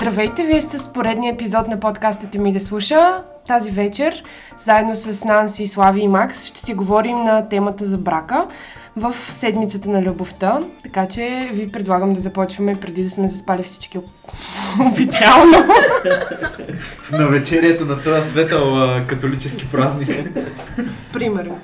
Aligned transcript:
Здравейте, 0.00 0.44
вие 0.44 0.60
сте 0.60 0.78
с 0.78 0.92
поредния 0.92 1.34
епизод 1.34 1.68
на 1.68 1.80
подкастата 1.80 2.38
ми 2.38 2.52
да 2.52 2.60
слуша. 2.60 3.22
Тази 3.46 3.70
вечер, 3.70 4.22
заедно 4.58 4.96
с 4.96 5.24
Нанси, 5.24 5.66
Слави 5.68 6.00
и 6.00 6.08
Макс, 6.08 6.44
ще 6.44 6.60
си 6.60 6.74
говорим 6.74 7.22
на 7.22 7.48
темата 7.48 7.86
за 7.86 7.98
брака 7.98 8.46
в 8.96 9.14
седмицата 9.30 9.90
на 9.90 10.02
любовта. 10.02 10.60
Така 10.82 11.06
че 11.06 11.50
ви 11.52 11.72
предлагам 11.72 12.12
да 12.12 12.20
започваме 12.20 12.80
преди 12.80 13.02
да 13.02 13.10
сме 13.10 13.28
заспали 13.28 13.62
всички 13.62 13.98
официално. 14.92 15.64
В 17.02 17.12
навечерието 17.12 17.84
на 17.84 18.02
този 18.02 18.28
светъл 18.30 18.88
католически 19.06 19.70
празник. 19.70 20.10
Примерно. 21.12 21.58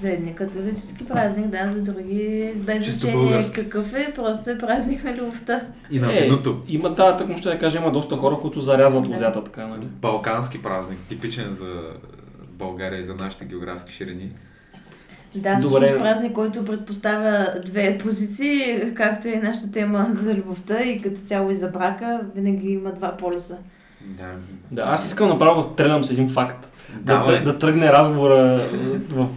За 0.00 0.12
едни 0.12 0.34
католически 0.34 1.04
празник, 1.06 1.46
да, 1.46 1.70
за 1.70 1.82
други 1.82 2.52
без 2.56 2.84
Чисто 2.84 3.00
значение 3.00 3.24
български. 3.24 3.54
какъв 3.54 3.94
е, 3.94 4.12
просто 4.14 4.50
е 4.50 4.58
празник 4.58 5.04
на 5.04 5.16
любовта. 5.16 5.60
И 5.90 5.98
на 5.98 6.18
Е, 6.18 6.22
виното. 6.22 6.62
Има, 6.68 6.90
да, 6.90 7.16
так 7.16 7.38
ще 7.38 7.48
да 7.48 7.58
кажа, 7.58 7.78
има 7.78 7.92
доста 7.92 8.16
хора, 8.16 8.38
които 8.40 8.60
зарязват 8.60 9.02
Да. 9.04 9.08
лозята, 9.08 9.44
така, 9.44 9.66
нали? 9.66 9.84
Балкански 9.84 10.62
празник, 10.62 10.98
типичен 11.08 11.52
за 11.52 11.74
България 12.52 13.00
и 13.00 13.04
за 13.04 13.14
нашите 13.14 13.44
географски 13.44 13.92
ширини. 13.92 14.28
Да, 15.34 15.56
Добре. 15.56 15.76
всъщност 15.78 15.98
празник, 15.98 16.32
който 16.32 16.64
предпоставя 16.64 17.46
две 17.66 17.98
позиции, 17.98 18.82
както 18.94 19.28
и 19.28 19.36
нашата 19.36 19.72
тема 19.72 20.06
за 20.14 20.34
любовта 20.34 20.80
и 20.82 21.02
като 21.02 21.16
цяло 21.16 21.50
и 21.50 21.54
за 21.54 21.68
брака, 21.68 22.20
винаги 22.34 22.68
има 22.68 22.92
два 22.92 23.16
полюса. 23.16 23.58
Да. 24.00 24.24
Да, 24.70 24.82
аз 24.86 25.06
искам 25.06 25.28
направо 25.28 25.56
да 25.56 25.62
стрелям 25.62 26.04
с 26.04 26.10
един 26.10 26.28
факт. 26.28 26.72
Да, 27.00 27.24
да, 27.24 27.42
да 27.42 27.58
тръгне 27.58 27.92
разговора 27.92 28.62
е, 28.62 28.98
в 29.12 29.28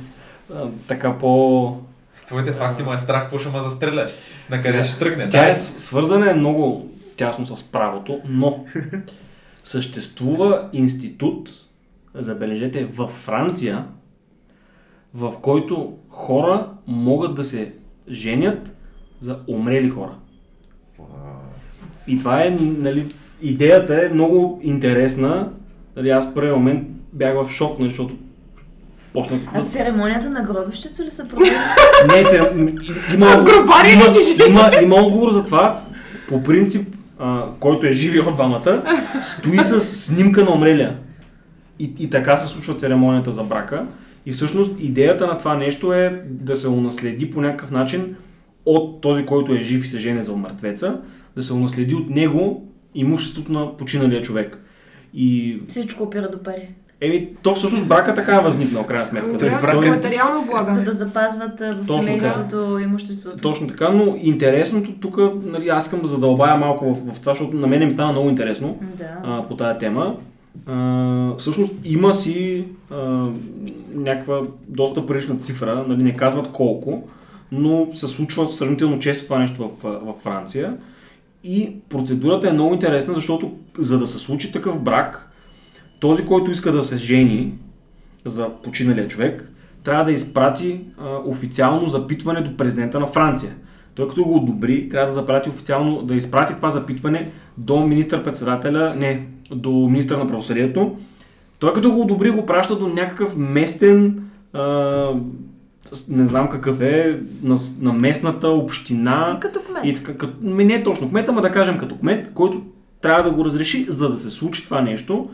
а, 0.54 0.68
така 0.88 1.18
по... 1.18 1.78
С 2.14 2.26
твоите 2.26 2.52
факти 2.52 2.84
ме 2.84 2.96
е 2.96 2.98
страх, 2.98 3.22
какво 3.22 3.38
ще 3.38 3.50
ме 3.50 3.64
застреляш. 3.64 4.12
На 4.50 4.58
къде 4.58 4.72
Сега, 4.72 4.84
ще 4.84 5.00
тръгне? 5.00 5.30
Тя 5.30 5.50
е 5.50 5.56
свързана 5.56 6.31
е 6.31 6.34
много 6.34 6.90
тясно 7.17 7.45
с 7.45 7.64
правото, 7.64 8.22
но 8.26 8.66
съществува 9.64 10.70
институт, 10.73 11.50
забележете, 12.16 12.86
във 12.86 13.12
Франция, 13.12 13.86
в 15.14 15.34
който 15.42 15.98
хора 16.09 16.70
могат 16.88 17.36
да 17.36 17.44
се 17.44 17.73
женят 18.10 18.76
за 19.20 19.39
умрели 19.48 19.89
хора. 19.89 20.16
И 22.08 22.17
това 22.17 22.44
е, 22.44 22.50
нали, 22.60 23.14
идеята 23.42 24.06
е 24.06 24.10
много 24.14 24.60
интересна. 24.64 25.52
Нали, 25.95 26.10
аз 26.10 26.32
в 26.32 26.34
първия 26.34 26.56
момент 26.56 26.88
бях 27.14 27.44
в 27.44 27.50
шок, 27.50 27.80
нали, 27.80 27.89
защото 27.89 28.16
почнах... 29.14 29.39
А 29.53 29.64
церемонията 29.64 30.30
на 30.30 30.42
гробището 30.42 31.03
ли 31.03 31.11
са 31.11 31.28
провели? 31.28 31.52
Не, 32.08 32.23
цер... 32.25 32.52
м- 32.56 32.72
има, 33.14 33.28
има, 33.94 34.05
има, 34.47 34.72
има 34.83 34.95
отговор 34.95 35.31
за 35.31 35.45
това. 35.45 35.75
По 36.30 36.44
принцип, 36.44 36.95
а, 37.20 37.45
който 37.59 37.86
е 37.86 37.94
живи 37.94 38.20
от 38.20 38.36
двамата, 38.36 38.83
стои 39.22 39.59
с 39.59 39.80
снимка 39.81 40.44
на 40.44 40.52
умрелия. 40.52 40.97
И, 41.80 41.94
и 42.00 42.09
така 42.09 42.38
се 42.38 42.47
случва 42.47 42.75
церемонията 42.75 43.31
за 43.31 43.44
брака. 43.44 43.86
И 44.25 44.31
всъщност 44.31 44.72
идеята 44.80 45.27
на 45.27 45.38
това 45.38 45.55
нещо 45.55 45.94
е 45.94 46.23
да 46.30 46.55
се 46.55 46.67
унаследи 46.67 47.30
по 47.31 47.42
някакъв 47.42 47.72
начин 47.72 48.16
от 48.66 49.02
този, 49.02 49.25
който 49.25 49.53
е 49.53 49.64
жив 49.64 49.86
и 49.86 49.88
се 49.88 49.98
жене 49.98 50.23
за 50.23 50.33
умъртвеца, 50.33 51.02
да 51.36 51.44
се 51.44 51.53
унаследи 51.53 51.95
от 51.95 52.09
него 52.09 52.70
имуществото 52.95 53.52
на 53.52 53.77
починалия 53.77 54.22
човек. 54.22 54.58
И 55.14 55.59
Всичко 55.67 56.03
опира 56.03 56.31
до 56.31 56.44
пари. 56.44 56.70
Еми, 57.04 57.30
то 57.42 57.56
всъщност 57.56 57.88
брака 57.88 58.14
така 58.14 58.36
е 58.36 58.40
възникнал, 58.40 58.84
крайна 58.84 59.06
сметка. 59.06 59.38
Да, 59.38 59.59
брак 59.62 59.84
е- 59.84 59.90
материално 59.90 60.42
облага. 60.42 60.72
За 60.72 60.84
да 60.84 60.92
запазват 60.94 61.60
в 61.60 61.88
Точно 61.88 62.04
семейството 62.04 62.80
имуществото. 62.84 63.38
Точно 63.38 63.68
така, 63.68 63.90
но 63.90 64.16
интересното 64.22 64.92
тук, 64.92 65.18
нали, 65.44 65.70
аз 65.70 65.86
искам 65.86 66.02
да 66.02 66.08
задълбая 66.08 66.58
малко 66.58 66.94
в, 66.94 67.14
в 67.14 67.20
това, 67.20 67.34
защото 67.34 67.58
на 67.58 67.68
мен 67.68 67.86
ми 67.86 67.92
стана 67.92 68.12
много 68.12 68.30
интересно 68.30 68.78
Да. 68.98 69.05
а, 69.23 69.48
по 69.48 69.55
тази 69.55 69.80
тема. 69.80 70.16
А, 70.66 71.36
всъщност 71.38 71.72
има 71.83 72.14
си 72.14 72.66
а, 72.92 73.27
някаква 73.95 74.42
доста 74.67 75.06
парична 75.06 75.38
цифра, 75.38 75.86
нали, 75.88 76.04
не 76.04 76.14
казват 76.14 76.52
колко, 76.52 77.04
но 77.52 77.88
се 77.94 78.08
случва 78.08 78.50
сравнително 78.50 79.00
често 79.00 79.23
това 79.26 79.39
нещо 79.39 79.70
в, 79.70 79.83
в 79.83 80.14
Франция. 80.20 80.73
И 81.44 81.76
процедурата 81.89 82.50
е 82.50 82.54
много 82.54 82.73
интересна, 82.73 83.14
защото 83.14 83.52
за 83.77 84.00
да 84.00 84.08
се 84.08 84.20
случи 84.20 84.52
такъв 84.52 84.80
брак, 84.80 85.30
този, 86.03 86.25
който 86.25 86.52
иска 86.52 86.71
да 86.71 86.83
се 86.83 86.97
жени 86.97 87.53
за 88.25 88.49
починалия 88.64 89.08
човек, 89.08 89.52
трябва 89.83 90.05
да 90.05 90.11
изпрати 90.11 90.80
а, 90.97 91.17
официално 91.25 91.87
запитване 91.87 92.41
до 92.41 92.58
президента 92.58 92.99
на 92.99 93.08
Франция. 93.08 93.52
Той 93.95 94.08
като 94.08 94.23
го 94.23 94.36
одобри, 94.36 94.89
трябва 94.89 95.08
да 95.08 95.14
запрати 95.14 95.49
официално, 95.49 96.02
да 96.02 96.15
изпрати 96.15 96.55
това 96.55 96.69
запитване 96.69 97.31
до 97.58 97.87
министър-председателя, 97.87 98.95
не, 98.97 99.27
до 99.52 99.71
министър 99.71 100.17
на 100.17 100.27
правосъдието. 100.27 100.97
Той 101.59 101.73
като 101.73 101.91
го 101.91 102.02
одобри, 102.02 102.30
го 102.30 102.45
праща 102.45 102.75
до 102.75 102.87
някакъв 102.87 103.37
местен, 103.37 104.23
а, 104.53 104.61
не 106.09 106.27
знам 106.27 106.49
какъв 106.49 106.81
е, 106.81 107.20
на, 107.43 107.58
на 107.80 107.93
местната 107.93 108.49
община. 108.49 109.33
И 109.37 109.39
като 109.39 109.59
кмет. 109.59 109.85
И 109.85 109.93
така, 109.93 110.17
като, 110.17 110.33
не 110.41 110.73
е 110.73 110.83
точно 110.83 111.09
кмет, 111.09 111.30
ама 111.30 111.41
да 111.41 111.52
кажем 111.52 111.77
като 111.77 111.95
кмет, 111.95 112.33
който 112.33 112.64
трябва 113.02 113.23
да 113.23 113.35
го 113.35 113.45
разреши, 113.45 113.85
за 113.89 114.09
да 114.09 114.17
се 114.17 114.30
случи 114.30 114.64
това 114.64 114.81
нещо. 114.81 115.30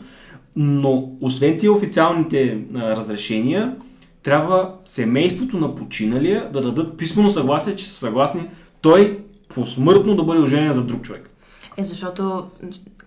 Но 0.56 1.12
освен 1.20 1.58
тия 1.58 1.72
официалните 1.72 2.58
а, 2.74 2.96
разрешения, 2.96 3.76
трябва 4.22 4.74
семейството 4.84 5.58
на 5.58 5.74
починалия 5.74 6.50
да 6.52 6.60
дадат 6.60 6.96
писмено 6.96 7.28
съгласие, 7.28 7.76
че 7.76 7.88
са 7.88 7.94
съгласни 7.94 8.48
той 8.80 9.18
посмъртно 9.48 10.16
да 10.16 10.22
бъде 10.22 10.40
оженен 10.40 10.72
за 10.72 10.84
друг 10.84 11.02
човек. 11.02 11.30
Е, 11.76 11.84
защото 11.84 12.44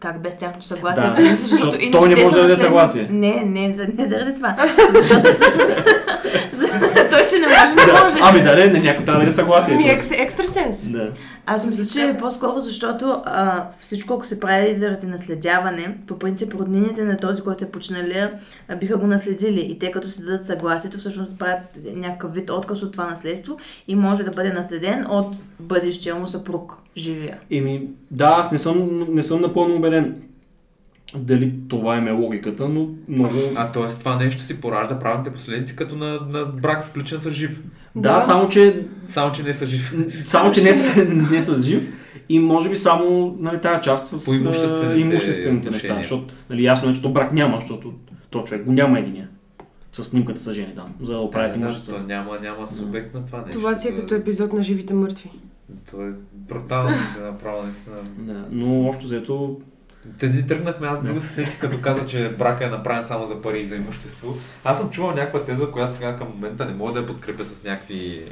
как 0.03 0.21
без 0.21 0.37
тяхното 0.37 0.65
съгласие? 0.65 1.03
Да, 1.03 1.35
Защото, 1.35 1.47
защото 1.47 1.75
иначе 1.75 1.91
той 1.91 2.09
не 2.09 2.15
може 2.15 2.35
да 2.35 2.41
даде 2.41 2.55
съгласие. 2.55 3.07
Не, 3.11 3.43
не, 3.45 3.75
за, 3.75 3.87
не 3.97 4.07
заради 4.07 4.35
това. 4.35 4.55
Защото 4.91 5.33
всъщност 5.33 5.67
за- 6.53 6.67
той, 7.09 7.25
че 7.25 7.39
не 7.39 7.47
може, 7.47 7.75
не 7.77 7.93
Да. 7.93 8.03
може. 8.03 8.17
Ами 8.21 8.43
да, 8.43 8.55
не, 8.55 8.67
не, 8.67 8.79
някой 8.79 9.05
трябва 9.05 9.19
да 9.19 9.25
даде 9.25 9.35
съгласие. 9.35 9.75
Ми 9.75 9.83
екс, 9.83 10.15
екстрасенс. 10.15 10.91
Да. 10.91 11.09
Аз 11.45 11.65
мисля, 11.65 11.85
че 11.85 12.07
е 12.07 12.17
по-скоро, 12.17 12.59
защото 12.59 13.21
а, 13.25 13.65
всичко, 13.79 14.13
ако 14.13 14.25
се 14.25 14.39
прави 14.39 14.75
заради 14.75 15.07
наследяване, 15.07 15.97
по 16.07 16.19
принцип 16.19 16.53
роднините 16.53 17.03
на 17.03 17.17
този, 17.17 17.41
който 17.41 17.63
е 17.63 17.69
починалия, 17.69 18.31
биха 18.79 18.97
го 18.97 19.07
наследили. 19.07 19.59
И 19.59 19.79
те 19.79 19.91
като 19.91 20.09
си 20.09 20.21
дадат 20.21 20.47
съгласието, 20.47 20.97
всъщност 20.97 21.39
правят 21.39 21.59
някакъв 21.95 22.33
вид 22.33 22.49
отказ 22.49 22.83
от 22.83 22.91
това 22.91 23.05
наследство 23.05 23.57
и 23.87 23.95
може 23.95 24.23
да 24.23 24.31
бъде 24.31 24.53
наследен 24.53 25.05
от 25.09 25.35
бъдещия 25.59 26.15
му 26.15 26.27
съпруг, 26.27 26.77
живия. 26.97 27.37
Еми, 27.51 27.81
да, 28.11 28.25
аз 28.29 28.51
не 28.51 28.57
съм, 28.57 28.75
не 29.09 29.23
съм 29.23 29.41
напълно 29.41 29.75
убеден 29.75 30.21
дали 31.15 31.53
това 31.67 31.97
им 31.97 32.07
е 32.07 32.11
логиката, 32.11 32.69
но 32.69 32.89
много... 33.07 33.35
А 33.55 33.67
т.е. 33.67 33.87
това 33.89 34.15
нещо 34.15 34.41
си 34.41 34.61
поражда 34.61 34.99
правните 34.99 35.31
последици 35.31 35.75
като 35.75 35.95
на, 35.95 36.19
на 36.29 36.45
брак 36.45 36.83
сключен 36.83 37.19
с 37.19 37.31
жив. 37.31 37.61
Да, 37.95 38.13
Да. 38.13 38.19
само 38.19 38.49
че 38.49 38.85
Само, 39.07 39.31
че 39.31 39.43
не 39.43 39.53
са 39.53 39.65
жив. 39.67 39.95
Само, 40.25 40.51
че 40.51 40.63
не, 40.63 40.73
са- 40.73 41.05
не 41.31 41.41
са 41.41 41.61
жив 41.61 41.93
и 42.29 42.39
може 42.39 42.69
би 42.69 42.75
само 42.75 43.35
нали, 43.39 43.61
тази 43.61 43.81
част 43.81 44.07
с 44.09 44.25
По 44.25 44.33
имуществените 44.33 44.99
имуществените 44.99 45.69
неща. 45.69 45.95
Защото 45.97 46.33
нали, 46.49 46.63
ясно 46.63 46.89
е, 46.89 46.93
че 46.93 47.01
то 47.01 47.09
брак 47.09 47.33
няма, 47.33 47.57
защото 47.59 47.93
то 48.29 48.41
човек 48.41 48.65
го 48.65 48.71
няма 48.71 48.99
единия. 48.99 49.29
С 49.91 50.03
снимката 50.03 50.39
са 50.41 50.53
жени 50.53 50.75
там, 50.75 50.87
за 51.01 51.13
да 51.13 51.19
оправят 51.19 51.51
Да, 51.51 51.53
да, 51.53 51.65
имущество. 51.65 51.91
то 51.91 52.03
няма, 52.03 52.39
няма 52.39 52.67
субект 52.67 53.13
на 53.13 53.25
това 53.25 53.37
нещо. 53.37 53.51
Това 53.53 53.75
си 53.75 53.87
е 53.87 53.91
То- 53.91 53.97
като 53.97 54.15
епизод 54.15 54.53
на 54.53 54.63
живите 54.63 54.93
мъртви. 54.93 55.29
То 55.91 56.07
е 56.07 56.11
брутално, 56.33 56.97
се 57.15 57.21
направо 57.21 57.63
наистина. 57.63 57.95
Да, 58.17 58.45
но 58.51 58.87
общо 58.87 59.05
взето, 59.05 59.61
Те 60.19 60.29
ни 60.29 60.47
тръгнахме, 60.47 60.87
аз 60.87 61.03
друго 61.03 61.19
се 61.19 61.27
сетих, 61.27 61.59
като 61.59 61.81
каза, 61.81 62.05
че 62.05 62.35
брака 62.37 62.65
е 62.65 62.69
направен 62.69 63.03
само 63.03 63.25
за 63.25 63.41
пари 63.41 63.59
и 63.59 63.65
за 63.65 63.75
имущество. 63.75 64.35
Аз 64.63 64.79
съм 64.79 64.89
чувал 64.89 65.11
някаква 65.11 65.45
теза, 65.45 65.71
която 65.71 65.95
сега 65.95 66.17
към 66.17 66.27
момента 66.27 66.65
не 66.65 66.73
мога 66.73 66.93
да 66.93 66.99
я 66.99 67.05
подкрепя 67.05 67.45
с 67.45 67.63
някакви 67.63 68.31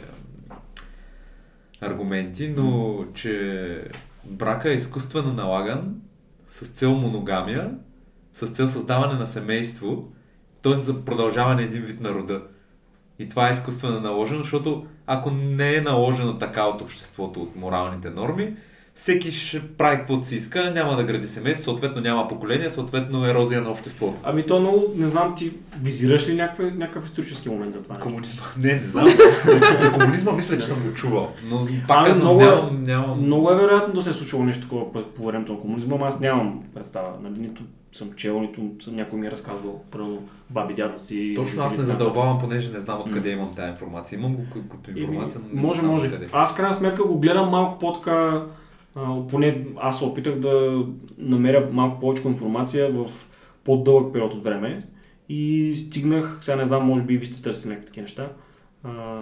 аргументи, 1.82 2.54
но 2.58 2.98
че 3.14 3.84
брака 4.26 4.72
е 4.72 4.76
изкуствено 4.76 5.34
налаган 5.34 5.96
с 6.48 6.68
цел 6.68 6.94
моногамия, 6.94 7.72
с 8.34 8.48
цел 8.48 8.70
създаване 8.70 9.14
на 9.14 9.28
семейство, 9.28 10.12
т.е. 10.62 10.76
за 10.76 11.06
продължаване 11.06 11.64
един 11.64 11.82
вид 11.82 12.02
на 12.02 12.10
рода. 12.10 12.42
И 13.22 13.30
това 13.30 13.48
е 13.48 13.52
изкуствено 13.52 14.00
наложено, 14.00 14.42
защото 14.42 14.86
ако 15.08 15.32
не 15.32 15.76
е 15.76 15.82
наложено 15.82 16.38
така 16.38 16.64
от 16.64 16.82
обществото, 16.82 17.42
от 17.42 17.56
моралните 17.56 18.10
норми, 18.10 18.54
всеки 19.02 19.32
ще 19.32 19.62
прави 19.68 19.98
каквото 19.98 20.28
си 20.28 20.36
иска, 20.36 20.72
няма 20.72 20.96
да 20.96 21.04
гради 21.04 21.28
семейство, 21.28 21.64
съответно 21.64 22.02
няма 22.02 22.28
поколение, 22.28 22.70
съответно 22.70 23.26
ерозия 23.26 23.62
на 23.62 23.70
обществото. 23.70 24.20
ами 24.24 24.46
то 24.46 24.60
много, 24.60 24.94
не 24.96 25.08
знам, 25.08 25.36
ти 25.36 25.54
визираш 25.82 26.30
ли 26.30 26.36
някакъв, 26.36 26.78
някакъв 26.78 27.06
исторически 27.06 27.50
момент 27.50 27.74
за 27.74 27.84
това 27.84 27.96
нещо? 27.96 28.08
Комунизма. 28.08 28.44
Не, 28.58 28.74
не 28.74 28.88
знам. 28.88 29.06
за, 29.46 29.78
за 29.80 29.92
комунизма 29.92 30.32
мисля, 30.32 30.60
че 30.60 30.66
съм 30.68 30.80
го 30.80 30.94
чувал. 30.94 31.32
Но 31.50 31.68
пак 31.88 32.08
Ами, 32.08 32.22
много 32.22 32.42
е- 32.42 32.46
нямам, 32.46 32.84
нямам... 32.84 33.22
Много 33.26 33.52
е 33.52 33.56
вероятно 33.56 33.94
да 33.94 34.02
се 34.02 34.10
е 34.10 34.14
случило 34.14 34.44
нещо 34.44 34.64
такова 34.64 34.94
по, 35.16 35.26
времето 35.26 35.54
на 35.54 35.60
комунизма, 35.60 35.96
но 36.00 36.06
аз 36.06 36.20
нямам 36.20 36.64
представа. 36.74 37.10
Нали, 37.22 37.40
нито 37.40 37.62
съм 37.92 38.10
чел, 38.16 38.42
нито 38.42 38.62
съм, 38.82 38.96
някой 38.96 39.20
ми 39.20 39.28
е 39.28 39.32
разказвал, 39.32 39.82
примерно 39.92 40.18
баби, 40.50 40.74
дядовци. 40.74 41.34
Точно 41.36 41.64
аз 41.64 41.78
не 41.78 41.84
задълбавам, 41.84 42.40
понеже 42.40 42.74
не 42.74 42.80
знам 42.80 43.02
откъде 43.02 43.30
имам 43.30 43.54
тази 43.56 43.72
информация. 43.72 44.18
Имам 44.18 44.36
го 44.36 44.42
ка- 44.54 44.78
като 44.78 44.92
информация, 45.00 45.42
но 45.44 45.56
не 45.56 45.68
може, 45.68 45.82
може. 45.82 46.06
откъде. 46.08 46.28
Аз 46.32 46.54
в 46.54 46.56
крайна 46.56 46.74
сметка 46.74 47.04
го 47.04 47.20
гледам 47.20 47.50
малко 47.50 47.80
по-така 47.80 48.44
А, 48.96 49.28
поне 49.28 49.66
аз 49.78 50.00
се 50.00 50.06
опитах 50.06 50.36
да 50.40 50.84
намеря 51.18 51.70
малко 51.72 52.00
повече 52.00 52.28
информация 52.28 52.92
в 52.92 53.08
по-дълъг 53.64 54.14
период 54.14 54.34
от 54.34 54.44
време 54.44 54.82
и 55.30 55.74
стигнах, 55.76 56.38
сега 56.42 56.58
не 56.58 56.66
знам, 56.66 56.86
може 56.86 57.04
би 57.04 57.14
и 57.14 57.18
ви 57.18 57.26
сте 57.26 57.42
търсили 57.42 57.70
някакви 57.70 57.86
такива 57.88 58.02
неща, 58.02 58.30
а, 58.84 59.22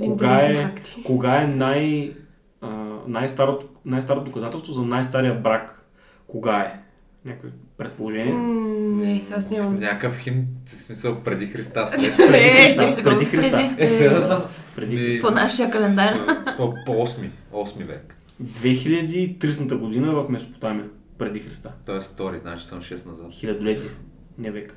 кога 0.00 0.36
е, 0.40 0.74
кога 1.04 1.42
е 1.42 1.46
най, 1.46 2.12
а, 2.60 2.86
най-старото, 3.06 3.66
най-старото 3.84 4.24
доказателство 4.24 4.72
за 4.72 4.82
най-стария 4.82 5.34
брак? 5.34 5.84
Кога 6.26 6.60
е? 6.60 6.80
Някое 7.24 7.50
предположение? 7.78 8.32
М, 8.32 8.76
Не, 8.96 9.24
аз 9.36 9.50
нямам. 9.50 9.74
Някакъв 9.74 10.18
хинт, 10.18 10.46
в 10.66 10.82
смисъл 10.82 11.20
преди 11.24 11.46
Христа, 11.46 11.86
след. 11.86 12.16
Преди 12.16 12.48
Христа. 12.48 13.04
Преди 13.04 13.24
Христа. 13.24 14.48
преди. 14.76 14.96
Христа. 14.96 15.28
По 15.28 15.34
нашия 15.34 15.70
календар. 15.70 16.14
По, 16.56 16.74
по 16.86 16.92
8, 16.92 17.30
8 17.52 17.84
век. 17.86 18.15
2300 18.42 19.78
година 19.78 20.12
в 20.12 20.28
Месопотамия. 20.28 20.88
Преди 21.18 21.40
Христа. 21.40 21.72
Тоест 21.86 22.12
втори, 22.12 22.38
значи 22.42 22.66
съм 22.66 22.80
6 22.80 23.06
назад. 23.06 23.26
Хилядолетие. 23.32 23.90
Не 24.38 24.50
век. 24.50 24.76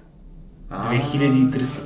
А, 0.70 0.94
2300. 0.94 1.82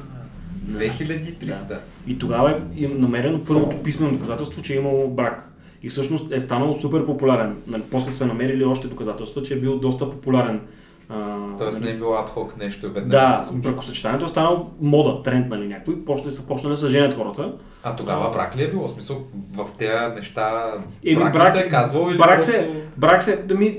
2300. 0.70 1.80
И 2.08 2.20
тогава 2.20 2.52
е 2.52 2.84
им 2.84 3.00
намерено 3.00 3.46
първото 3.46 3.84
писмено 3.84 4.14
доказателство, 4.14 4.62
че 4.62 4.74
е 4.74 4.78
имало 4.78 5.10
брак. 5.10 5.50
И 5.84 5.90
всъщност 5.90 6.32
е 6.32 6.40
станал 6.40 6.74
супер 6.74 7.06
популярен. 7.06 7.56
Нали, 7.68 7.84
после 7.92 8.12
са 8.12 8.26
намерили 8.26 8.64
още 8.64 8.88
доказателства, 8.88 9.44
че 9.44 9.54
е 9.54 9.60
бил 9.60 9.80
доста 9.80 10.12
популярен. 10.12 10.62
А, 11.10 11.38
Тоест 11.58 11.80
не 11.80 11.86
нали, 11.86 11.96
е 11.96 11.98
било 11.98 12.14
адхок 12.14 12.58
нещо 12.58 12.86
и 12.86 12.90
веднага 12.90 13.28
Да, 13.28 13.42
се 13.42 13.50
случи. 13.50 13.62
бракосъчетанието 13.62 14.26
е 14.26 14.30
станал 14.30 14.70
мода, 14.82 15.24
тренд, 15.24 15.50
нали, 15.50 15.68
някой. 15.68 16.06
После 16.06 16.30
са 16.30 16.48
почнали 16.48 16.74
да 16.74 16.78
се 16.78 16.88
женят 16.88 17.14
хората. 17.14 17.54
А 17.84 17.96
тогава 17.96 18.32
брак 18.32 18.58
ли 18.58 18.64
е 18.64 18.70
било? 18.70 18.88
В 18.88 18.92
смисъл, 18.92 19.18
в 19.54 19.68
тези 19.78 20.16
неща 20.16 20.74
Еми, 21.06 21.16
брак, 21.16 21.34
брак- 21.34 21.52
се 21.52 21.60
е 21.60 21.70
казвал 21.70 22.08
или 22.10 22.18
брак 22.18 22.30
просто... 22.30 22.52
се- 22.52 22.70
Брак 22.98 23.24
се, 23.24 23.38
да 23.38 23.56
ми, 23.56 23.78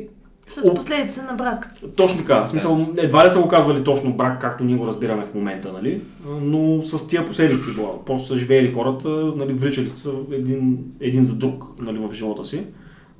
С 0.49 0.75
последица 0.75 1.23
на 1.23 1.35
брак. 1.35 1.73
Точно 1.97 2.19
така. 2.19 2.41
В 2.41 2.49
смисъл, 2.49 2.87
едва 2.97 3.26
ли 3.26 3.31
са 3.31 3.41
го 3.41 3.49
казвали 3.49 3.85
точно 3.85 4.12
брак, 4.12 4.41
както 4.41 4.65
ние 4.65 4.76
го 4.76 4.87
разбираме 4.87 5.26
в 5.26 5.35
момента, 5.35 5.73
нали? 5.73 6.00
Но 6.26 6.82
с 6.82 7.09
тия 7.09 7.26
последици 7.26 7.75
била. 7.75 8.05
Просто 8.05 8.29
са 8.29 8.37
живеели 8.37 8.73
хората, 8.73 9.09
нали, 9.37 9.53
вричали 9.53 9.88
са 9.88 10.11
един, 10.32 10.79
един 11.00 11.25
за 11.25 11.35
друг 11.35 11.65
нали, 11.79 11.99
в 11.99 12.12
живота 12.12 12.44
си. 12.44 12.65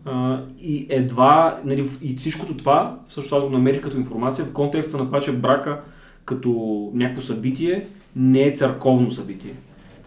А, 0.05 0.41
и 0.62 0.87
едва, 0.89 1.61
нали, 1.65 1.91
и 2.03 2.17
всичкото 2.17 2.56
това, 2.56 2.99
всъщност 3.09 3.33
аз 3.33 3.43
го 3.43 3.51
намерих 3.51 3.81
като 3.81 3.97
информация 3.97 4.45
в 4.45 4.53
контекста 4.53 4.99
на 4.99 5.06
това, 5.06 5.21
че 5.21 5.33
брака 5.33 5.81
като 6.25 6.51
някакво 6.95 7.21
събитие 7.21 7.87
не 8.17 8.43
е 8.43 8.53
църковно 8.53 9.11
събитие. 9.11 9.55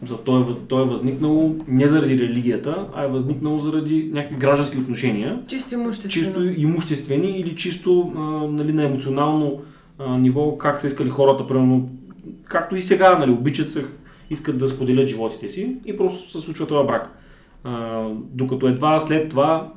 За 0.06 0.18
той, 0.18 0.42
е, 0.42 0.46
той 0.68 0.84
е 0.84 0.86
възникнало 0.86 1.56
не 1.68 1.88
заради 1.88 2.20
религията, 2.20 2.88
а 2.96 3.04
е 3.04 3.08
възникнало 3.08 3.58
заради 3.58 4.10
някакви 4.14 4.38
граждански 4.38 4.78
отношения 4.78 5.40
Чисто 5.48 5.74
имуществено. 5.74 6.12
чисто 6.12 6.62
имуществени 6.62 7.40
или 7.40 7.56
чисто 7.56 8.14
а, 8.16 8.22
нали, 8.48 8.74
на 8.74 8.84
емоционално 8.84 9.62
а, 10.00 10.18
ниво, 10.18 10.58
как 10.58 10.82
са 10.82 10.88
искали 10.88 11.10
хората, 11.10 11.48
примерно, 11.48 11.90
както 12.44 12.76
и 12.76 12.82
сега, 12.82 13.18
нали, 13.18 13.32
обичат 13.32 13.70
се, 13.70 13.86
искат 14.30 14.58
да 14.58 14.68
споделят 14.68 15.08
животите 15.08 15.50
си 15.50 15.76
и 15.86 15.98
просто 15.98 16.32
се 16.32 16.46
случва 16.46 16.68
това 16.68 16.84
брак. 16.84 17.20
А, 17.64 18.06
докато 18.34 18.68
едва 18.68 19.00
след 19.00 19.30
това 19.30 19.72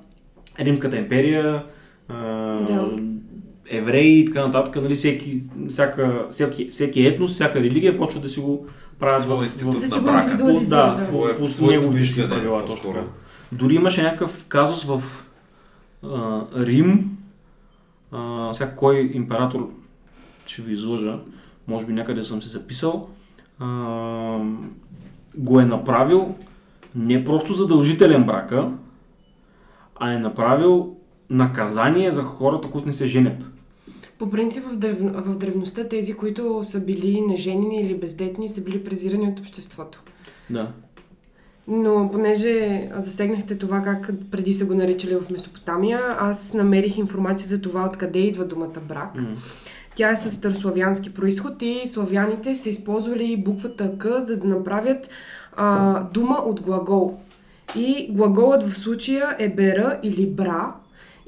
Римската 0.61 0.97
империя, 0.97 1.65
а, 2.09 2.15
Да. 2.59 2.91
евреи 3.71 4.19
и 4.19 4.25
така 4.25 4.47
нататък, 4.47 4.77
нали, 4.77 4.95
всеки, 4.95 5.41
всяка, 5.69 6.27
всеки, 6.31 6.69
всеки 6.71 7.07
етнос, 7.07 7.31
всяка 7.31 7.61
религия 7.61 7.99
почва 7.99 8.21
да 8.21 8.29
си 8.29 8.41
го 8.41 8.67
правят 8.99 9.23
Своя 9.23 9.39
в, 9.41 9.53
в, 9.65 9.81
Да 9.81 9.89
се 9.89 9.99
го 9.99 10.05
брака. 10.05 10.25
по, 10.27 10.31
индивидуализира. 10.31 10.77
да, 10.79 10.93
Свое- 10.95 11.37
по, 11.37 11.59
по 11.59 11.67
неговите 11.67 12.05
си 12.05 12.29
правила, 12.29 12.65
точно. 12.67 12.95
Дори 13.53 13.75
имаше 13.75 14.03
някакъв 14.03 14.45
казус 14.47 14.85
в 14.85 15.03
а, 16.05 16.41
Рим. 16.57 17.11
А, 18.12 18.55
сега 18.55 18.71
кой 18.71 19.11
император 19.15 19.71
ще 20.47 20.62
ви 20.62 20.73
излъжа, 20.73 21.19
може 21.69 21.87
би 21.87 21.93
някъде 21.93 22.25
съм 22.25 22.43
се 22.43 22.49
записал, 22.49 23.09
а, 23.59 24.39
го 25.37 25.61
е 25.61 25.65
направил 25.65 26.35
не 26.95 27.25
просто 27.25 27.55
задължителен 27.55 28.25
брака, 28.25 28.69
а 30.00 30.12
е 30.12 30.19
направил 30.19 30.97
наказание 31.31 32.11
за 32.11 32.23
хората, 32.23 32.70
които 32.70 32.87
не 32.87 32.93
се 32.93 33.06
женят. 33.06 33.50
По 34.19 34.31
принцип 34.31 34.64
в, 34.64 34.76
древ... 34.76 34.99
в 35.00 35.37
древността 35.37 35.88
тези, 35.88 36.14
които 36.14 36.64
са 36.64 36.81
били 36.81 37.20
неженени 37.20 37.81
или 37.81 37.94
бездетни, 37.94 38.49
са 38.49 38.61
били 38.61 38.85
презирани 38.85 39.29
от 39.29 39.41
обществото. 39.41 40.02
Да. 40.50 40.73
Но 41.69 42.11
понеже 42.12 42.88
засегнахте 42.97 43.58
това 43.58 43.82
как 43.82 44.11
преди 44.31 44.55
са 44.55 44.67
го 44.67 44.75
наричали 44.75 45.14
в 45.14 45.31
Месопотамия, 45.31 46.00
аз 46.19 46.55
намерих 46.55 46.99
информация 46.99 47.49
за 47.49 47.61
това 47.61 47.85
откъде 47.85 48.19
идва 48.19 48.44
думата 48.44 48.81
брак. 48.88 49.14
М. 49.14 49.29
Тя 49.94 50.11
е 50.11 50.17
с 50.17 50.31
старославянски 50.31 51.14
происход 51.14 51.62
и 51.62 51.82
славяните 51.87 52.55
са 52.55 52.70
използвали 52.70 53.37
буквата 53.37 53.99
К, 53.99 54.06
за 54.19 54.37
да 54.37 54.49
направят 54.49 55.11
а, 55.56 56.00
дума 56.05 56.35
от 56.44 56.61
глагол. 56.61 57.19
И 57.77 58.09
глаголът 58.11 58.69
в 58.69 58.79
случая 58.79 59.37
е 59.39 59.49
бера 59.49 60.01
или 60.03 60.27
бра 60.27 60.75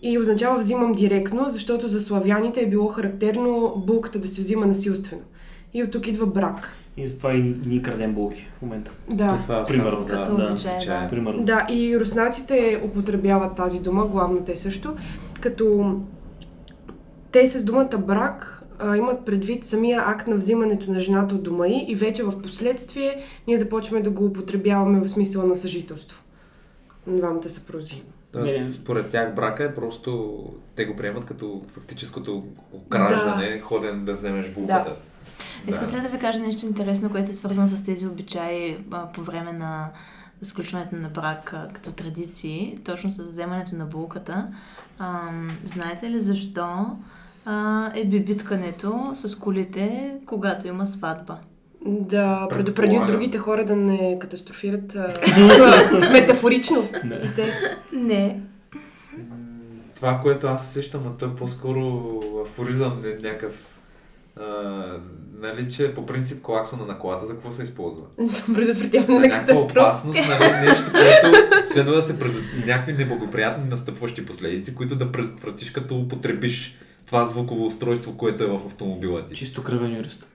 и 0.02 0.18
означава 0.18 0.58
взимам 0.58 0.92
директно, 0.92 1.50
защото 1.50 1.88
за 1.88 2.00
славяните 2.00 2.60
е 2.60 2.68
било 2.68 2.88
характерно 2.88 3.82
булката 3.86 4.18
да 4.18 4.28
се 4.28 4.40
взима 4.40 4.66
насилствено. 4.66 5.22
И 5.74 5.82
от 5.82 5.90
тук 5.90 6.06
идва 6.06 6.26
брак. 6.26 6.76
И 6.96 7.06
затова 7.06 7.34
и 7.34 7.54
ние 7.66 7.82
крадем 7.82 8.14
булки 8.14 8.48
в 8.58 8.62
момента. 8.62 8.90
Да. 9.10 9.38
Това 9.42 9.60
е 9.60 9.64
Примерно, 9.64 10.00
останало, 10.00 10.26
Като 10.26 10.36
да, 10.36 10.50
обичай, 10.50 10.86
да. 10.86 11.08
Примерно. 11.10 11.44
Да, 11.44 11.66
и 11.70 12.00
руснаците 12.00 12.82
употребяват 12.84 13.56
тази 13.56 13.80
дума, 13.80 14.06
главно 14.06 14.40
те 14.40 14.56
също, 14.56 14.96
като 15.40 15.96
те 17.32 17.46
с 17.46 17.64
думата 17.64 17.98
брак 17.98 18.62
а, 18.78 18.96
имат 18.96 19.24
предвид 19.24 19.64
самия 19.64 20.02
акт 20.06 20.26
на 20.26 20.36
взимането 20.36 20.90
на 20.90 21.00
жената 21.00 21.34
от 21.34 21.42
дома 21.42 21.66
й 21.66 21.84
и 21.88 21.94
вече 21.94 22.22
в 22.22 22.42
последствие 22.42 23.22
ние 23.46 23.56
започваме 23.56 24.02
да 24.02 24.10
го 24.10 24.24
употребяваме 24.24 25.00
в 25.00 25.08
смисъла 25.08 25.44
на 25.44 25.56
съжителство. 25.56 26.22
Двамата 27.06 27.48
съпрузи. 27.48 28.02
Тоест, 28.32 28.60
Не. 28.60 28.68
според 28.68 29.08
тях 29.08 29.34
брака 29.34 29.64
е 29.64 29.74
просто, 29.74 30.42
те 30.76 30.84
го 30.84 30.96
приемат 30.96 31.24
като 31.24 31.62
фактическото 31.68 32.44
окраждане, 32.72 33.60
ходен 33.60 34.04
да 34.04 34.12
вземеш 34.12 34.50
булката. 34.50 34.96
Искате 35.68 35.96
ли 35.96 36.00
да 36.00 36.08
ви 36.08 36.18
кажа 36.18 36.40
нещо 36.40 36.66
интересно, 36.66 37.10
което 37.10 37.30
е 37.30 37.34
свързано 37.34 37.66
с 37.66 37.84
тези 37.84 38.06
обичаи 38.06 38.78
а, 38.90 39.12
по 39.12 39.22
време 39.22 39.52
на 39.52 39.90
сключването 40.42 40.96
на 40.96 41.08
брак 41.08 41.52
а, 41.52 41.68
като 41.74 41.92
традиции, 41.92 42.78
точно 42.84 43.10
с 43.10 43.22
вземането 43.22 43.76
на 43.76 43.84
булката? 43.84 44.48
Ам, 44.98 45.58
знаете 45.64 46.10
ли 46.10 46.20
защо 46.20 46.96
а, 47.44 47.90
е 47.94 48.04
бибиткането 48.04 49.10
с 49.14 49.38
колите, 49.38 50.16
когато 50.26 50.68
има 50.68 50.86
сватба? 50.86 51.38
Да 51.86 52.46
предупреди 52.50 52.98
от 52.98 53.06
другите 53.06 53.38
хора 53.38 53.64
да 53.64 53.76
не 53.76 54.18
катастрофират 54.20 54.94
а, 54.96 55.14
метафорично. 56.12 56.88
Да. 57.04 57.14
И 57.14 57.34
те. 57.34 57.54
Не. 57.92 58.40
Това, 59.94 60.20
което 60.22 60.46
аз 60.46 60.72
сещам, 60.72 61.00
а 61.06 61.18
той 61.18 61.28
е 61.28 61.34
по-скоро 61.34 62.02
афоризъм, 62.46 63.00
не 63.02 63.28
някакъв 63.28 63.52
а, 64.40 64.44
нали, 65.40 65.70
че 65.70 65.94
по 65.94 66.06
принцип 66.06 66.42
колаксона 66.42 66.86
на 66.86 66.98
колата 66.98 67.26
за 67.26 67.32
какво 67.32 67.52
се 67.52 67.62
използва? 67.62 68.02
предотвратяване 68.54 69.14
За 69.14 69.20
на 69.20 69.26
някаква 69.26 69.46
катастрофа. 69.46 69.80
опасност, 69.80 70.20
нали, 70.28 70.66
нещо, 70.66 70.84
което 70.92 71.66
следва 71.72 71.94
да 71.94 72.02
се 72.02 72.18
пред... 72.18 72.32
някакви 72.66 72.92
неблагоприятни 72.92 73.68
настъпващи 73.68 74.26
последици, 74.26 74.74
които 74.74 74.96
да 74.96 75.12
предотвратиш 75.12 75.70
като 75.70 75.94
употребиш 75.96 76.78
това 77.06 77.24
звуково 77.24 77.66
устройство, 77.66 78.16
което 78.16 78.44
е 78.44 78.46
в 78.46 78.58
автомобила 78.66 79.24
ти. 79.24 79.34
Чисто 79.34 79.62
кръвен 79.62 79.96
юрист. 79.96 80.26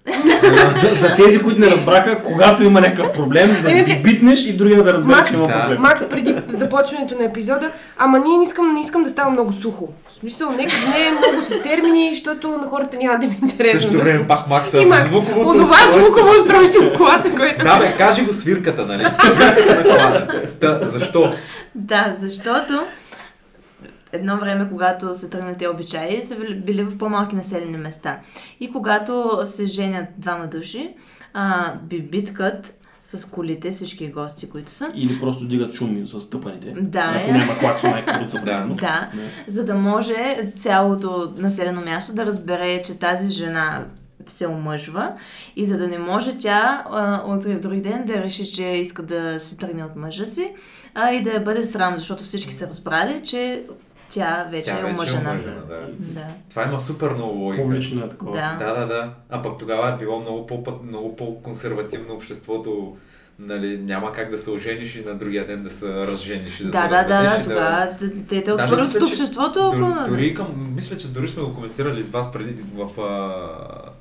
за, 0.82 0.96
за 0.96 1.16
тези, 1.16 1.42
които 1.42 1.60
не 1.60 1.68
разбраха, 1.68 2.22
когато 2.24 2.64
има 2.64 2.82
някакъв 2.82 3.12
проблем, 3.12 3.62
да 3.62 3.84
ги 3.84 3.96
битнеш 4.04 4.46
и 4.46 4.58
другия 4.58 4.84
да 4.84 4.94
разбере, 4.94 5.16
Макс, 5.18 5.32
че 5.32 5.38
има 5.38 5.48
да. 5.48 5.62
проблем. 5.62 5.82
Макс 5.82 6.10
преди 6.10 6.36
започването 6.50 7.16
на 7.18 7.26
епизода, 7.26 7.72
ама 7.98 8.20
ние 8.20 8.38
не 8.38 8.44
искам, 8.44 8.74
не 8.74 8.82
искам 8.82 9.04
да 9.04 9.10
става 9.10 9.30
много 9.30 9.54
сухо. 9.54 9.88
В 10.12 10.20
смисъл, 10.20 10.50
нека 10.52 10.72
да 10.86 10.98
не 10.98 11.08
е 11.08 11.12
много 11.12 11.46
с 11.46 11.62
термини, 11.62 12.10
защото 12.14 12.48
на 12.48 12.68
хората 12.68 12.98
няма 12.98 13.20
да 13.20 13.26
им 13.26 13.32
е 13.32 13.38
интересно. 13.42 13.80
същото 13.80 13.98
да 13.98 14.04
време 14.04 14.28
пак 14.28 14.48
Макса, 14.48 14.82
И 14.82 14.86
Макс, 14.86 15.10
звуковото 15.10 15.50
онова 15.50 15.76
устройство. 15.76 16.06
звуково 16.06 16.30
устройство 16.40 16.82
в 16.84 16.98
колата, 16.98 17.36
което... 17.36 17.64
Да, 17.64 17.80
бе, 17.80 17.94
кажи 17.98 18.22
го 18.22 18.34
свирката, 18.34 18.86
нали? 18.86 19.06
Свирката 19.22 19.76
на 19.76 19.84
колата. 19.84 20.42
Та, 20.60 20.80
защо? 20.84 21.34
Да, 21.76 22.16
защото 22.20 22.84
едно 24.12 24.38
време, 24.38 24.70
когато 24.70 25.14
се 25.14 25.30
тръгнат 25.30 25.58
тези 25.58 25.68
обичаи, 25.70 26.24
са 26.26 26.36
били- 26.36 26.84
в 26.84 26.98
по-малки 26.98 27.36
населени 27.36 27.78
места. 27.78 28.20
И 28.60 28.72
когато 28.72 29.42
се 29.46 29.66
женят 29.66 30.06
двама 30.18 30.48
души, 30.48 30.90
а, 31.34 31.74
бибиткат 31.84 32.74
с 33.04 33.26
колите, 33.26 33.72
всички 33.72 34.08
гости, 34.08 34.50
които 34.50 34.72
са, 34.72 34.92
Или 34.96 35.20
просто 35.20 35.46
дигат 35.46 35.74
шуми 35.74 36.08
с 36.08 36.30
тъпаните. 36.30 36.74
Да, 36.82 37.14
Ако 37.16 37.30
е. 37.30 37.34
няма 37.34 37.58
клаксон, 37.58 37.94
буца, 38.22 38.42
Да. 38.46 38.66
Да, 38.68 39.10
за 39.48 39.66
да 39.66 39.76
може 39.76 40.16
цялото 40.60 41.34
населено 41.38 41.82
място 41.82 42.14
да 42.14 42.26
разбере, 42.26 42.82
че 42.82 43.00
тази 43.00 43.30
жена 43.30 43.86
се 44.28 44.48
омъжва 44.48 45.14
и 45.56 45.66
за 45.66 45.78
да 45.78 45.88
не 45.88 45.98
може 46.00 46.38
тя 46.38 46.84
а, 46.92 47.24
утре 47.28 47.56
в 47.56 47.60
други 47.60 47.82
ден 47.82 48.06
да 48.06 48.14
реши, 48.14 48.46
че 48.46 48.64
иска 48.64 49.04
да 49.04 49.40
се 49.40 49.58
тръгне 49.58 49.84
от 49.84 49.96
мъжа 49.96 50.26
си 50.26 50.52
а, 50.94 51.12
и 51.12 51.24
да 51.24 51.30
я 51.32 51.40
бъде 51.40 51.64
срам, 51.64 51.98
защото 51.98 52.24
всички 52.24 52.54
са 52.54 52.68
разбрали, 52.68 53.22
че 53.24 53.64
тя 54.10 54.48
вече 54.52 54.66
Тя 54.66 54.74
е 54.74 54.82
вече 54.82 54.88
е 54.88 54.94
омъжена. 54.94 55.30
омъжена, 55.32 55.62
да. 55.62 55.88
Да. 56.00 56.28
Това 56.50 56.64
има 56.64 56.80
супер 56.80 57.10
много 57.10 57.34
логика. 57.34 57.64
Публично 57.64 58.06
е 58.06 58.10
такова. 58.10 58.32
Да. 58.32 58.56
Да, 58.60 58.74
да, 58.74 58.86
да. 58.86 59.14
А 59.30 59.42
пък 59.42 59.58
тогава 59.60 59.90
е 59.90 59.98
било 59.98 60.20
много, 60.20 60.48
по 60.48 60.64
много 60.84 61.16
по-консервативно 61.16 62.14
обществото. 62.14 62.98
Нали, 63.40 63.78
няма 63.78 64.14
как 64.14 64.32
да 64.32 64.38
се 64.38 64.52
ожениш 64.52 64.96
и 64.96 65.06
на 65.06 65.16
другия 65.16 65.48
ден 65.48 65.64
да 65.64 65.70
се 65.70 66.08
разжениш 66.08 66.60
и 66.60 66.64
да, 66.64 66.72
Да, 66.72 66.82
се 66.82 66.90
да, 66.90 67.04
да, 67.04 67.38
да, 67.38 67.44
тогава 67.44 67.88
те 68.00 68.44
те 68.44 68.52
мисля, 68.54 68.84
от 68.84 68.92
че 68.92 69.04
обществото. 69.04 69.60
Дори, 69.72 69.92
ако- 69.98 70.10
дори 70.10 70.34
към, 70.34 70.72
мисля, 70.76 70.98
че 70.98 71.08
дори 71.08 71.28
сме 71.28 71.44
го 71.44 71.56
коментирали 71.56 72.04
с 72.04 72.10
вас 72.10 72.32
преди 72.32 72.64
в 72.76 73.02
а, 73.02 73.92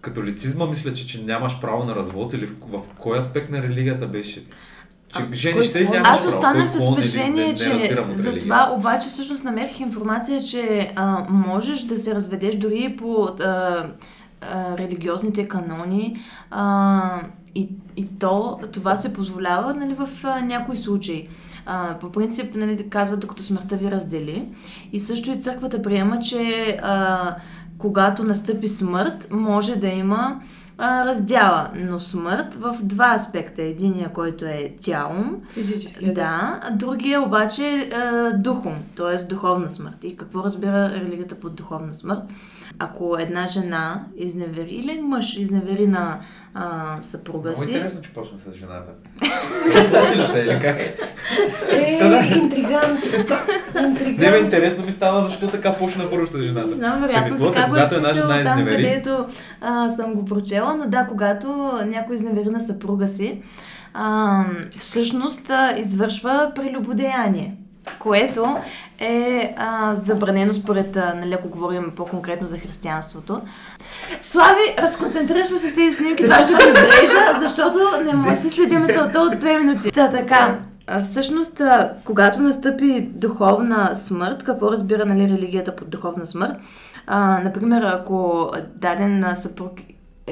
католицизма, 0.00 0.66
мисля, 0.66 0.94
че, 0.94 1.06
че 1.06 1.22
нямаш 1.22 1.60
право 1.60 1.84
на 1.84 1.94
развод 1.94 2.32
или 2.32 2.46
в, 2.46 2.54
в 2.68 2.94
кой 2.98 3.18
аспект 3.18 3.50
на 3.50 3.62
религията 3.62 4.06
беше? 4.06 4.44
Че 5.16 5.22
А, 5.32 5.34
жениш 5.34 5.66
се 5.66 5.78
и 5.78 5.88
нямаш 5.88 6.08
Аз 6.08 6.26
останах 6.26 6.70
с 6.70 6.92
впечатление, 6.92 7.54
че 7.54 7.96
за 8.14 8.38
това 8.38 8.72
обаче 8.78 9.08
всъщност 9.08 9.44
намерих 9.44 9.80
информация, 9.80 10.44
че 10.44 10.92
а, 10.96 11.24
можеш 11.28 11.82
да 11.82 11.98
се 11.98 12.14
разведеш 12.14 12.56
дори 12.56 12.96
по 12.98 13.22
а, 13.22 13.44
а, 13.44 14.78
религиозните 14.78 15.48
канони 15.48 16.16
а, 16.50 17.20
и, 17.54 17.68
и 17.96 18.06
то, 18.18 18.58
това 18.72 18.96
се 18.96 19.12
позволява 19.12 19.74
нали, 19.74 19.94
в 19.94 20.08
а, 20.24 20.40
някои 20.40 20.76
случаи. 20.76 21.28
А, 21.66 21.94
по 22.00 22.12
принцип, 22.12 22.54
нали, 22.54 22.88
казват, 22.88 23.20
докато 23.20 23.42
смъртта 23.42 23.76
ви 23.76 23.90
раздели. 23.90 24.48
И 24.92 25.00
също 25.00 25.30
и 25.30 25.40
църквата 25.40 25.82
приема, 25.82 26.20
че 26.20 26.78
а, 26.82 27.36
когато 27.78 28.24
настъпи 28.24 28.68
смърт, 28.68 29.28
може 29.30 29.76
да 29.76 29.88
има 29.88 30.40
а, 30.78 31.06
раздяла, 31.06 31.70
но 31.74 32.00
смърт 32.00 32.54
в 32.54 32.76
два 32.82 33.14
аспекта. 33.14 33.62
Единия, 33.62 34.12
който 34.12 34.44
е 34.44 34.74
тялом, 34.80 35.42
Физически. 35.50 36.12
да, 36.12 36.60
а 36.62 36.70
другия 36.70 37.22
обаче 37.22 37.64
е 37.92 38.32
духом, 38.36 38.74
т.е. 38.96 39.24
духовна 39.24 39.70
смърт. 39.70 40.04
И 40.04 40.16
какво 40.16 40.44
разбира 40.44 40.90
религията 40.90 41.34
под 41.34 41.54
духовна 41.54 41.94
смърт? 41.94 42.22
Ако 42.78 43.16
една 43.20 43.46
жена 43.48 44.04
изневери 44.16 44.70
или 44.70 45.00
мъж 45.02 45.36
изневери 45.36 45.86
на 45.86 46.18
а, 46.54 46.96
съпруга 47.02 47.48
Много 47.48 47.62
си, 47.64 47.70
интересно, 47.70 48.02
че 48.02 48.12
почна 48.12 48.38
с 48.38 48.52
жената. 48.52 48.92
Разпълни 49.74 50.16
ли 50.16 50.24
се 50.24 50.38
или 50.38 50.58
как? 50.62 50.80
Е, 51.70 52.00
интригант. 52.36 53.04
Интригант. 53.76 54.18
Не 54.18 54.30
бе, 54.30 54.38
интересно 54.38 54.84
ми 54.84 54.92
става 54.92 55.24
защо 55.24 55.48
така 55.48 55.72
почна 55.72 56.10
първо 56.10 56.26
с 56.26 56.34
Не 56.34 56.42
жената. 56.42 56.76
знам, 56.76 57.00
Та 57.00 57.06
вероятно 57.06 57.52
така 57.52 57.60
та, 57.60 57.68
го 57.68 57.76
е 57.76 57.88
пишел 57.88 58.14
жена 58.14 58.42
там, 58.44 58.58
изневери? 58.58 58.82
където 58.82 59.26
а, 59.60 59.90
съм 59.90 60.14
го 60.14 60.24
прочела, 60.24 60.74
но 60.74 60.86
да, 60.86 61.06
когато 61.06 61.48
някой 61.86 62.16
изневери 62.16 62.48
на 62.50 62.60
съпруга 62.60 63.08
си, 63.08 63.42
а, 63.94 64.44
всъщност 64.78 65.50
а, 65.50 65.74
извършва 65.78 66.52
прелюбодеяние, 66.54 67.56
което 67.98 68.56
е 68.98 69.54
а, 69.56 69.94
забранено 70.04 70.54
според, 70.54 70.96
а, 70.96 71.14
нали, 71.14 71.34
ако 71.34 71.48
говорим 71.48 71.92
по-конкретно 71.96 72.46
за 72.46 72.58
християнството. 72.58 73.40
Слави, 74.22 74.74
разконцентрираш 74.78 75.50
ме 75.50 75.58
с 75.58 75.74
тези 75.74 75.96
снимки, 75.96 76.22
това 76.22 76.40
ще 76.40 76.52
го 76.52 76.58
изрежа, 76.58 77.38
защото 77.38 77.78
не 78.04 78.14
може 78.14 78.36
да 78.36 78.42
си 78.42 78.50
следя 78.50 78.78
мисълта 78.78 79.20
от 79.20 79.40
две 79.40 79.58
минути. 79.58 79.92
Та, 79.92 80.10
така, 80.10 80.58
всъщност, 81.04 81.62
когато 82.04 82.42
настъпи 82.42 83.00
духовна 83.00 83.96
смърт, 83.96 84.42
какво 84.42 84.72
разбира 84.72 85.06
нали, 85.06 85.28
религията 85.28 85.76
под 85.76 85.90
духовна 85.90 86.26
смърт? 86.26 86.56
А, 87.06 87.40
например, 87.44 87.82
ако 87.82 88.50
даден 88.74 89.24
съпруг 89.36 89.72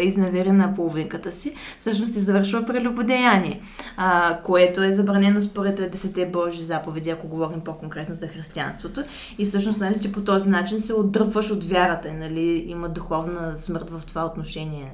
изневери 0.03 0.53
на 0.53 0.75
половинката 0.75 1.33
си, 1.33 1.55
всъщност 1.79 2.17
извършва 2.17 2.65
прелюбодеяние, 2.65 3.61
а, 3.97 4.39
което 4.45 4.83
е 4.83 4.93
забранено 4.93 5.41
според 5.41 5.91
десете 5.93 6.27
Божи 6.27 6.63
заповеди, 6.63 7.11
ако 7.11 7.29
говорим 7.29 7.61
по-конкретно 7.61 8.15
за 8.15 8.29
християнството. 8.29 9.05
И 9.39 9.45
всъщност, 9.45 9.81
нали, 9.81 10.01
че 10.01 10.13
по 10.13 10.21
този 10.21 10.49
начин 10.49 10.81
се 10.81 10.95
отдръпваш 10.95 11.51
от 11.51 11.65
вярата, 11.65 12.13
нали, 12.13 12.65
има 12.67 12.89
духовна 12.89 13.57
смърт 13.57 13.91
в 13.91 14.03
това 14.07 14.25
отношение. 14.25 14.93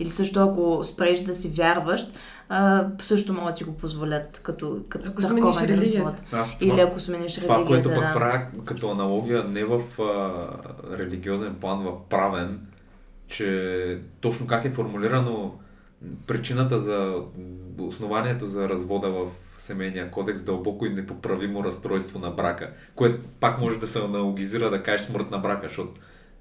Или 0.00 0.10
също 0.10 0.40
ако 0.40 0.84
спреш 0.84 1.20
да 1.20 1.34
си 1.34 1.48
вярваш, 1.48 2.06
а, 2.48 2.86
също 3.00 3.32
могат 3.32 3.54
да 3.54 3.54
ти 3.54 3.64
го 3.64 3.76
позволят 3.76 4.40
като, 4.44 4.78
като 4.88 5.10
Ако 5.10 5.22
църковен 5.22 5.80
развод. 5.80 6.14
Аз 6.32 6.56
Или 6.60 6.70
това, 6.70 6.82
ако 6.82 7.00
смениш 7.00 7.34
това, 7.34 7.54
религията, 7.54 7.68
което 7.68 8.00
пък 8.00 8.08
да. 8.08 8.18
правя 8.18 8.46
като 8.64 8.90
аналогия, 8.90 9.44
не 9.44 9.64
в 9.64 9.80
а, 10.00 10.30
религиозен 10.98 11.54
план, 11.54 11.84
в 11.84 11.92
правен, 12.10 12.60
че 13.32 13.98
точно 14.20 14.46
как 14.46 14.64
е 14.64 14.70
формулирано 14.70 15.58
причината 16.26 16.78
за 16.78 17.14
основанието 17.78 18.46
за 18.46 18.68
развода 18.68 19.10
в 19.10 19.26
семейния 19.58 20.10
кодекс 20.10 20.42
дълбоко 20.42 20.86
и 20.86 20.90
непоправимо 20.90 21.64
разстройство 21.64 22.18
на 22.18 22.30
брака, 22.30 22.70
което 22.94 23.24
пак 23.40 23.58
може 23.58 23.80
да 23.80 23.88
се 23.88 23.98
аналогизира 23.98 24.70
да 24.70 24.82
кажеш 24.82 25.06
смърт 25.06 25.30
на 25.30 25.38
брака, 25.38 25.68
защото 25.68 25.92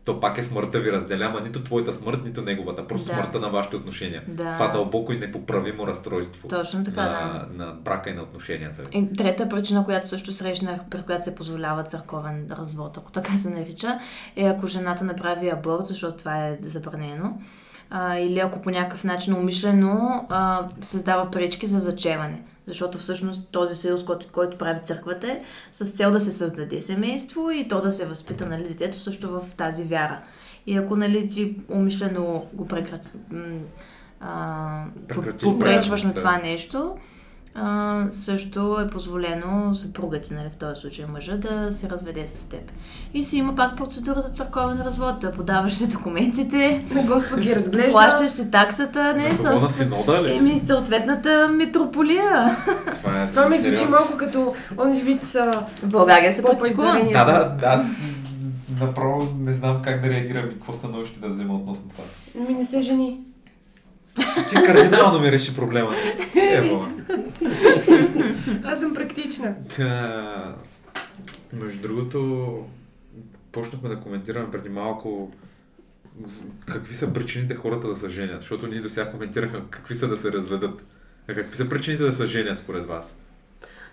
то 0.05 0.20
пак 0.20 0.38
е 0.38 0.43
смъртта 0.43 0.79
ви 0.79 0.91
разделя, 0.91 1.25
ама 1.25 1.41
нито 1.41 1.63
твоята 1.63 1.93
смърт, 1.93 2.20
нито 2.25 2.41
неговата, 2.41 2.88
просто 2.88 3.08
Да. 3.08 3.13
смъртта 3.13 3.39
на 3.39 3.50
вашите 3.50 3.75
отношения. 3.75 4.24
Да. 4.27 4.53
Това 4.53 4.67
дълбоко 4.67 5.13
и 5.13 5.17
непоправимо 5.17 5.88
разстройство 5.88 6.48
Точно 6.48 6.84
така, 6.84 7.01
на, 7.01 7.46
на 7.65 7.72
брака 7.72 8.10
и 8.10 8.13
на 8.13 8.22
отношенията 8.22 8.81
ви. 8.81 8.88
И 8.98 9.13
трета 9.13 9.50
причина, 9.50 9.86
която 9.86 10.08
също 10.08 10.34
срещнах, 10.34 10.81
при 10.89 11.01
която 11.01 11.24
се 11.24 11.36
позволява 11.36 11.84
църковен 11.84 12.48
развод, 12.51 12.98
ако 12.98 13.12
така 13.12 13.38
се 13.38 13.50
нарича, 13.50 14.00
е 14.36 14.46
ако 14.46 14.67
жената 14.67 15.03
направи 15.03 15.50
аборт, 15.50 15.86
защото 15.86 16.17
това 16.17 16.48
е 16.48 16.58
забранено. 16.63 17.41
А, 17.89 18.17
или 18.17 18.39
ако 18.39 18.62
по 18.62 18.70
някакъв 18.70 19.03
начин 19.03 19.34
умишлено 19.34 20.25
а, 20.29 20.67
създава 20.81 21.31
пречки 21.31 21.65
за 21.67 21.79
зачеване. 21.79 22.41
Защото 22.72 22.98
всъщност 22.98 23.51
този 23.51 23.75
съюз, 23.75 24.06
който, 24.06 24.28
който 24.32 24.58
прави 24.58 24.80
църквата 24.84 25.28
е 25.28 25.42
с 25.72 25.86
цел 25.86 26.12
да 26.12 26.20
се 26.20 26.32
създаде 26.32 26.82
семейство 26.82 27.51
и 27.51 27.68
то 27.68 27.82
да 27.82 27.92
се 27.92 28.06
възпита 28.06 28.46
нали, 28.46 28.63
детето 28.63 29.00
също 29.00 29.30
в 29.30 29.42
тази 29.58 29.84
вяра. 29.84 30.22
И 30.68 30.78
ако 30.78 30.96
нали, 30.96 31.28
ти 31.28 31.56
умишлено 31.70 32.46
го 32.54 32.68
прекрати, 32.68 33.08
а, 34.20 34.86
попречваш 35.42 36.04
на 36.04 36.13
това 36.13 36.38
нещо, 36.38 36.98
а, 37.55 38.05
също 38.12 38.77
е 38.81 38.89
позволено 38.89 39.75
съпругът 39.75 40.24
ти, 40.24 40.34
нали, 40.34 40.50
в 40.50 40.55
този 40.55 40.81
случай 40.81 41.05
мъжа, 41.05 41.38
да 41.38 41.72
се 41.72 41.89
разведе 41.89 42.27
с 42.27 42.43
теб. 42.43 42.72
И 43.13 43.24
си 43.24 43.38
има 43.38 43.55
пак 43.55 43.77
процедура 43.77 44.22
за 44.22 44.29
църковен 44.29 44.81
развод. 44.81 45.20
Да 45.20 45.31
подаваш 45.31 45.74
си 45.74 45.91
документите, 45.91 46.86
Господ 47.08 47.39
ги 47.39 47.55
разглежда. 47.55 47.91
плащаш 47.91 48.29
си 48.29 48.51
таксата, 48.51 49.13
не, 49.13 49.29
на 49.29 49.70
с... 49.70 49.74
синода 49.74 50.24
ли? 50.24 50.36
Еми, 50.36 50.60
съответната 50.60 51.50
митрополия. 51.50 52.58
Това, 53.01 53.24
е 53.24 53.29
Това 53.29 53.50
ми 53.50 53.58
звучи 53.58 53.86
малко 53.89 54.17
като 54.17 54.53
онзи 54.77 55.01
вид 55.01 55.24
с... 55.24 55.51
В 55.84 55.88
България 55.88 56.34
се 56.34 56.43
практикува. 56.43 57.08
Да, 57.13 57.25
да, 57.25 57.58
аз 57.67 57.98
направо 58.79 59.27
не 59.39 59.53
знам 59.53 59.81
как 59.84 60.01
да 60.01 60.10
реагирам 60.10 60.46
и 60.46 60.53
какво 60.53 60.74
становище 60.74 61.20
да 61.20 61.29
взема 61.29 61.55
относно 61.55 61.89
това. 61.89 62.03
Ми 62.48 62.53
не 62.53 62.65
се 62.65 62.81
жени. 62.81 63.20
Ти 64.50 64.56
кардинално 64.56 65.20
ми 65.20 65.32
реши 65.32 65.56
проблема. 65.56 65.96
Ево. 66.51 66.88
Аз 68.63 68.80
съм 68.80 68.94
практична. 68.94 69.56
Та, 69.77 70.56
между 71.53 71.82
другото, 71.82 72.60
почнахме 73.51 73.89
да 73.89 74.00
коментираме 74.00 74.51
преди 74.51 74.70
малко 74.70 75.32
какви 76.65 76.96
са 76.96 77.13
причините 77.13 77.56
хората 77.56 77.88
да 77.88 77.96
се 77.96 78.10
женят, 78.10 78.41
защото 78.41 78.68
ние 78.68 78.80
до 78.80 78.89
сега 78.89 79.12
коментирахме 79.12 79.60
какви 79.70 79.96
са 79.96 80.08
да 80.08 80.18
се 80.18 80.32
разведат. 80.32 80.84
А 81.30 81.34
какви 81.34 81.58
са 81.58 81.70
причините 81.70 82.03
да 82.03 82.13
се 82.13 82.25
женят 82.25 82.60
според 82.60 82.88
вас? 82.88 83.18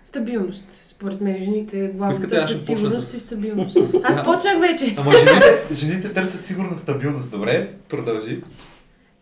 Стабилност. 0.05 0.65
Според 0.89 1.21
мен 1.21 1.39
жените 1.39 1.89
главно 1.89 2.13
Искате, 2.13 2.31
търсят 2.31 2.65
сигурност 2.65 3.05
с- 3.05 3.15
и 3.15 3.21
стабилност. 3.21 3.79
Аз 4.05 4.25
почнах 4.25 4.61
вече. 4.61 4.95
Ама 4.99 5.13
жените, 5.13 5.67
жените 5.73 6.13
търсят 6.13 6.45
сигурно 6.47 6.77
стабилност. 6.77 7.31
Добре, 7.31 7.73
продължи. 7.89 8.43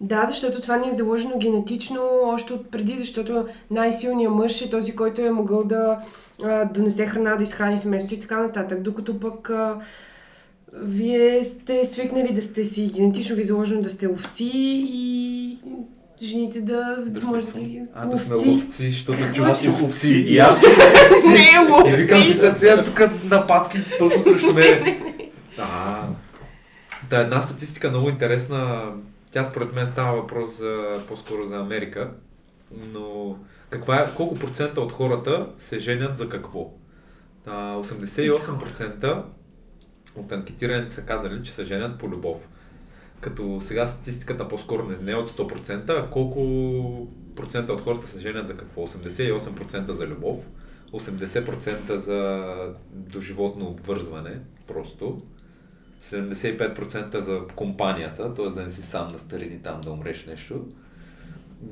Да, 0.00 0.26
защото 0.29 0.61
това 0.61 0.76
ни 0.76 0.88
е 0.88 0.93
заложено 0.93 1.38
генетично 1.38 2.00
още 2.25 2.53
от 2.53 2.71
преди, 2.71 2.97
защото 2.97 3.47
най-силният 3.71 4.35
мъж 4.35 4.62
е 4.62 4.71
този, 4.71 4.97
който 4.97 5.23
е 5.23 5.31
могъл 5.31 5.65
да 5.65 5.99
а, 6.45 6.65
донесе 6.65 7.07
храна, 7.07 7.37
да 7.37 7.43
изхрани 7.43 7.79
семейство 7.79 8.15
и 8.15 8.21
така 8.21 8.38
нататък. 8.38 8.83
Докато 8.83 9.21
пък 9.21 9.50
а, 9.50 9.81
вие 10.83 11.45
сте 11.45 11.85
свикнали 11.85 12.33
да 12.33 12.43
сте 12.43 12.65
си 12.65 12.91
генетично 12.95 13.37
ви 13.37 13.43
е 13.43 13.45
заложено 13.45 13.83
да 13.83 13.91
сте 13.91 14.09
овци 14.09 14.50
и 14.55 15.59
жените 16.23 16.61
да, 16.61 16.97
Да 17.07 17.21
да 17.21 17.26
може 17.26 17.47
да 17.47 17.61
ги 17.61 17.83
а, 17.95 18.07
да 18.07 18.19
сме 18.19 18.35
ловци, 18.35 18.91
защото 18.91 19.19
чуваш 19.35 19.59
Значи 19.59 19.85
овци. 19.85 20.25
И 20.29 20.38
аз 20.38 20.61
чувам 20.61 20.76
овци. 21.17 21.29
Не 21.29 21.88
е 21.88 21.93
И 21.93 21.97
викам, 21.97 22.29
ми 22.29 22.35
са 22.35 22.59
тези 22.59 22.85
тук 22.85 23.00
нападки 23.25 23.79
точно 23.99 24.23
срещу 24.23 24.53
мен. 24.53 25.00
Да, 27.11 27.21
една 27.21 27.43
статистика 27.43 27.91
много 27.91 28.09
интересна. 28.09 28.83
Тя 29.37 29.45
според 29.45 29.73
мен 29.73 29.87
става 29.87 30.21
въпрос 30.21 30.59
за, 30.59 31.00
по-скоро 31.09 31.45
за 31.45 31.59
Америка. 31.59 32.11
Но 32.93 33.38
каква 33.71 34.00
е, 34.00 34.14
колко 34.14 34.35
процента 34.35 34.81
от 34.81 34.93
хората 34.93 35.49
се 35.59 35.78
женят 35.78 36.19
за 36.19 36.28
какво? 36.28 36.75
А, 37.47 37.76
88% 37.76 39.23
от 40.16 40.33
анкетираните 40.33 40.95
са 40.95 41.02
казали, 41.02 41.45
че 41.45 41.52
се 41.52 41.64
женят 41.64 41.99
по 41.99 42.09
любов. 42.09 42.49
като 43.21 43.59
сега 43.61 43.87
статистиката 43.87 44.49
по-скоро 44.49 44.88
не 45.02 45.12
е 45.12 45.16
от 45.16 45.31
100%, 45.31 45.90
а 45.90 46.11
колко 46.11 47.09
процента 47.35 47.73
от 47.73 47.81
хората 47.81 48.09
се 48.09 48.21
женят 48.21 48.49
за 48.49 48.57
какво? 48.57 48.87
88% 48.87 49.90
за 49.90 50.07
любов, 50.07 50.47
80% 50.93 51.95
за 51.95 52.52
доживотно 52.90 53.66
обвързване, 53.66 54.40
просто. 54.66 55.23
75% 56.00 57.19
за 57.19 57.41
компанията, 57.57 58.35
т.е. 58.35 58.47
да 58.47 58.62
не 58.62 58.71
си 58.71 58.83
сам 58.83 59.12
на 59.12 59.19
старини 59.19 59.62
там 59.62 59.81
да 59.81 59.91
умреш 59.91 60.26
нещо. 60.26 60.67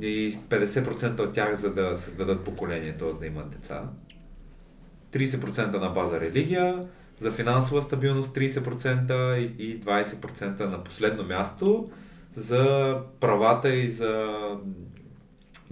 И 0.00 0.38
50% 0.48 1.20
от 1.20 1.32
тях 1.32 1.54
за 1.54 1.74
да 1.74 1.96
създадат 1.96 2.44
поколение, 2.44 2.96
т.е. 2.96 3.12
да 3.12 3.26
имат 3.26 3.50
деца. 3.50 3.82
30% 5.12 5.80
на 5.80 5.88
база 5.88 6.20
религия, 6.20 6.88
за 7.18 7.32
финансова 7.32 7.82
стабилност 7.82 8.36
30% 8.36 9.36
и 9.36 9.64
и 9.64 9.80
20% 9.80 10.60
на 10.60 10.84
последно 10.84 11.24
място 11.24 11.90
за 12.34 12.96
правата 13.20 13.74
и 13.74 13.90
за 13.90 14.34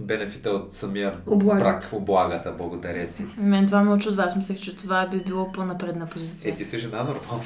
бенефита 0.03 0.49
от 0.49 0.75
самия 0.75 1.11
Облагата. 1.27 1.63
брак, 1.65 1.89
облагата, 1.91 2.51
благодаря 2.51 3.07
ти. 3.07 3.23
Мен 3.37 3.65
това 3.65 3.83
ме 3.83 3.91
очудва. 3.91 4.23
Аз 4.23 4.35
мислех, 4.35 4.59
че 4.59 4.77
това 4.77 5.07
би 5.07 5.17
било 5.17 5.51
по-напредна 5.51 6.05
Е, 6.05 6.09
позиция. 6.09 6.55
ти 6.55 6.65
си 6.65 6.79
жена 6.79 6.97
нормално. 6.97 7.43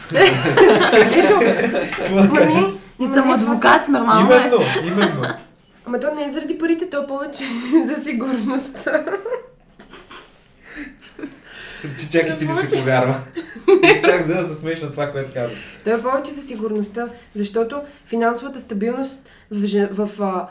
Ето, 1.14 1.38
не, 2.46 2.74
И 3.00 3.08
съм 3.08 3.28
не, 3.28 3.34
адвокат, 3.34 3.88
нормално 3.88 4.32
е. 4.32 4.38
именно, 4.38 4.58
именно. 4.86 5.22
Ама 5.86 6.00
то 6.00 6.14
не 6.14 6.26
е 6.26 6.30
заради 6.30 6.58
парите, 6.58 6.90
то 6.90 7.04
е 7.04 7.08
повече 7.08 7.44
за 7.86 8.04
сигурност. 8.04 8.88
Ти 11.98 12.10
чакай 12.12 12.38
ти 12.38 12.48
да 12.48 12.56
си 12.56 12.78
повярва. 12.78 13.20
Чак 14.06 14.26
за 14.26 14.34
да 14.36 14.48
се 14.48 14.56
смееш 14.56 14.82
на 14.82 14.92
това, 14.92 15.12
което 15.12 15.34
казвам. 15.34 15.58
То 15.84 15.90
е 15.90 16.02
повече 16.02 16.32
за 16.32 16.42
сигурността, 16.42 17.08
защото 17.36 17.82
финансовата 18.06 18.60
стабилност 18.60 19.30
в, 19.52 20.08
в 20.08 20.22
а, 20.22 20.48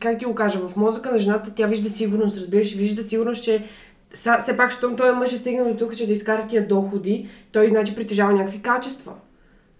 как 0.00 0.18
ти 0.18 0.24
го 0.24 0.34
кажа, 0.34 0.58
в 0.58 0.76
мозъка 0.76 1.12
на 1.12 1.18
жената 1.18 1.52
тя 1.54 1.66
вижда 1.66 1.90
сигурност, 1.90 2.36
разбираш, 2.36 2.74
вижда 2.74 3.02
сигурност, 3.02 3.42
че 3.42 3.64
са, 4.14 4.36
все 4.40 4.56
пак, 4.56 4.72
щом 4.72 4.96
той 4.96 5.12
мъж 5.14 5.32
е 5.32 5.38
стигнал 5.38 5.68
до 5.68 5.76
тук, 5.76 5.96
че 5.96 6.06
да 6.06 6.12
изкара 6.12 6.46
тия 6.46 6.68
доходи, 6.68 7.28
той 7.52 7.68
значи 7.68 7.94
притежава 7.94 8.32
някакви 8.32 8.62
качества, 8.62 9.12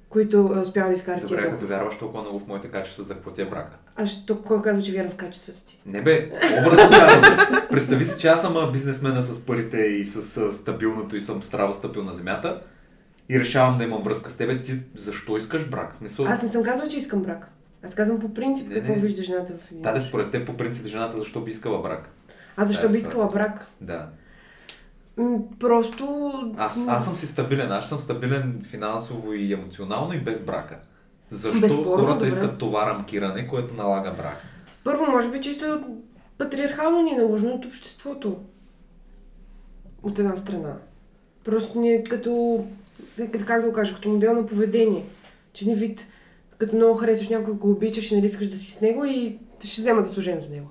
които 0.09 0.37
е 0.57 0.61
успява 0.61 0.89
да 0.89 0.95
изкара 0.95 1.17
тия 1.17 1.29
Добре, 1.29 1.43
като 1.43 1.51
доходи. 1.53 1.73
вярваш 1.73 1.99
толкова 1.99 2.23
много 2.23 2.39
в 2.39 2.47
моите 2.49 2.69
качества, 2.69 3.05
за 3.05 3.15
какво 3.15 3.31
ти 3.31 3.43
е 3.43 3.45
брака? 3.45 3.79
А 3.97 4.07
що, 4.07 4.43
кой 4.43 4.63
казва, 4.63 4.83
че 4.83 4.93
вярва 4.93 5.11
в 5.11 5.17
качеството 5.17 5.67
ти? 5.67 5.79
Не 5.87 6.03
бе, 6.03 6.31
образно 6.61 6.91
казвам. 6.91 7.23
Представи 7.71 8.05
си, 8.05 8.21
че 8.21 8.29
аз 8.29 8.41
съм 8.41 8.73
бизнесмена 8.73 9.23
с 9.23 9.47
парите 9.47 9.79
и 9.79 10.05
с 10.05 10.37
а, 10.37 10.53
стабилното 10.53 11.17
и 11.17 11.21
съм 11.21 11.43
здраво 11.43 11.75
стъпил 11.75 12.03
на 12.05 12.15
земята 12.15 12.61
и 13.29 13.41
решавам 13.41 13.79
да 13.79 13.85
имам 13.85 14.03
връзка 14.03 14.31
с 14.31 14.37
тебе. 14.37 14.63
Ти 14.63 14.73
защо 14.99 15.37
искаш 15.37 15.69
брак? 15.69 15.97
Смисъл, 15.97 16.27
Аз 16.27 16.43
не 16.43 16.49
съм 16.49 16.63
казала, 16.63 16.89
че 16.89 16.99
искам 16.99 17.23
брак. 17.23 17.51
Аз 17.85 17.95
казвам 17.95 18.21
по 18.21 18.35
принцип 18.35 18.69
Не, 18.69 18.75
какво 18.75 18.93
не. 18.93 18.99
вижда 18.99 19.23
жената 19.23 19.53
в 19.53 19.71
един. 19.71 19.83
Даде 19.83 20.01
според 20.01 20.31
те 20.31 20.45
по 20.45 20.57
принцип 20.57 20.87
жената 20.87 21.19
защо 21.19 21.41
би 21.41 21.51
искала 21.51 21.83
брак? 21.83 22.09
А 22.57 22.65
защо 22.65 22.83
Тази 22.83 22.93
би 22.93 22.99
искала 22.99 23.29
брак? 23.31 23.67
Да. 23.81 24.09
Просто... 25.61 26.31
Аз, 26.57 26.89
аз 26.89 27.05
съм 27.05 27.17
си 27.17 27.27
стабилен, 27.27 27.73
аз 27.73 27.89
съм 27.89 28.01
стабилен 28.01 28.61
финансово 28.65 29.33
и 29.33 29.53
емоционално 29.53 30.13
и 30.15 30.21
без 30.21 30.45
брака. 30.45 30.79
Защо 31.31 31.61
Безспорно, 31.61 31.97
хората 31.97 32.15
добре. 32.15 32.29
искат 32.29 32.59
това 32.59 32.87
рамкиране, 32.87 33.49
което 33.49 33.75
налага 33.75 34.11
брак? 34.11 34.37
Първо, 34.85 35.07
може 35.11 35.31
би 35.31 35.41
чисто 35.41 35.81
патриархално 36.39 37.03
ни 37.03 37.11
е 37.11 37.17
наложено 37.17 37.55
от 37.55 37.65
обществото. 37.65 38.41
От 40.03 40.19
една 40.19 40.37
страна. 40.37 40.77
Просто 41.45 41.79
ни 41.81 41.93
е 41.93 42.03
като, 42.05 42.65
как 43.47 43.61
да 43.63 43.67
го 43.67 43.73
кажа, 43.73 43.95
като 43.95 44.09
модел 44.09 44.35
на 44.35 44.47
поведение. 44.47 45.05
Че 45.53 45.69
ни 45.69 45.75
вид, 45.75 46.07
като 46.63 46.77
много 46.77 46.97
харесваш 46.99 47.29
някой, 47.29 47.55
го 47.55 47.71
обичаш 47.71 48.11
и 48.11 48.15
нали 48.15 48.27
искаш 48.27 48.49
да 48.49 48.57
си 48.59 48.73
с 48.73 48.81
него 48.81 49.05
и 49.05 49.39
ще 49.65 49.81
взема 49.81 50.03
да 50.03 50.09
служен 50.09 50.41
за 50.41 50.51
него. 50.55 50.67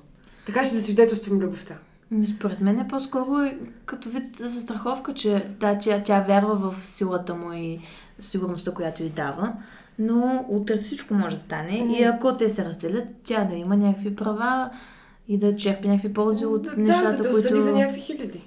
Така 0.45 0.63
ще 0.63 0.75
засвидетелствам 0.75 1.39
любовта. 1.39 1.75
Ми, 2.11 2.25
Според 2.25 2.61
мен 2.61 2.79
е 2.79 2.87
по-скоро 2.87 3.51
като 3.85 4.09
вид 4.09 4.35
застраховка, 4.39 5.13
че 5.13 5.45
да, 5.59 5.77
тя, 5.79 6.03
тя 6.03 6.25
вярва 6.27 6.55
в 6.71 6.85
силата 6.85 7.35
му 7.35 7.53
и 7.53 7.79
сигурността, 8.19 8.71
която 8.71 9.03
й 9.03 9.09
дава, 9.09 9.53
но 9.99 10.45
утре 10.49 10.77
всичко 10.77 11.13
може 11.13 11.35
да 11.35 11.41
стане 11.41 11.81
Мгм. 11.83 11.93
и 11.93 12.03
ако 12.03 12.37
те 12.37 12.49
се 12.49 12.65
разделят, 12.65 13.03
тя 13.23 13.43
да 13.43 13.55
има 13.55 13.77
някакви 13.77 14.15
права 14.15 14.69
и 15.27 15.37
да 15.37 15.55
черпи 15.55 15.87
някакви 15.87 16.13
ползи 16.13 16.45
от 16.45 16.61
да, 16.63 16.77
нещата, 16.77 17.11
да, 17.11 17.23
да 17.23 17.31
които... 17.31 17.37
осъди 17.47 17.61
за 17.61 17.71
някакви 17.71 18.01
хиляди. 18.01 18.41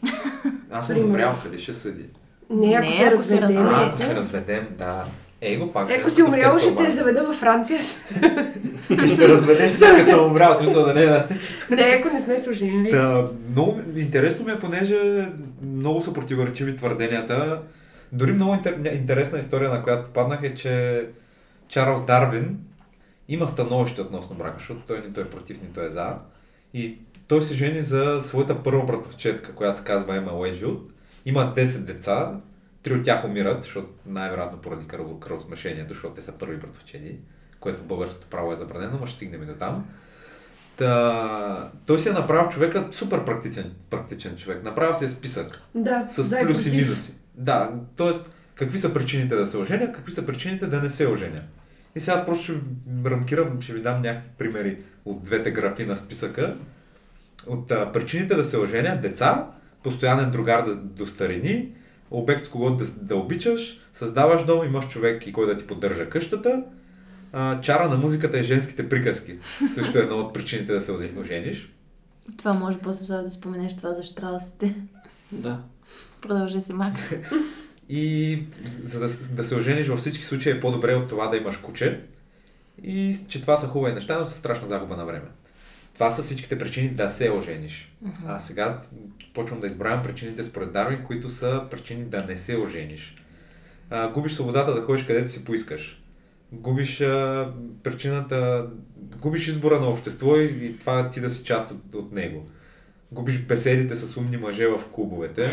Аз 0.70 0.87
съм 0.87 0.98
умрял, 1.04 1.35
къде 1.42 1.59
ще 1.59 1.74
съди? 1.74 2.04
Не, 2.50 2.74
ако 2.74 2.87
Не, 2.87 2.96
се 2.96 3.02
ако 3.02 3.22
се 3.22 3.40
разведем. 3.40 3.66
разведете. 3.66 3.83
А, 3.83 3.88
ако 3.88 3.98
се 3.98 4.14
разведем, 4.14 4.66
да. 4.78 5.04
Ей 5.44 5.59
го 5.59 5.72
пак. 5.72 5.90
Ако 5.90 6.00
ще 6.00 6.11
си 6.11 6.20
е 6.20 6.24
умрял, 6.24 6.59
ще 6.59 6.76
те 6.76 6.90
заведа 6.90 7.22
във 7.22 7.37
Франция. 7.37 7.78
Ще 8.98 9.09
се 9.09 9.28
разведеш 9.28 9.72
след 9.72 9.96
като 9.96 10.11
съм 10.11 10.26
умрял, 10.26 10.54
смисъл 10.54 10.85
да 10.85 10.94
не 10.94 11.02
е. 11.04 11.22
не, 11.70 11.83
ако 11.83 12.14
не 12.14 12.20
сме 12.20 12.38
служили. 12.38 12.90
Та, 12.90 13.24
много 13.50 13.80
интересно 13.96 14.44
ми 14.44 14.52
е, 14.52 14.59
понеже 14.59 15.28
много 15.62 16.00
са 16.00 16.12
противоречиви 16.12 16.76
твърденията. 16.76 17.61
Дори 18.12 18.33
много 18.33 18.54
интер... 18.54 18.78
интересна 18.94 19.38
история, 19.38 19.70
на 19.70 19.83
която 19.83 20.07
попаднах 20.07 20.42
е, 20.42 20.54
че 20.54 21.07
Чарлз 21.68 22.04
Дарвин 22.04 22.59
има 23.28 23.48
становище 23.48 24.00
относно 24.00 24.37
брака, 24.37 24.57
защото 24.59 24.80
той 24.87 25.02
нито 25.07 25.20
е 25.20 25.30
против, 25.30 25.62
нито 25.62 25.80
е 25.80 25.88
за. 25.88 26.12
И 26.74 26.98
той 27.28 27.42
се 27.42 27.54
жени 27.54 27.83
за 27.83 28.18
своята 28.20 28.62
първа 28.62 28.85
братовчетка, 28.85 29.54
която 29.54 29.78
се 29.78 29.85
казва 29.85 30.16
Ема 30.16 30.33
Уеджуд. 30.33 30.90
Има 31.26 31.52
10 31.57 31.78
деца, 31.78 32.33
три 32.85 32.94
от 32.94 33.05
тях 33.05 33.25
умират, 33.25 33.62
защото 33.62 33.88
най-вероятно 34.07 34.59
поради 34.59 34.87
кръв, 34.87 35.07
кръвосмешението, 35.20 35.94
защото 35.94 36.14
те 36.14 36.23
са 36.23 36.38
първи 36.38 36.57
братовчеди, 36.57 37.16
което 37.61 37.83
българското 37.83 38.27
право 38.31 38.53
е 38.53 38.57
забранено, 38.57 38.99
но 39.01 39.07
ще 39.07 39.16
стигнем 39.16 39.42
и 39.42 39.47
до 39.47 39.55
там. 39.55 39.87
Та, 40.77 41.70
той 41.87 41.99
си 41.99 42.09
е 42.09 42.12
направил 42.12 42.51
човека 42.51 42.88
супер 42.92 43.25
практичен, 43.25 43.73
практичен 43.90 44.37
човек. 44.37 44.64
Направил 44.64 44.94
си 44.94 45.05
е 45.05 45.09
списък 45.09 45.62
Да, 45.75 46.09
с 46.09 46.31
да, 46.31 46.40
и 46.40 46.47
плюси 46.47 46.70
и 46.70 46.77
минуси. 46.77 47.14
Да, 47.35 47.73
т.е. 47.97 48.11
какви 48.55 48.79
са 48.79 48.94
причините 48.94 49.37
да 49.37 49.47
се 49.47 49.59
оженя, 49.59 49.92
какви 49.92 50.12
са 50.12 50.27
причините 50.27 50.66
да 50.66 50.83
не 50.83 50.90
се 50.90 51.07
оженя. 51.07 51.42
И 51.97 52.01
сега 52.01 52.25
просто 52.25 52.44
ще 52.44 52.55
рамкирам, 53.07 53.61
ще 53.61 53.73
ви 53.73 53.83
дам 53.83 54.03
някакви 54.03 54.29
примери 54.38 54.79
от 55.05 55.25
двете 55.25 55.51
графи 55.51 55.87
на 55.87 55.97
списъка. 55.97 56.57
От 57.47 57.70
а, 57.70 57.92
причините 57.92 58.35
да 58.35 58.44
се 58.44 58.59
оженя, 58.59 59.01
деца, 59.03 59.47
постоянен 59.83 60.31
другар 60.31 60.64
да, 60.64 60.77
до 60.77 61.07
старини, 61.07 61.73
обект 62.11 62.45
с 62.45 62.49
когото 62.49 62.77
да, 62.77 62.85
да 62.85 63.17
обичаш, 63.17 63.81
създаваш 63.93 64.45
дом, 64.45 64.67
имаш 64.67 64.88
човек 64.88 65.27
и 65.27 65.33
кой 65.33 65.47
да 65.47 65.57
ти 65.57 65.67
поддържа 65.67 66.11
къщата, 66.11 66.64
а, 67.33 67.61
чара 67.61 67.88
на 67.88 67.97
музиката 67.97 68.38
и 68.38 68.43
женските 68.43 68.88
приказки. 68.88 69.38
Също 69.75 69.99
е 69.99 70.03
една 70.03 70.14
от 70.14 70.35
причините 70.35 70.73
да 70.73 70.81
се 70.81 70.93
ожениш. 71.19 71.75
Това 72.38 72.53
може 72.53 72.79
после 72.79 73.14
да 73.14 73.31
споменеш 73.31 73.77
това 73.77 73.95
за 73.95 74.03
штраусите. 74.03 74.75
Да. 75.33 75.61
Продължи 76.21 76.61
си, 76.61 76.73
Макс. 76.73 77.14
И 77.88 78.43
за 78.85 79.01
да, 79.01 79.09
да 79.31 79.45
се 79.45 79.57
ожениш 79.57 79.88
във 79.88 80.01
всички 80.01 80.25
случаи 80.25 80.53
е 80.53 80.61
по-добре 80.61 80.95
от 80.95 81.09
това 81.09 81.29
да 81.29 81.37
имаш 81.37 81.57
куче. 81.57 82.01
И 82.83 83.17
че 83.29 83.40
това 83.40 83.57
са 83.57 83.67
хубави 83.67 83.95
неща, 83.95 84.19
но 84.21 84.27
са 84.27 84.37
страшна 84.37 84.69
загуба 84.69 84.97
на 84.97 85.05
време. 85.05 85.27
Това 85.94 86.11
са 86.11 86.22
всичките 86.22 86.59
причини 86.59 86.88
да 86.88 87.11
се 87.11 87.30
ожениш. 87.30 87.92
А 88.26 88.38
сега 88.40 88.80
почвам 89.35 89.61
да 89.61 89.66
избравям 89.66 90.02
причините 90.02 90.44
според 90.44 90.72
Дарвин, 90.72 91.04
които 91.04 91.28
са 91.28 91.62
причини 91.70 92.04
да 92.04 92.22
не 92.22 92.37
се 92.37 92.57
ожениш. 92.57 93.16
А, 93.90 94.09
губиш 94.09 94.33
свободата 94.33 94.74
да 94.74 94.83
ходиш 94.83 95.07
където 95.07 95.33
си 95.33 95.44
поискаш. 95.44 96.02
Губиш 96.52 97.00
а, 97.00 97.52
причината, 97.83 98.66
губиш 99.20 99.48
избора 99.48 99.80
на 99.80 99.87
общество 99.87 100.37
и, 100.37 100.44
и 100.44 100.78
това 100.78 101.09
ти 101.09 101.20
да 101.20 101.30
си 101.30 101.44
част 101.44 101.70
от, 101.70 101.94
от 101.94 102.12
него. 102.12 102.46
Губиш 103.12 103.38
беседите 103.38 103.96
с 103.96 104.16
умни 104.16 104.37
мъже 104.37 104.66
в 104.66 104.80
клубовете. 104.92 105.50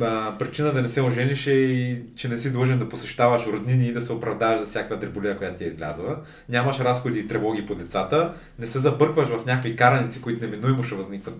А, 0.00 0.38
причина 0.38 0.72
да 0.72 0.82
не 0.82 0.88
се 0.88 1.02
ожениш 1.02 1.46
е 1.46 1.52
и, 1.52 2.02
че 2.16 2.28
не 2.28 2.38
си 2.38 2.52
длъжен 2.52 2.78
да 2.78 2.88
посещаваш 2.88 3.46
роднини 3.46 3.88
и 3.88 3.92
да 3.92 4.00
се 4.00 4.12
оправдаваш 4.12 4.60
за 4.60 4.66
всяка 4.66 4.96
дреболия, 4.98 5.38
която 5.38 5.58
ти 5.58 5.64
е 5.64 5.66
излязла. 5.66 6.16
Нямаш 6.48 6.80
разходи 6.80 7.18
и 7.18 7.28
тревоги 7.28 7.66
по 7.66 7.74
децата. 7.74 8.32
Не 8.58 8.66
се 8.66 8.78
забъркваш 8.78 9.28
в 9.28 9.46
някакви 9.46 9.76
караници, 9.76 10.22
които 10.22 10.44
неминуемо 10.44 10.82
ще 10.82 10.94
възникват 10.94 11.34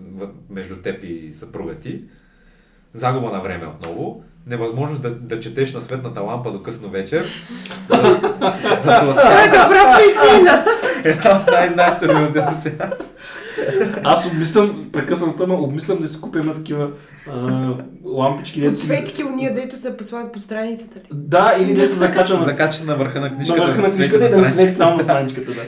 между 0.49 0.75
теб 0.75 1.03
и 1.03 1.33
съпруга 1.33 1.75
ти. 1.75 2.03
Загуба 2.93 3.31
на 3.31 3.39
време 3.39 3.65
отново. 3.65 4.23
Невъзможност 4.47 5.01
да, 5.01 5.09
да 5.09 5.39
четеш 5.39 5.73
на 5.73 5.81
светната 5.81 6.21
лампа 6.21 6.51
до 6.51 6.63
късно 6.63 6.89
вечер. 6.89 7.25
Това 7.89 9.43
е 9.43 9.47
добра 9.47 9.97
причина. 9.97 10.65
Една 11.03 11.37
от 11.37 11.47
най- 11.51 11.69
най-стабилните 11.69 12.41
до 12.41 12.61
сега. 12.61 12.93
Аз 14.03 14.25
обмислям, 14.27 14.89
прекъсвам 14.93 15.37
тема, 15.37 15.53
обмислям 15.53 15.97
да 15.99 16.07
си 16.07 16.21
купя 16.21 16.39
една 16.39 16.53
такива 16.53 16.89
а, 17.29 17.73
лампички, 18.05 18.61
дето 18.61 18.79
си... 18.79 18.85
Цветки 18.85 19.23
уния, 19.23 19.53
дето 19.53 19.77
се 19.77 19.97
послагат 19.97 20.33
под 20.33 20.43
страницата 20.43 20.99
ли? 20.99 21.03
Да, 21.13 21.55
или 21.59 21.73
дето 21.73 21.93
се 21.93 21.99
закача 21.99 22.37
на, 22.37 22.45
Закача 22.45 22.83
на 22.83 22.95
върха 22.95 23.19
на 23.19 23.29
на 23.29 23.35
книжката. 23.35 23.61
върха 23.61 23.81
на 23.81 23.91
книжката 23.95 24.25
и 24.25 24.29
да 24.29 24.37
ми 24.37 24.51
свети 24.51 24.71
само 24.71 24.97
на 24.97 25.03
страничката, 25.03 25.51
да. 25.51 25.61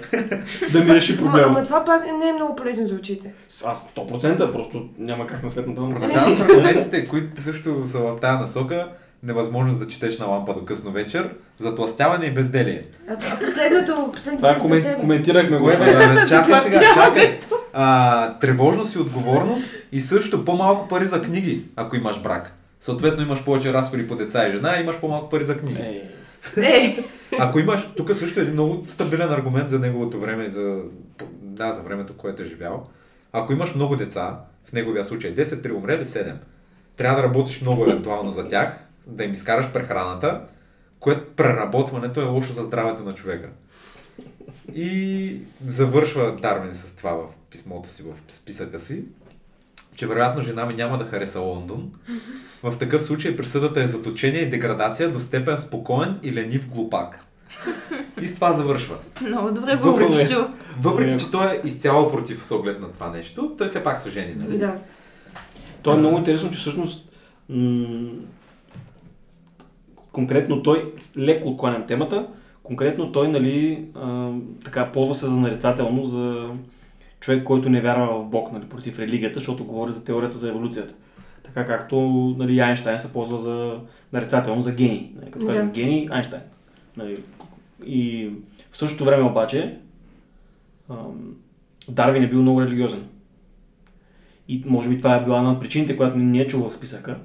Да 0.72 0.80
ми 0.80 0.96
реши 0.96 1.18
Ама, 1.20 1.22
проблема. 1.32 1.48
ама 1.48 1.64
това 1.64 1.86
пак 1.86 2.04
не 2.20 2.30
е 2.30 2.34
много 2.34 2.56
полезно 2.56 2.88
за 2.88 2.96
очите. 2.96 3.34
Аз 3.66 3.94
100% 3.96 4.52
просто 4.52 4.86
няма 4.98 5.28
как 5.28 5.44
на 5.44 5.50
светната. 5.50 5.82
Продължавам 5.90 6.36
с 6.36 6.40
аргументите, 6.40 7.08
които 7.08 7.42
също 7.42 7.88
са 7.88 8.00
в 8.00 8.18
тази 8.22 8.40
насока. 8.40 8.88
Невъзможност 9.24 9.80
да 9.80 9.88
четеш 9.88 10.20
на 10.20 10.26
лампа 10.26 10.54
до 10.54 10.66
късно 10.66 10.92
вечер, 10.92 11.30
затластяване 11.60 12.26
и 12.26 12.32
безделие. 12.34 12.84
А, 13.10 13.18
последното, 13.20 14.12
последните 14.14 14.42
Това 14.48 14.56
комен... 14.56 15.00
коментирахме 15.00 15.58
го. 15.58 15.64
Кое. 15.64 15.78
Бе, 15.78 16.28
Чакай 16.28 16.62
сега, 16.62 16.82
чакай. 16.94 17.40
А, 17.74 18.40
тревожност 18.40 18.96
и 18.96 19.00
отговорност 19.00 19.74
и 19.92 20.02
също 20.02 20.46
по-малко 20.46 20.88
пари 20.88 21.06
за 21.06 21.22
книги, 21.22 21.62
ако 21.76 21.96
имаш 21.96 22.22
брак. 22.22 22.54
Съответно 22.80 23.24
имаш 23.24 23.44
повече 23.44 23.74
разходи 23.74 24.08
по 24.08 24.16
деца 24.16 24.48
и 24.48 24.52
жена, 24.52 24.80
имаш 24.80 25.00
по-малко 25.00 25.30
пари 25.30 25.44
за 25.44 25.58
книги. 25.58 25.80
Е, 25.82 26.10
Е, 26.58 26.98
Ако 27.40 27.60
имаш, 27.60 27.88
тук 27.98 28.16
също 28.16 28.40
е 28.40 28.44
един 28.44 28.54
много 28.54 28.86
стабилен 28.90 29.32
аргумент 29.32 29.70
за 29.70 29.80
неговото 29.80 30.20
време, 30.20 30.50
за, 30.50 30.78
да, 31.42 31.72
за 31.72 31.82
времето, 31.82 32.14
което 32.18 32.42
е 32.44 32.46
живял. 32.46 32.84
Ако 33.34 33.54
имаш 33.54 33.76
много 33.76 33.96
деца, 33.96 34.38
в 34.70 34.74
неговия 34.74 35.06
случай 35.06 35.36
10, 35.36 35.44
3 35.44 35.76
умрели, 35.76 36.06
7. 36.06 36.34
Трябва 36.98 37.18
да 37.18 37.24
работиш 37.24 37.62
много 37.62 37.84
евентуално 37.84 38.32
за 38.32 38.48
тях, 38.48 38.84
да 39.08 39.24
им 39.24 39.34
изкараш 39.34 39.72
прехраната, 39.74 40.42
което 41.00 41.36
преработването 41.36 42.22
е 42.22 42.26
лошо 42.26 42.54
за 42.54 42.64
здравето 42.64 43.04
на 43.04 43.14
човека. 43.16 43.50
И 44.76 45.38
завършва 45.70 46.36
Дарвин 46.42 46.76
с 46.76 46.96
това 46.96 47.12
в 47.12 47.26
писмото 47.50 47.90
си, 47.90 48.04
в 48.04 48.32
списъка 48.32 48.80
си, 48.80 49.04
че 49.96 50.08
вероятно 50.08 50.42
жена 50.42 50.66
ми 50.66 50.74
няма 50.74 50.98
да 50.98 51.06
хареса 51.06 51.40
Лондон. 51.40 51.92
В 52.64 52.78
такъв 52.80 53.04
случай 53.04 53.38
присъдата 53.38 53.84
е 53.84 53.88
заточение 53.88 54.42
и 54.42 54.50
деградация 54.50 55.12
до 55.12 55.20
степен 55.20 55.58
спокоен 55.58 56.20
и 56.24 56.34
ленив 56.34 56.70
глупак. 56.70 57.26
И 58.22 58.28
с 58.28 58.36
това 58.36 58.54
завършва. 58.54 58.96
Много 59.22 59.52
добре 59.52 59.76
го 59.76 59.84
Въпреки-. 59.84 60.48
Въпреки, 60.80 61.24
че 61.24 61.32
той 61.32 61.48
е 61.48 61.62
изцяло 61.64 62.12
против 62.12 62.46
с 62.46 62.52
оглед 62.52 62.82
на 62.82 62.92
това 62.92 63.10
нещо, 63.10 63.56
той 63.58 63.68
все 63.68 63.84
пак 63.84 64.00
се 64.00 64.10
жени, 64.10 64.36
нали? 64.38 64.58
да. 64.58 64.76
То 65.82 65.94
е 65.94 65.98
много 65.98 66.18
интересно, 66.18 66.52
че 66.52 66.58
всъщност 66.58 67.10
м- 67.50 68.10
конкретно 70.14 70.64
той, 70.64 70.94
леко 71.18 71.50
отклоням 71.50 71.86
темата, 71.88 72.28
конкретно 72.64 73.12
той, 73.12 73.28
нали, 73.28 73.86
а, 73.96 74.32
така, 74.66 74.92
ползва 74.92 75.16
се 75.16 75.26
за 75.28 75.36
нарицателно 75.36 76.06
за 76.06 76.50
човек, 77.20 77.44
който 77.44 77.70
не 77.70 77.82
вярва 77.82 78.20
в 78.20 78.30
Бог, 78.30 78.52
нали, 78.52 78.66
против 78.66 79.00
религията, 79.00 79.40
защото 79.40 79.66
говори 79.66 79.92
за 79.92 80.04
теорията 80.04 80.38
за 80.38 80.50
еволюцията. 80.50 80.94
Така 81.44 81.66
както 81.66 81.96
нали, 82.38 82.60
Айнштайн 82.60 83.00
се 83.00 83.14
ползва 83.14 83.38
за 83.38 83.80
нарицателно 84.14 84.62
за 84.62 84.72
гений. 84.72 85.12
Нали, 85.16 85.32
като 85.32 85.46
Да. 85.46 85.52
кажем 85.52 85.72
гений, 85.72 86.08
Айнштайн. 86.12 86.44
Нали, 86.98 87.24
и 87.86 88.30
в 88.72 88.78
същото 88.78 89.06
време 89.06 89.24
обаче 89.24 89.78
ам, 90.90 91.36
Дарвин 91.90 92.24
е 92.24 92.30
бил 92.30 92.42
много 92.42 92.62
религиозен. 92.62 93.04
И 94.48 94.64
може 94.66 94.90
би 94.90 94.98
това 94.98 95.16
е 95.16 95.24
била 95.24 95.38
една 95.38 95.52
от 95.52 95.60
причините, 95.62 95.98
която 95.98 96.18
не 96.18 96.40
е 96.40 96.48
чул 96.48 96.70
в 96.70 96.74
списъка, 96.74 97.18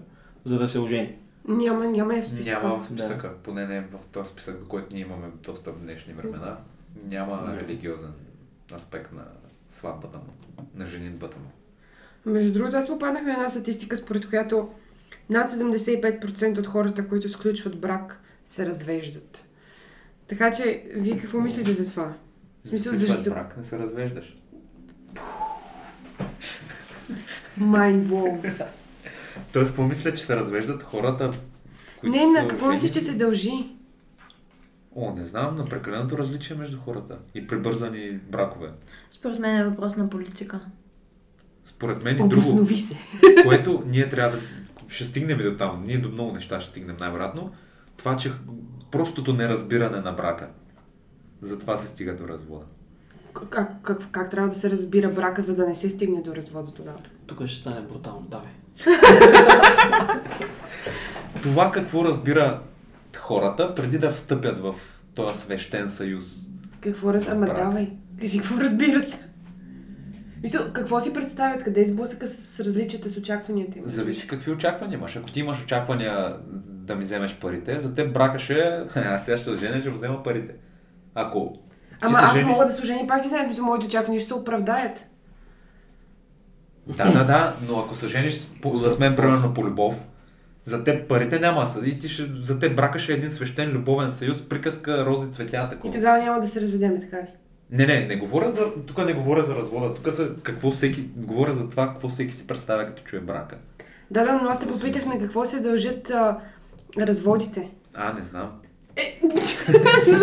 за 0.44 0.58
да 0.58 0.68
се 0.68 0.78
ожени. 0.78 1.12
Няма, 1.48 1.86
няма 1.86 2.16
е 2.16 2.22
в 2.22 2.26
списъка. 2.26 2.62
Няма 2.62 2.82
в 2.82 2.86
списъка, 2.86 3.32
поне 3.34 3.66
не 3.66 3.80
в 3.80 3.98
този 4.12 4.30
списък, 4.30 4.60
до 4.60 4.68
който 4.68 4.86
ние 4.92 5.02
имаме 5.02 5.26
доста 5.42 5.72
в 5.72 5.78
днешни 5.78 6.12
времена. 6.12 6.56
Няма 7.04 7.42
Да. 7.46 7.60
религиозен 7.60 8.12
аспект 8.74 9.12
на 9.12 9.22
сватбата 9.70 10.16
му, 10.18 10.62
на 10.74 10.86
женитбата 10.86 11.36
му. 11.38 11.50
Между 12.26 12.52
другото, 12.52 12.76
аз 12.76 12.88
попаднах 12.88 13.22
на 13.22 13.32
една 13.32 13.48
статистика, 13.48 13.96
според 13.96 14.28
която 14.28 14.68
над 15.30 15.50
75% 15.50 16.58
от 16.58 16.66
хората, 16.66 17.08
които 17.08 17.28
сключват 17.28 17.80
брак, 17.80 18.20
се 18.46 18.66
развеждат. 18.66 19.44
Така 20.26 20.52
че, 20.52 20.84
вие 20.90 21.18
какво 21.18 21.40
мислите 21.40 21.72
за 21.72 21.90
това? 21.90 22.14
В 22.64 22.68
смисъл, 22.68 22.94
защо- 22.94 23.30
брак, 23.30 23.56
не 23.56 23.64
се 23.64 23.78
развеждаш. 23.78 24.36
Mind 27.60 28.02
blow. 28.02 28.52
Тоест, 29.52 29.70
какво 29.70 29.82
мисля, 29.82 30.14
че 30.14 30.24
се 30.24 30.36
развеждат 30.36 30.82
хората, 30.82 31.32
които 32.00 32.16
Не, 32.16 32.40
на 32.40 32.48
какво 32.48 32.68
мислиш, 32.68 32.90
че 32.90 33.00
се 33.00 33.12
дължи? 33.12 33.78
О, 34.96 35.14
не 35.16 35.24
знам, 35.24 35.54
на 35.54 35.64
прекаленото 35.64 36.18
различие 36.18 36.56
между 36.56 36.78
хората 36.78 37.18
и 37.34 37.46
прибързани 37.46 38.10
бракове. 38.10 38.70
Според 39.10 39.38
мен 39.38 39.56
е 39.56 39.64
въпрос 39.64 39.96
на 39.96 40.10
политика. 40.10 40.60
Според 41.64 42.04
мен 42.04 42.14
и 42.14 42.18
друго, 42.18 42.32
Обоснови 42.32 42.76
се. 42.76 42.96
което 43.44 43.82
ние 43.86 44.08
трябва 44.08 44.36
да... 44.36 44.42
Ще 44.88 45.04
стигнем 45.04 45.40
и 45.40 45.42
до 45.42 45.56
там. 45.56 45.84
Ние 45.86 45.98
до 45.98 46.08
много 46.08 46.32
неща 46.32 46.60
ще 46.60 46.70
стигнем 46.70 46.96
най-вероятно. 47.00 47.52
Това, 47.96 48.16
че 48.16 48.32
простото 48.90 49.32
неразбиране 49.32 50.00
на 50.00 50.12
брака. 50.12 50.48
Затова 51.42 51.76
се 51.76 51.88
стига 51.88 52.16
до 52.16 52.28
развода. 52.28 52.64
Как, 53.32 53.82
как, 53.82 54.10
как 54.10 54.30
трябва 54.30 54.48
да 54.48 54.54
се 54.54 54.70
разбира 54.70 55.08
брака, 55.08 55.42
за 55.42 55.56
да 55.56 55.66
не 55.66 55.74
се 55.74 55.90
стигне 55.90 56.22
до 56.22 56.34
развода 56.34 56.74
тогава? 56.74 56.98
Тук 57.26 57.46
ще 57.46 57.60
стане 57.60 57.80
брутално, 57.80 58.26
давай. 58.30 58.50
Това 61.42 61.70
какво 61.70 62.04
разбира 62.04 62.62
хората 63.16 63.74
преди 63.74 63.98
да 63.98 64.10
встъпят 64.10 64.60
в 64.60 64.74
този 65.14 65.38
свещен 65.38 65.88
съюз. 65.88 66.46
Какво 66.80 67.14
раз... 67.14 67.28
Ама 67.28 67.46
давай, 67.46 67.88
кажи 68.20 68.38
какво 68.38 68.60
разбират. 68.60 69.24
Мисъл, 70.42 70.72
какво 70.72 71.00
си 71.00 71.14
представят? 71.14 71.64
Къде 71.64 71.80
е 71.80 71.84
сблъсъка 71.84 72.28
с, 72.28 72.40
с 72.40 72.60
различията 72.60 73.10
с 73.10 73.16
очакванията 73.16 73.78
им? 73.78 73.84
Зависи 73.86 74.28
какви 74.28 74.50
очаквания 74.50 74.96
имаш. 74.96 75.16
Ако 75.16 75.30
ти 75.30 75.40
имаш 75.40 75.64
очаквания 75.64 76.36
да 76.66 76.96
ми 76.96 77.02
вземеш 77.02 77.38
парите, 77.40 77.80
за 77.80 77.94
теб 77.94 78.12
брака 78.12 78.38
ще 78.38 78.54
е, 78.54 78.80
аз 79.00 79.24
сега 79.24 79.38
ще 79.38 79.56
женя, 79.56 79.80
ще 79.80 79.90
взема 79.90 80.22
парите. 80.22 80.54
Ако 81.14 81.58
Ама 82.00 82.18
аз 82.18 82.32
жениш- 82.32 82.46
мога 82.46 82.66
да 82.66 82.72
се 82.72 82.82
ожени 82.82 83.06
пак 83.06 83.22
ти 83.22 83.28
знаеш, 83.28 83.58
моите 83.58 83.86
очаквания 83.86 84.20
ще 84.20 84.28
се 84.28 84.34
оправдаят. 84.34 85.06
Да, 86.86 87.12
да, 87.12 87.24
да, 87.24 87.54
но 87.62 87.78
ако 87.78 87.94
се 87.94 88.06
жениш 88.06 88.46
по, 88.62 88.76
с 88.76 88.98
мен, 88.98 89.16
примерно 89.16 89.54
по 89.54 89.64
любов, 89.64 89.94
за 90.64 90.84
теб 90.84 91.08
парите 91.08 91.38
няма 91.40 91.60
да 91.60 91.66
са. 91.66 91.86
И 91.86 91.98
ти 91.98 92.08
ще, 92.08 92.22
за 92.42 92.60
теб 92.60 92.76
брака 92.76 92.98
ще 92.98 93.12
е 93.12 93.16
един 93.16 93.30
свещен 93.30 93.70
любовен 93.70 94.10
съюз, 94.12 94.42
приказка, 94.42 95.06
рози, 95.06 95.32
цветя, 95.32 95.64
И 95.66 95.70
такова. 95.70 95.94
тогава 95.94 96.18
няма 96.18 96.40
да 96.40 96.48
се 96.48 96.60
разведеме, 96.60 97.00
така 97.00 97.16
ли? 97.16 97.26
Не, 97.70 97.86
не, 97.86 98.00
не 98.00 98.16
говоря 98.16 98.50
за, 98.50 98.72
тук 98.86 99.06
не 99.06 99.12
говоря 99.12 99.42
за 99.42 99.54
развода, 99.56 99.94
тук 99.94 100.12
са 100.12 100.30
какво 100.42 100.70
всеки, 100.70 101.08
говоря 101.16 101.52
за 101.52 101.70
това, 101.70 101.88
какво 101.88 102.08
всеки 102.08 102.34
си 102.34 102.46
представя 102.46 102.86
като 102.86 103.02
чуе 103.02 103.20
брака. 103.20 103.56
Да, 104.10 104.24
да, 104.24 104.32
но 104.34 104.48
аз 104.48 104.58
те 104.60 104.66
Какво 104.66 104.80
попитах 104.80 105.02
смисъл? 105.02 105.18
на 105.18 105.24
какво 105.24 105.44
се 105.44 105.60
дължат 105.60 106.10
а, 106.10 106.38
разводите. 106.98 107.70
А, 107.94 108.12
не 108.12 108.22
знам. 108.22 108.50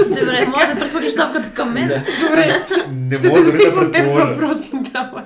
Добре, 0.07 0.45
мога 0.47 0.73
да 0.73 0.79
прехвърлиш 0.79 1.15
топката 1.15 1.51
към 1.53 1.73
мен. 1.73 1.87
Добре, 2.27 2.65
Не 2.91 3.17
ще 3.17 3.27
мога 3.27 3.39
те 3.39 3.45
дори 3.45 3.57
засипвам 3.57 3.85
да 3.85 3.91
теб 3.91 4.07
с 4.07 4.13
въпроси. 4.13 4.71
Давай. 4.93 5.23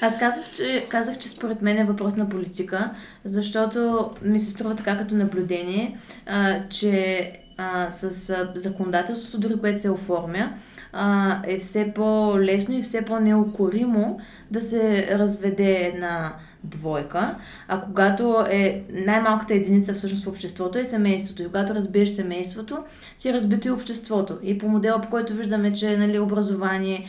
Аз 0.00 0.18
казах 0.18 0.44
че, 0.56 0.86
казах, 0.88 1.18
че 1.18 1.28
според 1.28 1.62
мен 1.62 1.78
е 1.78 1.84
въпрос 1.84 2.16
на 2.16 2.28
политика, 2.28 2.90
защото 3.24 4.10
ми 4.22 4.40
се 4.40 4.50
струва 4.50 4.74
така 4.76 4.98
като 4.98 5.14
наблюдение, 5.14 5.98
а, 6.26 6.56
че 6.68 7.32
а, 7.56 7.90
с 7.90 8.30
а, 8.30 8.52
законодателството, 8.54 9.48
дори 9.48 9.60
което 9.60 9.82
се 9.82 9.90
оформя, 9.90 10.52
а, 10.92 11.38
е 11.46 11.58
все 11.58 11.92
по-лесно 11.94 12.74
и 12.74 12.82
все 12.82 13.02
по-неукоримо 13.02 14.20
да 14.50 14.62
се 14.62 15.08
разведе 15.18 15.90
една 15.94 16.34
двойка, 16.64 17.34
а 17.68 17.80
когато 17.80 18.46
е 18.50 18.82
най-малката 18.92 19.54
единица 19.54 19.94
всъщност 19.94 20.24
в 20.24 20.28
обществото 20.28 20.78
е 20.78 20.84
семейството. 20.84 21.42
И 21.42 21.46
когато 21.46 21.74
разбиеш 21.74 22.08
семейството, 22.08 22.78
ти 23.18 23.28
е 23.28 23.32
разбито 23.32 23.68
и 23.68 23.70
обществото. 23.70 24.38
И 24.42 24.58
по 24.58 24.68
модела, 24.68 25.00
по 25.00 25.08
който 25.08 25.34
виждаме, 25.34 25.72
че 25.72 25.96
нали, 25.96 26.18
образование, 26.18 27.08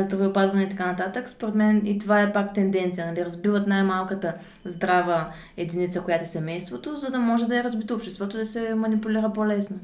здравеопазване 0.00 0.62
и 0.62 0.68
така 0.68 0.86
нататък, 0.86 1.28
според 1.28 1.54
мен 1.54 1.82
и 1.84 1.98
това 1.98 2.20
е 2.20 2.32
пак 2.32 2.54
тенденция. 2.54 3.06
Нали, 3.06 3.24
разбиват 3.24 3.66
най-малката 3.66 4.34
здрава 4.64 5.32
единица, 5.56 6.00
която 6.00 6.24
е 6.24 6.26
семейството, 6.26 6.96
за 6.96 7.10
да 7.10 7.18
може 7.18 7.46
да 7.46 7.58
е 7.58 7.64
разбито 7.64 7.94
обществото, 7.94 8.36
да 8.36 8.46
се 8.46 8.74
манипулира 8.74 9.32
по-лесно. 9.32 9.76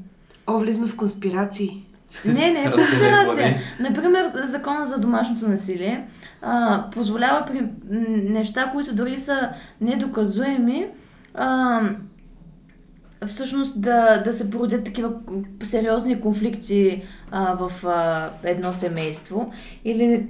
О, 0.47 0.59
влизаме 0.59 0.87
в 0.87 0.95
конспирации. 0.95 1.86
Не, 2.25 2.51
не 2.51 2.59
е 2.65 2.69
глави. 2.69 3.55
Например, 3.79 4.31
закона 4.45 4.85
за 4.85 4.99
домашното 4.99 5.47
насилие 5.47 6.07
а, 6.41 6.83
позволява 6.91 7.45
при 7.45 7.67
неща, 8.23 8.71
които 8.73 8.95
дори 8.95 9.19
са 9.19 9.49
недоказуеми, 9.81 10.85
а, 11.33 11.81
всъщност 13.27 13.81
да, 13.81 14.21
да 14.25 14.33
се 14.33 14.49
породят 14.49 14.83
такива 14.83 15.13
сериозни 15.63 16.21
конфликти 16.21 17.03
а, 17.31 17.55
в 17.55 17.85
а, 17.85 18.29
едно 18.43 18.73
семейство 18.73 19.51
или 19.85 20.27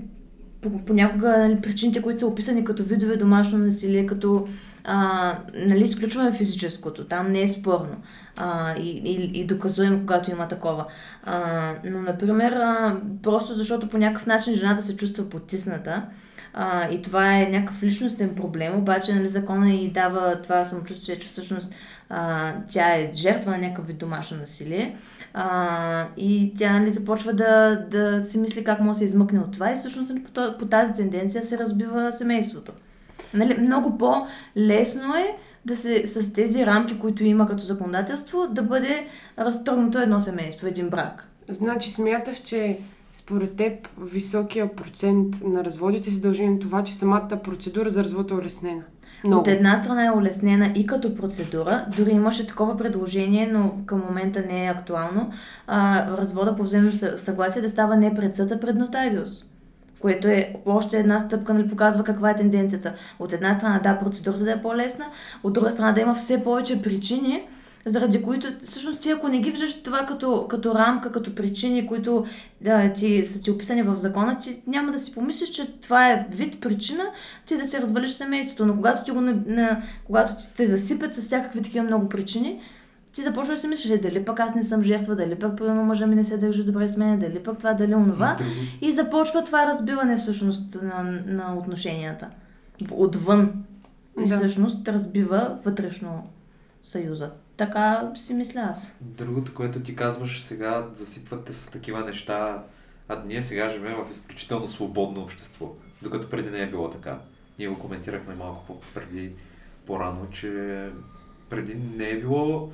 по- 0.62 0.80
понякога 0.86 1.38
нали, 1.38 1.62
причините, 1.62 2.02
които 2.02 2.20
са 2.20 2.28
описани 2.28 2.64
като 2.64 2.84
видове 2.84 3.18
домашно 3.18 3.58
насилие, 3.58 4.06
като 4.06 4.48
а, 4.90 5.36
нали, 5.54 5.84
изключваме 5.84 6.32
физическото, 6.32 7.06
там 7.06 7.32
не 7.32 7.42
е 7.42 7.48
спорно 7.48 7.96
а, 8.38 8.76
и, 8.78 8.90
и, 8.90 9.40
и 9.40 9.46
доказуем, 9.46 10.00
когато 10.00 10.32
има 10.32 10.48
такова. 10.48 10.86
А, 11.24 11.74
но, 11.84 12.02
например, 12.02 12.52
а, 12.52 12.98
просто 13.24 13.56
защото 13.56 13.90
по 13.90 13.98
някакъв 13.98 14.26
начин 14.26 14.54
жената 14.54 14.84
се 14.84 14.98
чувства 14.98 15.30
потисната 15.30 16.04
а, 16.54 16.90
и 16.90 17.02
това 17.02 17.38
е 17.38 17.50
някакъв 17.50 17.84
личностен 17.84 18.36
проблем, 18.36 18.78
обаче 18.78 19.14
нали, 19.14 19.28
закона 19.28 19.74
и 19.74 19.92
дава 19.92 20.42
това 20.42 20.66
самочувствие, 20.66 21.20
че 21.20 21.28
всъщност 21.28 21.74
а, 22.10 22.54
тя 22.70 22.96
е 22.96 23.12
жертва 23.14 23.52
на 23.52 23.58
някакъв 23.58 23.88
вид 23.88 23.98
домашно 23.98 24.38
насилие. 24.38 24.98
А, 25.34 26.08
и 26.18 26.54
тя 26.58 26.80
нали, 26.80 26.92
започва 26.92 27.34
да, 27.34 27.86
да 27.92 28.26
си 28.26 28.38
мисли 28.38 28.64
как 28.64 28.80
може 28.80 28.92
да 28.92 28.98
се 29.00 29.06
измъкне 29.06 29.40
от 29.40 29.52
това 29.52 29.72
и 29.72 29.76
всъщност 29.76 30.10
нали, 30.10 30.24
по, 30.60 30.66
тази 30.66 30.94
тенденция 30.94 31.44
се 31.44 31.58
разбива 31.58 32.12
семейството. 32.12 32.72
Нали, 33.34 33.58
много 33.62 33.98
по-лесно 33.98 35.16
е 35.16 35.36
да 35.66 35.78
се, 35.78 36.08
с 36.08 36.34
тези 36.34 36.66
рамки, 36.66 37.00
които 37.00 37.24
има 37.24 37.48
като 37.48 37.64
законодателство, 37.64 38.48
да 38.52 38.64
бъде 38.64 39.08
разтрогнато 39.40 40.00
едно 40.00 40.20
семейство, 40.20 40.68
един 40.68 40.90
брак. 40.90 41.28
Значи 41.50 41.92
смяташ, 41.92 42.38
че 42.38 42.78
според 43.14 43.56
теб 43.56 43.88
високия 44.02 44.76
процент 44.76 45.36
на 45.44 45.64
разводите 45.64 46.12
се 46.12 46.22
дължи 46.22 46.48
на 46.48 46.60
това, 46.60 46.84
че 46.84 46.96
самата 46.96 47.40
процедура 47.44 47.90
за 47.90 48.04
развод 48.04 48.32
е 48.32 48.34
улеснена. 48.34 48.82
Много. 49.24 49.42
От 49.42 49.48
една 49.48 49.78
страна 49.78 50.06
е 50.06 50.12
улеснена 50.12 50.72
и 50.76 50.88
като 50.88 51.16
процедура, 51.16 51.86
дори 51.98 52.12
имаше 52.12 52.48
такова 52.48 52.78
предложение, 52.78 53.50
но 53.54 53.72
към 53.86 54.04
момента 54.08 54.44
не 54.48 54.66
е 54.66 54.70
актуално, 54.70 55.32
а, 55.68 56.08
развода 56.18 56.56
по 56.56 56.64
взаимно 56.64 56.92
съ- 56.92 57.18
съгласие 57.18 57.62
да 57.62 57.70
става 57.70 57.96
не 57.98 58.14
пред 58.16 58.36
съд, 58.36 58.52
а 58.52 58.60
пред 58.60 58.76
нотариус. 58.76 59.46
Което 60.00 60.28
е 60.28 60.56
още 60.66 61.00
една 61.00 61.20
стъпка, 61.20 61.54
нали, 61.54 61.70
показва 61.70 62.04
каква 62.04 62.30
е 62.30 62.36
тенденцията. 62.36 62.94
От 63.20 63.34
една 63.34 63.54
страна, 63.54 63.80
да, 63.80 64.00
процедурата 64.00 64.44
да 64.44 64.52
е 64.52 64.62
по-лесна, 64.62 65.06
от 65.44 65.54
друга 65.54 65.72
страна 65.72 65.92
да 65.92 66.02
има 66.02 66.16
все 66.16 66.44
повече 66.44 66.82
причини, 66.82 67.44
заради 67.86 68.24
които, 68.24 68.48
всъщност 68.60 69.02
ти 69.02 69.12
ако 69.12 69.28
не 69.28 69.40
ги 69.40 69.52
виждаш 69.52 69.84
това 69.84 70.06
като, 70.06 70.48
като 70.48 70.76
рамка, 70.76 71.12
като 71.12 71.36
причини, 71.36 71.88
които 71.88 72.26
да, 72.62 72.94
ти 72.94 73.26
са 73.26 73.42
ти 73.42 73.52
описани 73.52 73.82
в 73.82 73.96
закона, 73.96 74.38
ти 74.40 74.62
няма 74.68 74.92
да 74.92 75.00
си 75.00 75.14
помислиш, 75.14 75.50
че 75.50 75.82
това 75.82 76.12
е 76.12 76.28
вид 76.32 76.62
причина 76.62 77.04
ти 77.46 77.58
да 77.58 77.68
се 77.68 77.82
развалиш 77.82 78.12
семейството. 78.12 78.66
Но 78.66 78.76
когато 78.76 79.04
ти 79.04 79.12
го 79.12 79.22
на, 79.22 79.82
когато 80.04 80.36
ти 80.36 80.56
те 80.58 80.68
засипят 80.68 81.16
с 81.16 81.22
всякакви 81.22 81.62
такива 81.62 81.86
много 81.86 82.10
причини, 82.10 82.62
ти 83.18 83.24
започваш 83.24 83.58
да 83.58 83.62
си 83.62 83.68
мислиш, 83.68 83.92
«Е, 83.92 83.98
дали 83.98 84.26
пък 84.26 84.40
аз 84.40 84.56
не 84.56 84.64
съм 84.64 84.82
жертва, 84.84 85.16
дали 85.16 85.36
пък 85.36 85.58
примерно 85.58 85.84
мъжа 85.84 86.08
ми 86.08 86.16
не 86.16 86.24
се 86.24 86.38
държи 86.38 86.64
добре 86.64 86.90
с 86.90 86.98
мен, 86.98 87.20
дали 87.20 87.44
пък 87.44 87.58
това, 87.58 87.74
дали 87.74 87.96
онова. 87.96 88.38
И 88.82 88.92
започва 88.92 89.44
това 89.44 89.68
разбиване 89.68 90.18
всъщност 90.18 90.78
на, 90.82 91.04
на 91.26 91.56
отношенията. 91.58 92.30
Отвън. 92.92 93.64
И 94.20 94.30
Да. 94.30 94.36
всъщност 94.36 94.88
разбива 94.88 95.58
вътрешно 95.66 96.30
съюза. 96.84 97.32
Така 97.58 98.12
си 98.16 98.34
мисля 98.34 98.60
аз. 98.74 98.96
Другото, 99.02 99.54
което 99.54 99.80
ти 99.80 99.96
казваш 99.96 100.42
сега, 100.42 100.88
засипвате 100.96 101.54
с 101.54 101.70
такива 101.72 102.06
неща, 102.06 102.64
а 103.10 103.22
ние 103.28 103.42
сега 103.42 103.70
живеем 103.70 103.96
в 104.08 104.12
изключително 104.12 104.68
свободно 104.68 105.22
общество, 105.22 105.72
докато 106.02 106.30
преди 106.30 106.50
не 106.50 106.60
е 106.60 106.70
било 106.70 106.90
така. 106.90 107.20
Ние 107.60 107.68
го 107.68 107.80
коментирахме 107.80 108.36
малко 108.36 108.66
по-преди, 108.68 109.32
по-рано, 109.86 110.28
че 110.32 110.90
преди 111.50 111.76
не 111.76 112.10
е 112.10 112.20
било, 112.20 112.72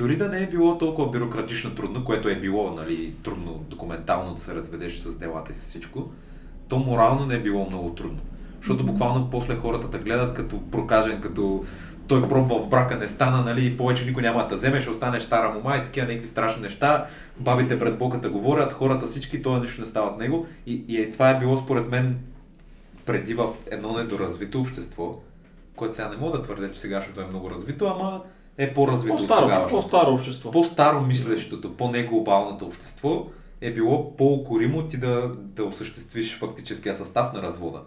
дори 0.00 0.16
да 0.16 0.28
не 0.28 0.42
е 0.42 0.46
било 0.46 0.78
толкова 0.78 1.10
бюрократично 1.10 1.74
трудно, 1.74 2.04
което 2.04 2.28
е 2.28 2.36
било 2.36 2.70
нали, 2.70 3.14
трудно 3.22 3.64
документално 3.68 4.34
да 4.34 4.42
се 4.42 4.54
разведеш 4.54 4.96
с 4.96 5.18
делата 5.18 5.52
и 5.52 5.54
с 5.54 5.62
всичко, 5.62 6.12
то 6.68 6.78
морално 6.78 7.26
не 7.26 7.34
е 7.34 7.42
било 7.42 7.66
много 7.66 7.94
трудно. 7.94 8.20
Защото 8.58 8.84
буквално 8.84 9.30
после 9.30 9.56
хората 9.56 9.90
те 9.90 9.98
гледат 9.98 10.34
като 10.34 10.70
прокажен, 10.70 11.20
като 11.20 11.64
той 12.08 12.28
пробва 12.28 12.58
в 12.60 12.68
брака, 12.68 12.96
не 12.96 13.08
стана, 13.08 13.44
нали, 13.44 13.66
и 13.66 13.76
повече 13.76 14.06
никой 14.06 14.22
няма 14.22 14.48
да 14.48 14.54
вземе, 14.54 14.80
ще 14.80 14.90
останеш 14.90 15.22
стара 15.22 15.54
мома 15.54 15.76
и 15.76 15.84
такива 15.84 16.06
някакви 16.06 16.26
страшни 16.26 16.62
неща. 16.62 17.06
Бабите 17.38 17.78
пред 17.78 17.98
боката 17.98 18.30
говорят, 18.30 18.72
хората 18.72 19.06
всички, 19.06 19.42
това 19.42 19.60
нищо 19.60 19.80
не 19.80 19.86
става 19.86 20.08
от 20.08 20.18
него. 20.18 20.46
И, 20.66 20.84
и 20.88 20.96
е, 20.96 21.12
това 21.12 21.30
е 21.30 21.38
било 21.38 21.56
според 21.56 21.90
мен 21.90 22.18
преди 23.06 23.34
в 23.34 23.48
едно 23.70 23.92
недоразвито 23.92 24.60
общество, 24.60 25.20
което 25.76 25.94
сега 25.94 26.08
не 26.08 26.16
мога 26.16 26.38
да 26.38 26.42
твърдя, 26.42 26.72
че 26.72 26.80
сегашното 26.80 27.20
е 27.20 27.26
много 27.26 27.50
развито, 27.50 27.86
ама 27.86 28.20
е 28.60 28.74
по-развито. 28.74 29.16
По-старо, 29.16 29.40
тогавашното. 29.40 29.74
по-старо 29.74 30.14
общество. 30.14 30.50
По-старо 30.50 31.00
мислещото, 31.00 31.76
по-неглобалното 31.76 32.66
общество 32.66 33.26
е 33.60 33.72
било 33.72 34.16
по-укоримо 34.16 34.82
ти 34.82 34.96
да, 34.96 35.32
да 35.36 35.64
осъществиш 35.64 36.38
фактическия 36.38 36.94
състав 36.94 37.32
на 37.32 37.42
развода. 37.42 37.80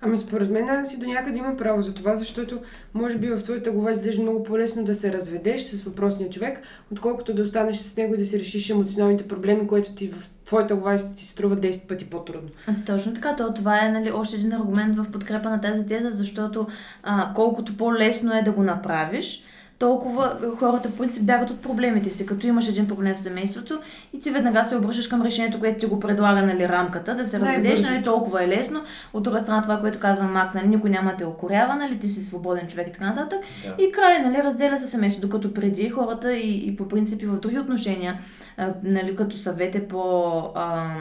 Ами 0.00 0.18
според 0.18 0.50
мен 0.50 0.68
Анси 0.68 0.98
до 0.98 1.06
някъде 1.06 1.38
има 1.38 1.56
право 1.56 1.82
за 1.82 1.94
това, 1.94 2.14
защото 2.14 2.60
може 2.94 3.18
би 3.18 3.28
в 3.28 3.42
твоята 3.42 3.70
глава 3.70 3.92
изглежда 3.92 4.22
много 4.22 4.42
по-лесно 4.42 4.84
да 4.84 4.94
се 4.94 5.12
разведеш 5.12 5.62
с 5.62 5.82
въпросния 5.82 6.30
човек, 6.30 6.62
отколкото 6.92 7.34
да 7.34 7.42
останеш 7.42 7.76
с 7.76 7.96
него 7.96 8.14
и 8.14 8.18
да 8.18 8.24
си 8.24 8.38
решиш 8.38 8.70
емоционалните 8.70 9.28
проблеми, 9.28 9.66
което 9.66 9.92
ти 9.92 10.08
в 10.08 10.30
твоята 10.44 10.76
глава 10.76 10.96
ти 10.96 11.24
се 11.24 11.32
струва 11.32 11.56
10 11.56 11.88
пъти 11.88 12.04
по-трудно. 12.04 12.48
А, 12.66 12.72
Точно 12.86 13.14
така, 13.14 13.36
то 13.36 13.54
това 13.54 13.86
е 13.86 13.92
нали, 13.92 14.10
още 14.10 14.36
един 14.36 14.52
аргумент 14.52 14.96
в 14.96 15.10
подкрепа 15.12 15.50
на 15.50 15.60
тази 15.60 15.86
теза, 15.86 16.10
защото 16.10 16.66
а, 17.02 17.32
колкото 17.34 17.76
по-лесно 17.76 18.32
е 18.34 18.42
да 18.42 18.52
го 18.52 18.62
направиш, 18.62 19.44
толкова 19.78 20.36
хората, 20.58 20.88
в 20.88 20.96
принцип, 20.96 21.24
бягат 21.24 21.50
от 21.50 21.60
проблемите 21.60 22.10
си. 22.10 22.26
Като 22.26 22.46
имаш 22.46 22.68
един 22.68 22.88
проблем 22.88 23.14
в 23.14 23.20
семейството 23.20 23.80
и 24.12 24.20
ти 24.20 24.30
веднага 24.30 24.64
се 24.64 24.76
обръщаш 24.76 25.06
към 25.06 25.22
решението, 25.22 25.60
което 25.60 25.78
ти 25.78 25.86
го 25.86 26.00
предлага, 26.00 26.42
нали, 26.42 26.68
рамката, 26.68 27.14
да 27.14 27.26
се 27.26 27.40
разведеш, 27.40 27.82
нали, 27.82 28.02
толкова 28.02 28.44
е 28.44 28.48
лесно. 28.48 28.80
От 29.12 29.22
друга 29.22 29.40
страна, 29.40 29.62
това, 29.62 29.80
което 29.80 29.98
казва 29.98 30.24
Макс, 30.24 30.54
нали, 30.54 30.68
никой 30.68 30.90
няма 30.90 31.10
да 31.10 31.16
те 31.16 31.24
окорява, 31.24 31.74
нали, 31.74 31.98
ти 31.98 32.08
си 32.08 32.24
свободен 32.24 32.68
човек 32.68 32.88
и 32.88 32.92
така 32.92 33.06
нататък. 33.06 33.40
Да. 33.66 33.84
И 33.84 33.92
край, 33.92 34.22
нали, 34.22 34.42
разделя 34.42 34.78
се 34.78 34.86
семейството, 34.86 35.26
докато 35.26 35.54
преди 35.54 35.90
хората 35.90 36.36
и, 36.36 36.66
и 36.66 36.76
по 36.76 36.88
принцип 36.88 37.22
и 37.22 37.26
в 37.26 37.40
други 37.40 37.58
отношения, 37.58 38.20
а, 38.56 38.70
нали, 38.82 39.16
като 39.16 39.36
съвет 39.36 39.74
е 39.74 39.88
по... 39.88 40.32
А, 40.54 40.94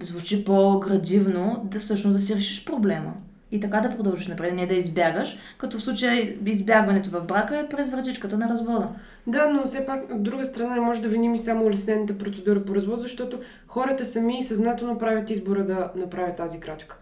звучи 0.00 0.44
по-градивно, 0.44 1.60
да 1.64 1.78
всъщност 1.78 2.16
да 2.16 2.22
си 2.22 2.36
решиш 2.36 2.64
проблема. 2.64 3.12
И 3.52 3.60
така 3.60 3.80
да 3.80 3.90
продължиш 3.90 4.26
напред, 4.28 4.54
не 4.54 4.66
да 4.66 4.74
избягаш, 4.74 5.38
като 5.58 5.78
в 5.78 5.82
случая 5.82 6.34
избягването 6.46 7.10
в 7.10 7.24
брака 7.24 7.58
е 7.58 7.68
през 7.68 7.90
вратичката 7.90 8.38
на 8.38 8.48
развода. 8.48 8.88
Да, 9.26 9.48
но 9.48 9.66
все 9.66 9.86
пак 9.86 10.04
от 10.12 10.22
друга 10.22 10.44
страна 10.44 10.74
не 10.74 10.80
може 10.80 11.02
да 11.02 11.08
виним 11.08 11.34
и 11.34 11.38
само 11.38 11.64
улеснената 11.64 12.18
процедура 12.18 12.64
по 12.64 12.74
развод, 12.74 13.02
защото 13.02 13.38
хората 13.66 14.06
сами 14.06 14.42
съзнателно 14.42 14.98
правят 14.98 15.30
избора 15.30 15.64
да 15.64 15.90
направят 15.96 16.36
тази 16.36 16.60
крачка. 16.60 16.98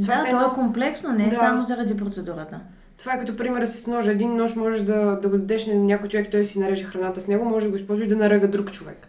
Това 0.00 0.14
Да, 0.16 0.22
то 0.22 0.26
едно- 0.28 0.40
е 0.42 0.54
комплексно, 0.54 1.12
не 1.12 1.24
е 1.24 1.28
Да. 1.28 1.36
само 1.36 1.62
заради 1.62 1.96
процедурата. 1.96 2.60
Това 2.98 3.14
е 3.14 3.18
като 3.18 3.36
примера 3.36 3.66
с 3.66 3.86
ножа. 3.86 4.10
Един 4.10 4.36
нож 4.36 4.56
можеш 4.56 4.80
да, 4.82 5.18
да 5.22 5.28
го 5.28 5.38
дадеш 5.38 5.66
на 5.66 5.74
някой 5.74 6.08
човек, 6.08 6.28
той 6.30 6.44
си 6.44 6.58
нареже 6.58 6.84
храната 6.84 7.20
с 7.20 7.28
него, 7.28 7.44
може 7.44 7.66
да 7.66 7.70
го 7.70 7.76
използва 7.76 8.04
и 8.04 8.08
да 8.08 8.16
наръга 8.16 8.48
друг 8.48 8.72
човек. 8.72 9.06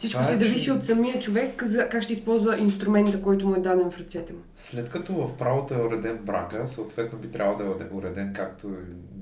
Всичко 0.00 0.22
Това 0.22 0.26
си 0.26 0.32
е, 0.32 0.36
зависи 0.36 0.70
от 0.70 0.84
самия 0.84 1.20
човек, 1.20 1.64
за 1.64 1.88
как 1.88 2.02
ще 2.02 2.12
използва 2.12 2.58
инструмента, 2.58 3.22
който 3.22 3.48
му 3.48 3.54
е 3.54 3.60
даден 3.60 3.90
в 3.90 3.98
ръцете 3.98 4.32
му. 4.32 4.38
След 4.54 4.90
като 4.90 5.14
в 5.14 5.36
правото 5.36 5.74
е 5.74 5.82
уреден 5.82 6.18
брака, 6.18 6.68
съответно 6.68 7.18
би 7.18 7.30
трябвало 7.30 7.74
да 7.74 7.84
е 7.84 7.88
уреден, 7.92 8.32
както 8.32 8.70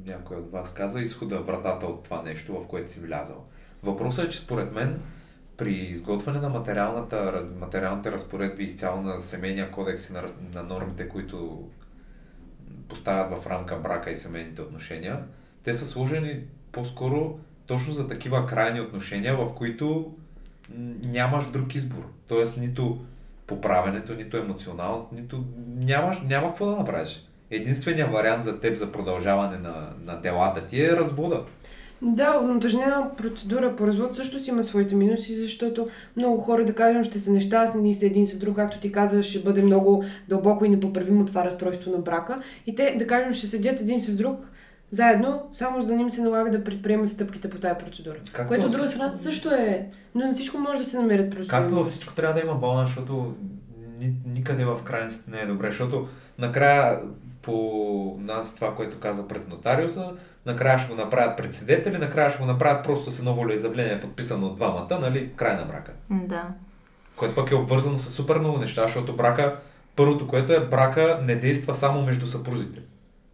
някой 0.06 0.36
от 0.36 0.52
вас 0.52 0.74
каза, 0.74 1.00
изхода, 1.00 1.38
вратата 1.38 1.86
от 1.86 2.04
това 2.04 2.22
нещо, 2.22 2.60
в 2.60 2.66
което 2.66 2.92
си 2.92 3.00
влязал. 3.00 3.44
Въпросът 3.82 4.26
е, 4.26 4.30
че 4.30 4.38
според 4.38 4.72
мен 4.72 5.00
при 5.56 5.72
изготвяне 5.72 6.40
на 6.40 6.48
материалната, 6.48 7.44
материалните 7.60 8.12
разпоредби 8.12 8.64
изцяло 8.64 9.02
на 9.02 9.20
семейния 9.20 9.70
кодекс 9.70 10.10
и 10.10 10.12
на, 10.12 10.22
на 10.54 10.62
нормите, 10.62 11.08
които 11.08 11.68
поставят 12.88 13.42
в 13.42 13.46
рамка 13.46 13.76
брака 13.76 14.10
и 14.10 14.16
семейните 14.16 14.62
отношения, 14.62 15.22
те 15.62 15.74
са 15.74 15.86
сложени 15.86 16.40
по-скоро 16.72 17.38
точно 17.66 17.94
за 17.94 18.08
такива 18.08 18.46
крайни 18.46 18.80
отношения, 18.80 19.36
в 19.36 19.54
които 19.54 20.14
нямаш 21.02 21.46
друг 21.46 21.74
избор. 21.74 22.02
Тоест 22.28 22.60
нито 22.60 22.98
поправенето, 23.46 24.14
нито 24.14 24.36
емоционално, 24.36 25.06
нито 25.12 25.44
нямаш, 25.76 26.20
няма 26.28 26.48
какво 26.48 26.66
да 26.66 26.76
направиш. 26.76 27.24
Единственият 27.50 28.12
вариант 28.12 28.44
за 28.44 28.60
теб 28.60 28.76
за 28.76 28.92
продължаване 28.92 29.58
на, 29.58 29.88
на 30.06 30.20
делата 30.20 30.66
ти 30.66 30.82
е 30.84 30.96
развода. 30.96 31.42
Да, 32.02 32.40
натъжнена 32.40 33.10
процедура 33.16 33.76
по 33.76 33.86
развод 33.86 34.16
също 34.16 34.40
си 34.40 34.50
има 34.50 34.64
своите 34.64 34.94
минуси, 34.94 35.34
защото 35.34 35.88
много 36.16 36.40
хора, 36.40 36.64
да 36.64 36.74
кажем, 36.74 37.04
ще 37.04 37.18
са 37.18 37.32
нещастни 37.32 37.94
са 37.94 38.06
един 38.06 38.26
с 38.26 38.38
друг, 38.38 38.56
както 38.56 38.80
ти 38.80 38.92
казваш, 38.92 39.26
ще 39.26 39.38
бъде 39.38 39.62
много 39.62 40.04
дълбоко 40.28 40.64
и 40.64 40.68
непоправимо 40.68 41.24
това 41.24 41.44
разстройство 41.44 41.90
на 41.90 41.98
брака. 41.98 42.42
И 42.66 42.74
те, 42.74 42.96
да 42.98 43.06
кажем, 43.06 43.32
ще 43.32 43.46
седят 43.46 43.80
един 43.80 44.00
с 44.00 44.16
друг 44.16 44.50
заедно, 44.90 45.48
само 45.52 45.80
за 45.80 45.86
да 45.86 45.94
не 45.96 46.02
им 46.02 46.10
се 46.10 46.22
налага 46.22 46.50
да 46.50 46.64
предприемат 46.64 47.08
стъпките 47.08 47.50
по 47.50 47.58
тази 47.58 47.78
процедура. 47.78 48.16
Както 48.32 48.48
Което 48.48 48.66
от 48.66 48.72
друга 48.72 48.84
всичко- 48.86 49.04
страна 49.04 49.10
също 49.12 49.50
е. 49.50 49.86
Но 50.14 50.26
на 50.26 50.34
всичко 50.34 50.58
може 50.58 50.78
да 50.78 50.84
се 50.84 50.98
намерят 50.98 51.30
просто. 51.30 51.50
Както 51.50 51.74
във 51.74 51.88
всичко 51.88 52.14
трябва 52.14 52.34
да 52.34 52.40
има 52.40 52.54
баланс, 52.54 52.90
защото 52.90 53.34
ни, 54.00 54.12
никъде 54.26 54.64
в 54.64 54.78
крайност 54.84 55.28
не 55.28 55.40
е 55.40 55.46
добре, 55.46 55.66
защото 55.66 56.08
накрая 56.38 57.00
по 57.42 58.16
нас 58.20 58.54
това, 58.54 58.74
което 58.74 58.98
каза 59.00 59.28
пред 59.28 59.48
нотариуса, 59.48 60.10
накрая 60.46 60.78
ще 60.78 60.88
го 60.88 61.00
направят 61.00 61.36
пред 61.36 61.54
свидетели, 61.54 61.98
накрая 61.98 62.30
ще 62.30 62.38
го 62.38 62.46
направят 62.46 62.84
просто 62.84 63.10
с 63.10 63.18
едно 63.18 63.34
волеизявление, 63.34 64.00
подписано 64.00 64.46
от 64.46 64.56
двамата, 64.56 64.98
нали, 65.00 65.30
край 65.36 65.56
на 65.56 65.64
брака. 65.64 65.92
Да. 66.10 66.42
Което 67.16 67.34
пък 67.34 67.50
е 67.50 67.54
обвързано 67.54 67.98
с 67.98 68.10
супер 68.10 68.38
много 68.38 68.58
неща, 68.58 68.82
защото 68.82 69.16
брака, 69.16 69.56
първото, 69.96 70.28
което 70.28 70.52
е, 70.52 70.60
брака 70.60 71.20
не 71.24 71.36
действа 71.36 71.74
само 71.74 72.02
между 72.02 72.26
съпрузите. 72.26 72.80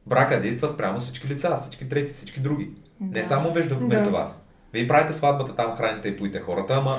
Брака 0.07 0.41
действа 0.41 0.69
спрямо 0.69 1.01
всички 1.01 1.29
лица, 1.29 1.57
всички 1.57 1.89
трети, 1.89 2.13
всички 2.13 2.41
други. 2.41 2.71
Не 3.01 3.21
Да. 3.21 3.25
само 3.25 3.55
между, 3.55 3.75
Да. 3.75 3.85
между 3.97 4.11
вас. 4.11 4.45
Вие 4.73 4.89
правите 4.89 5.13
сватбата 5.13 5.57
там, 5.57 5.77
храните 5.77 6.09
и 6.09 6.17
поите 6.17 6.41
хората, 6.41 6.75
ама 6.75 6.97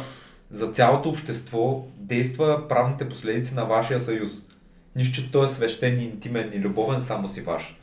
за 0.52 0.68
цялото 0.72 1.10
общество 1.10 1.86
действа 1.98 2.68
правните 2.70 3.10
последици 3.10 3.56
на 3.56 3.64
вашия 3.66 4.00
съюз. 4.00 4.32
Нищо, 4.96 5.22
че 5.22 5.32
той 5.32 5.46
е 5.46 5.48
свещен, 5.48 6.02
интимен 6.02 6.52
и 6.54 6.60
любовен, 6.60 7.02
само 7.02 7.28
си 7.28 7.42
ваш. 7.42 7.78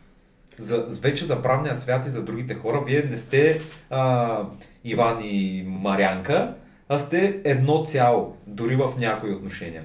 За, 0.59 0.87
вече 1.03 1.25
за 1.25 1.43
правния 1.43 1.77
свят 1.77 2.07
и 2.07 2.11
за 2.11 2.25
другите 2.25 2.55
хора, 2.55 2.83
вие 2.87 3.03
не 3.11 3.19
сте 3.19 3.61
а, 3.91 4.39
Иван 4.85 5.19
и 5.25 5.65
Марянка, 5.69 6.55
а 6.89 6.99
сте 6.99 7.41
едно 7.45 7.85
цяло, 7.85 8.37
дори 8.47 8.77
в 8.77 8.93
някои 8.99 9.33
отношения. 9.35 9.83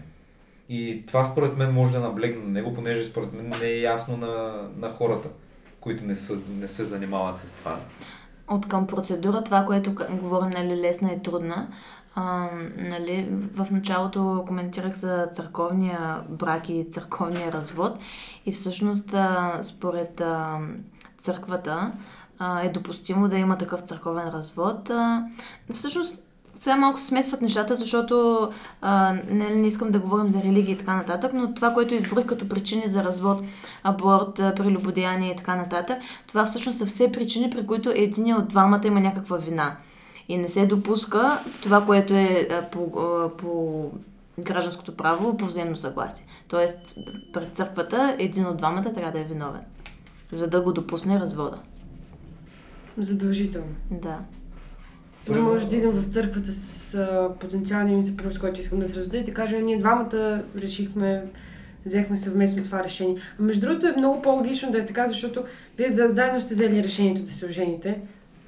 И 0.69 1.05
това 1.05 1.25
според 1.25 1.57
мен 1.57 1.73
може 1.73 1.93
да 1.93 1.99
наблегне 1.99 2.43
на 2.43 2.49
него, 2.49 2.73
понеже 2.73 3.03
според 3.03 3.33
мен 3.33 3.53
не 3.61 3.67
е 3.67 3.81
ясно 3.81 4.17
на, 4.17 4.63
на 4.77 4.89
хората. 4.89 5.29
които 5.79 6.05
не, 6.05 6.15
са, 6.15 6.37
не 6.49 6.67
се 6.67 6.83
занимават 6.83 7.39
с 7.39 7.51
това. 7.51 7.79
От 8.47 8.67
към 8.67 8.87
процедура, 8.87 9.43
това, 9.43 9.65
което 9.65 9.95
говорим, 10.11 10.49
нали, 10.49 10.81
лесна 10.81 11.11
и 11.11 11.23
трудна. 11.23 11.67
А, 12.15 12.49
нали, 12.77 13.27
в 13.53 13.67
началото 13.71 14.43
коментирах 14.47 14.93
за 14.93 15.27
църковния 15.33 16.23
брак 16.29 16.69
и 16.69 16.87
църковния 16.91 17.51
развод 17.51 17.99
и 18.45 18.51
всъщност 18.51 19.13
а, 19.13 19.59
според 19.63 20.21
а, 20.21 20.59
църквата 21.21 21.91
а, 22.39 22.61
е 22.61 22.69
допустимо 22.69 23.27
да 23.27 23.37
има 23.37 23.57
такъв 23.57 23.81
църковен 23.81 24.29
развод. 24.29 24.89
А, 24.89 25.27
всъщност 25.73 26.26
сега 26.59 26.75
малко 26.75 26.99
се 26.99 27.05
смесват 27.05 27.41
нещата, 27.41 27.75
защото 27.75 28.49
а, 28.81 29.13
не, 29.29 29.49
не 29.49 29.67
искам 29.67 29.91
да 29.91 29.99
говорим 29.99 30.29
за 30.29 30.43
религия 30.43 30.73
и 30.73 30.77
така 30.77 30.95
нататък, 30.95 31.31
но 31.33 31.53
това, 31.53 31.73
което 31.73 31.93
изброих 31.93 32.25
като 32.25 32.49
причини 32.49 32.83
за 32.89 33.03
развод, 33.03 33.41
аборт, 33.83 34.35
прелюбодеяние 34.35 35.31
и 35.31 35.35
така 35.35 35.55
нататък, 35.55 35.97
това 36.27 36.45
всъщност 36.45 36.77
са 36.77 36.85
все 36.85 37.11
причини, 37.11 37.49
при 37.49 37.67
които 37.67 37.91
един 37.95 38.35
от 38.35 38.47
двамата 38.47 38.81
има 38.85 38.99
някаква 38.99 39.37
вина. 39.37 39.77
И 40.29 40.37
не 40.37 40.49
се 40.49 40.65
допуска 40.65 41.39
това, 41.61 41.85
което 41.85 42.13
е 42.13 42.47
а, 42.51 42.61
по, 42.61 42.99
а, 42.99 43.37
по 43.37 43.83
гражданското 44.39 44.95
право, 44.95 45.37
по 45.37 45.45
взаимно 45.45 45.77
съгласие. 45.77 46.25
Тоест, 46.47 46.95
пред 47.33 47.55
църквата 47.55 48.15
един 48.19 48.45
от 48.45 48.57
двамата 48.57 48.93
трябва 48.93 49.11
да 49.11 49.19
е 49.19 49.23
виновен, 49.23 49.61
за 50.31 50.49
да 50.49 50.61
го 50.61 50.73
допусне 50.73 51.19
развода. 51.19 51.57
Задължително. 52.97 53.75
Да. 53.91 54.17
Не 55.29 55.41
може 55.41 55.69
да 55.69 55.75
идем 55.75 55.91
в 55.91 56.05
църквата 56.05 56.53
с 56.53 56.95
а, 56.95 57.29
потенциалния 57.39 57.97
ми 57.97 58.03
съпруг, 58.03 58.33
с 58.33 58.39
който 58.39 58.61
искам 58.61 58.79
да 58.79 58.87
се 58.87 58.95
разведа 58.95 59.17
и 59.17 59.23
да 59.23 59.33
кажа, 59.33 59.59
ние 59.59 59.77
двамата 59.77 60.43
решихме, 60.57 61.23
взехме 61.85 62.17
съвместно 62.17 62.63
това 62.63 62.83
решение. 62.83 63.15
А 63.39 63.43
между 63.43 63.61
другото 63.61 63.87
е 63.87 63.93
много 63.97 64.21
по-логично 64.21 64.71
да 64.71 64.77
е 64.77 64.85
така, 64.85 65.07
защото 65.07 65.43
вие 65.77 65.89
за, 65.89 66.07
заедно 66.07 66.41
сте 66.41 66.53
взели 66.53 66.83
решението 66.83 67.21
да 67.21 67.31
се 67.31 67.45
ожените. 67.45 67.99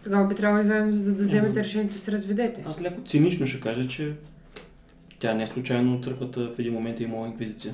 Тогава 0.04 0.28
би 0.28 0.36
трябвало 0.36 0.64
и 0.64 0.68
заедно 0.68 0.92
да, 0.94 1.12
да 1.14 1.24
вземете 1.24 1.64
решението 1.64 1.94
да 1.94 2.00
се 2.00 2.12
разведете. 2.12 2.64
Аз 2.68 2.82
леко 2.82 3.02
цинично 3.06 3.46
ще 3.48 3.62
кажа, 3.62 3.88
че 3.88 4.14
тя 5.20 5.34
не 5.34 5.44
е 5.44 5.48
случайно 5.48 6.02
църквата 6.02 6.50
в 6.50 6.60
един 6.60 6.74
момент 6.74 7.00
е 7.00 7.04
имала 7.04 7.28
инквизиция. 7.28 7.74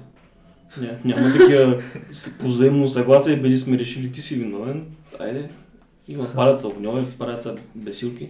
Ня, 0.81 0.97
няма 1.05 1.31
такива 1.31 1.81
с- 2.11 2.37
по 2.37 2.47
взаимно 2.47 2.87
съгласие, 2.87 3.35
били 3.35 3.57
сме 3.57 3.79
решили 3.79 4.11
ти 4.11 4.21
си 4.21 4.35
виновен. 4.35 4.85
Айде, 5.19 5.49
има 6.07 6.33
парят 6.35 6.61
са 6.61 6.67
огньове, 6.67 7.03
са 7.39 7.55
бесилки. 7.75 8.29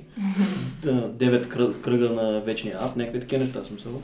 Девет 1.10 1.48
кръ- 1.48 1.82
кръга 1.82 2.10
на 2.10 2.42
вечния 2.42 2.78
ад, 2.82 2.96
някакви 2.96 3.20
такива 3.20 3.44
неща 3.44 3.64
смисъл. 3.64 4.02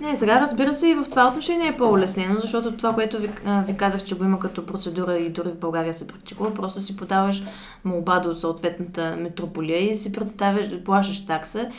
Не, 0.00 0.16
сега 0.16 0.40
разбира 0.40 0.74
се 0.74 0.88
и 0.88 0.94
в 0.94 1.04
това 1.10 1.28
отношение 1.28 1.68
е 1.68 1.76
по-улеснено, 1.76 2.40
защото 2.40 2.76
това, 2.76 2.94
което 2.94 3.18
ви, 3.18 3.30
ви 3.66 3.76
казах, 3.76 4.04
че 4.04 4.14
го 4.14 4.24
има 4.24 4.38
като 4.38 4.66
процедура 4.66 5.18
и 5.18 5.30
дори 5.30 5.48
в 5.48 5.58
България 5.58 5.94
се 5.94 6.06
практикува, 6.06 6.54
просто 6.54 6.80
си 6.80 6.96
подаваш 6.96 7.42
молба 7.84 8.20
до 8.20 8.34
съответната 8.34 9.16
метрополия 9.20 9.92
и 9.92 9.96
си 9.96 10.12
представяш, 10.12 10.66
плащаш 10.84 11.26
такса, 11.26 11.70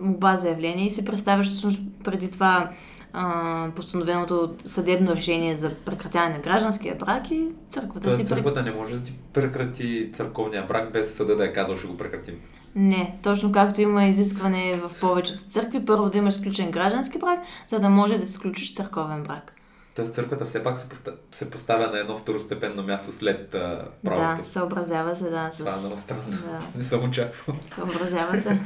молба 0.00 0.36
заявление 0.36 0.86
и 0.86 0.90
си 0.90 1.04
представяш 1.04 1.46
всъщност 1.46 1.82
преди 2.04 2.30
това 2.30 2.70
а, 3.12 3.70
постановеното 3.76 4.54
съдебно 4.66 5.16
решение 5.16 5.56
за 5.56 5.74
прекратяване 5.74 6.34
на 6.34 6.40
гражданския 6.40 6.94
брак 6.94 7.30
и 7.30 7.48
църквата 7.70 8.00
Тоест 8.00 8.20
ти 8.20 8.26
църквата 8.26 8.62
не 8.62 8.70
може 8.70 8.98
да 8.98 9.04
ти 9.04 9.12
прекрати 9.32 10.10
църковния 10.14 10.66
брак 10.66 10.92
без 10.92 11.14
съда 11.14 11.36
да 11.36 11.44
е 11.44 11.52
казал, 11.52 11.76
ще 11.76 11.86
го 11.86 11.96
прекратим. 11.96 12.34
Не, 12.74 13.18
точно 13.22 13.52
както 13.52 13.80
има 13.80 14.04
изискване 14.04 14.76
в 14.76 15.00
повечето 15.00 15.44
църкви, 15.44 15.86
първо 15.86 16.10
да 16.10 16.18
имаш 16.18 16.34
сключен 16.34 16.70
граждански 16.70 17.18
брак, 17.18 17.38
за 17.68 17.80
да 17.80 17.90
може 17.90 18.18
да 18.18 18.26
се 18.26 18.32
сключиш 18.32 18.74
църковен 18.74 19.22
брак. 19.22 19.52
Тоест 19.98 20.14
църквата 20.14 20.44
все 20.44 20.62
пак 20.62 20.78
се, 21.32 21.50
поставя 21.50 21.90
на 21.90 21.98
едно 21.98 22.16
второстепенно 22.16 22.82
място 22.82 23.12
след 23.12 23.54
а, 23.54 23.84
правото. 24.04 24.42
Да, 24.42 24.48
съобразява 24.48 25.16
се, 25.16 25.30
да, 25.30 25.50
с... 25.52 25.58
Това 25.58 25.74
е 25.74 25.78
много 25.78 25.98
странно. 25.98 26.22
Да, 26.30 26.60
Не 26.78 26.84
съм 26.84 27.04
очаквал. 27.04 27.56
съобразява 27.74 28.40
се. 28.40 28.60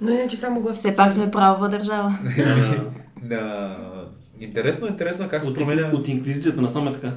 Но 0.00 0.10
иначе 0.10 0.36
само 0.36 0.60
глас. 0.60 0.76
Все 0.76 0.96
пак 0.96 1.12
сме 1.12 1.30
правова 1.30 1.68
държава. 1.68 2.18
Да. 3.24 3.76
Интересно, 4.40 4.86
интересно 4.86 5.28
как 5.28 5.42
се 5.44 5.50
От, 5.50 5.56
променя. 5.56 5.90
от 5.94 6.08
инквизицията 6.08 6.60
насам 6.62 6.88
е 6.88 6.92
така. 6.92 7.12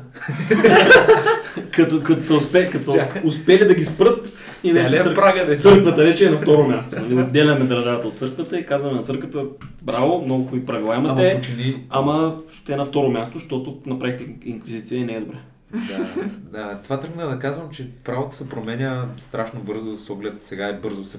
като, 1.72 2.04
като 2.04 2.22
са 2.22 2.36
успе, 2.36 2.70
като 2.70 2.84
са 2.84 3.08
успели 3.24 3.68
да 3.68 3.76
ги 3.76 3.84
спрат 3.84 4.34
и 4.64 4.72
не 4.74 4.82
е 4.82 4.90
църк... 4.90 5.16
прага, 5.16 5.46
де. 5.46 5.58
църквата 5.58 6.04
вече 6.04 6.26
е 6.28 6.30
на 6.30 6.38
второ 6.38 6.68
място. 6.68 6.96
Нали? 7.02 7.22
Отделяме 7.22 7.66
държавата 7.66 8.08
от 8.08 8.20
църквата 8.20 8.60
и 8.60 8.66
казваме 8.66 8.98
на 8.98 9.04
църквата, 9.04 9.44
браво, 9.84 10.22
много 10.26 10.44
хубави 10.44 10.66
правила 10.66 10.96
Ама 10.96 11.10
имате, 11.10 11.36
почини. 11.36 11.84
ама 11.90 12.36
те 12.66 12.74
е 12.74 12.78
на 12.78 12.86
второ 12.86 13.10
място, 13.12 13.40
защото 13.40 13.78
направихте 13.86 14.26
инквизиция 14.46 15.00
и 15.00 15.04
не 15.04 15.14
е 15.14 15.20
добре. 15.20 15.38
Да, 15.72 16.16
да, 16.52 16.82
това 16.84 17.00
тръгна 17.00 17.30
да 17.30 17.40
казвам, 17.40 17.70
че 17.72 17.92
правото 18.04 18.36
се 18.36 18.50
променя 18.50 19.08
страшно 19.18 19.60
бързо 19.60 19.98
с 19.98 20.10
оглед 20.10 20.44
сега 20.44 20.68
е 20.68 20.80
бързо. 20.80 21.06
Се, 21.06 21.18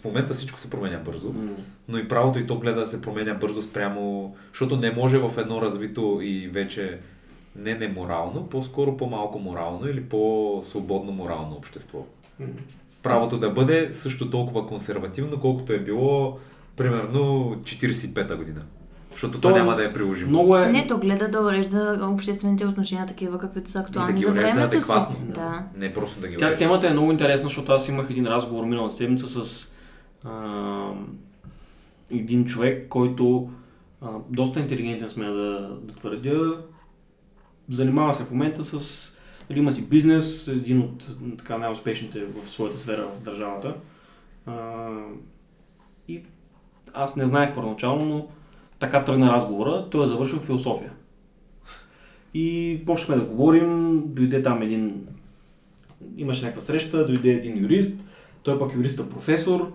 в 0.00 0.04
момента 0.04 0.34
всичко 0.34 0.58
се 0.58 0.70
променя 0.70 0.98
бързо, 0.98 1.34
но 1.88 1.98
и 1.98 2.08
правото 2.08 2.38
и 2.38 2.46
то 2.46 2.58
гледа 2.58 2.80
да 2.80 2.86
се 2.86 3.02
променя 3.02 3.34
бързо 3.34 3.62
спрямо, 3.62 4.36
защото 4.52 4.76
не 4.76 4.90
може 4.90 5.18
в 5.18 5.38
едно 5.38 5.62
развито 5.62 6.18
и 6.22 6.48
вече 6.48 6.98
не 7.56 7.74
неморално, 7.74 8.46
по-скоро 8.46 8.96
по-малко 8.96 9.38
морално 9.38 9.88
или 9.88 10.04
по-свободно 10.04 11.12
морално 11.12 11.56
общество. 11.56 12.06
Правото 13.02 13.38
да 13.38 13.50
бъде 13.50 13.92
също 13.92 14.30
толкова 14.30 14.66
консервативно, 14.66 15.40
колкото 15.40 15.72
е 15.72 15.78
било 15.78 16.38
примерно 16.76 17.56
45-та 17.62 18.36
година. 18.36 18.62
Защото 19.22 19.40
то, 19.40 19.48
То 19.48 19.56
няма 19.56 19.76
да 19.76 19.84
е 19.84 19.92
приложимо. 19.92 20.30
Много 20.30 20.56
е... 20.56 20.66
Не, 20.66 20.86
то 20.86 20.98
гледа 20.98 21.28
да 21.28 21.40
урежда 21.40 22.08
обществените 22.12 22.66
отношения 22.66 23.06
такива, 23.06 23.38
каквито 23.38 23.70
са 23.70 23.78
И 23.78 23.80
да 23.82 23.86
актуални 23.86 24.12
ги 24.12 24.22
за 24.24 24.32
времето 24.32 24.58
си. 24.58 24.64
адекватно. 24.64 25.16
Да. 25.34 25.64
Не 25.76 25.92
просто 25.92 26.20
да 26.20 26.28
ги 26.28 26.36
Тя 26.36 26.46
урежда. 26.46 26.58
темата 26.58 26.88
е 26.88 26.92
много 26.92 27.12
интересна, 27.12 27.48
защото 27.48 27.72
аз 27.72 27.88
имах 27.88 28.10
един 28.10 28.26
разговор 28.26 28.64
миналата 28.64 28.96
седмица 28.96 29.44
с 29.44 29.72
а, 30.24 30.90
един 32.10 32.44
човек, 32.44 32.88
който 32.88 33.50
а, 34.00 34.08
доста 34.30 34.60
интелигентен 34.60 35.10
сме 35.10 35.24
да, 35.26 35.78
да 35.82 35.94
твърдя. 35.94 36.56
Занимава 37.68 38.14
се 38.14 38.24
в 38.24 38.30
момента 38.30 38.64
с... 38.64 39.08
Нали, 39.50 39.58
има 39.58 39.72
си 39.72 39.88
бизнес, 39.88 40.48
един 40.48 40.80
от 40.80 41.04
така 41.38 41.58
най-успешните 41.58 42.24
в 42.24 42.50
своята 42.50 42.78
сфера 42.78 43.08
в 43.18 43.24
държавата. 43.24 43.74
А, 44.46 44.88
и 46.08 46.22
аз 46.94 47.16
не 47.16 47.26
знаех 47.26 47.54
първоначално, 47.54 48.04
но 48.04 48.26
така 48.82 49.04
тръгна 49.04 49.32
разговора. 49.32 49.86
Той 49.90 50.04
е 50.04 50.08
завършил 50.08 50.38
философия. 50.38 50.90
И 52.34 52.78
почнахме 52.86 53.16
да 53.16 53.30
говорим, 53.30 54.02
дойде 54.06 54.42
там 54.42 54.62
един 54.62 55.06
имаше 56.16 56.42
някаква 56.42 56.62
среща, 56.62 57.06
дойде 57.06 57.30
един 57.30 57.62
юрист, 57.62 58.00
той 58.42 58.58
пък 58.58 58.74
юриста 58.74 59.08
професор 59.08 59.72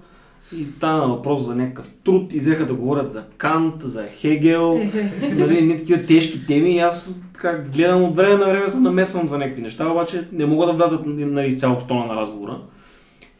и 0.57 0.65
стана 0.65 1.07
въпрос 1.07 1.45
за 1.45 1.55
някакъв 1.55 1.91
труд 2.03 2.33
и 2.33 2.39
взеха 2.39 2.65
да 2.65 2.73
говорят 2.73 3.11
за 3.11 3.25
Кант, 3.37 3.81
за 3.81 4.07
Хегел, 4.07 4.73
нали, 5.21 5.61
не 5.61 5.77
такива 5.77 6.05
тежки 6.05 6.45
теми 6.47 6.75
и 6.75 6.79
аз 6.79 7.21
така 7.33 7.63
гледам 7.73 8.03
от 8.03 8.15
време 8.15 8.35
на 8.35 8.45
време 8.45 8.69
се 8.69 8.79
намесвам 8.79 9.27
за 9.27 9.37
някакви 9.37 9.61
неща, 9.61 9.91
обаче 9.91 10.27
не 10.31 10.45
мога 10.45 10.65
да 10.65 10.73
влязат 10.73 11.01
нали, 11.05 11.47
изцяло 11.47 11.75
в 11.75 11.87
тона 11.87 12.05
на 12.05 12.15
разговора. 12.15 12.61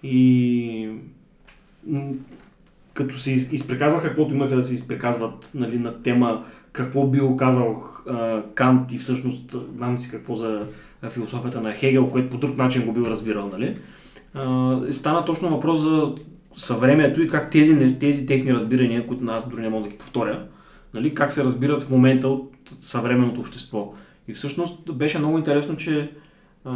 И 0.04 0.90
като 2.98 3.16
се 3.16 3.32
из- 3.32 3.52
изприказвах 3.52 4.04
каквото 4.04 4.34
имаха 4.34 4.56
да 4.56 4.64
се 4.64 4.74
изприказват 4.74 5.50
нали, 5.54 5.80
на 5.80 6.04
тема 6.04 6.46
какво 6.72 7.08
бил 7.08 7.36
казал 7.36 7.84
Кант 8.56 8.92
и 8.92 8.98
всъщност 8.98 9.56
знам 9.76 9.98
си 9.98 10.12
какво 10.12 10.36
за 10.36 10.62
философията 11.10 11.62
на 11.62 11.74
Хегел, 11.74 12.10
което 12.10 12.30
по 12.30 12.38
друг 12.38 12.58
начин 12.58 12.86
го 12.86 12.94
бил 12.94 13.04
разбирал, 13.04 13.50
нали? 13.50 13.78
Стана 14.92 15.26
точно 15.26 15.50
въпрос 15.50 15.80
за 15.80 16.16
съвремието 16.56 17.22
и 17.22 17.28
как 17.28 17.52
тези, 17.52 18.00
тези 18.00 18.26
техни 18.26 18.54
разбирания, 18.54 19.08
които 19.08 19.26
аз 19.26 19.50
дори 19.50 19.62
не 19.62 19.70
мога 19.70 19.84
да 19.84 19.90
ги 19.90 19.98
повторя, 19.98 20.46
нали, 20.94 21.14
как 21.14 21.34
се 21.34 21.44
разбират 21.44 21.82
в 21.82 21.90
момента 21.90 22.28
от 22.28 22.52
съвременното 22.82 23.42
общество. 23.42 23.94
И 24.28 24.34
всъщност 24.34 24.94
беше 24.94 25.20
много 25.20 25.38
интересно, 25.38 25.78
че 25.78 26.12
а, 26.66 26.72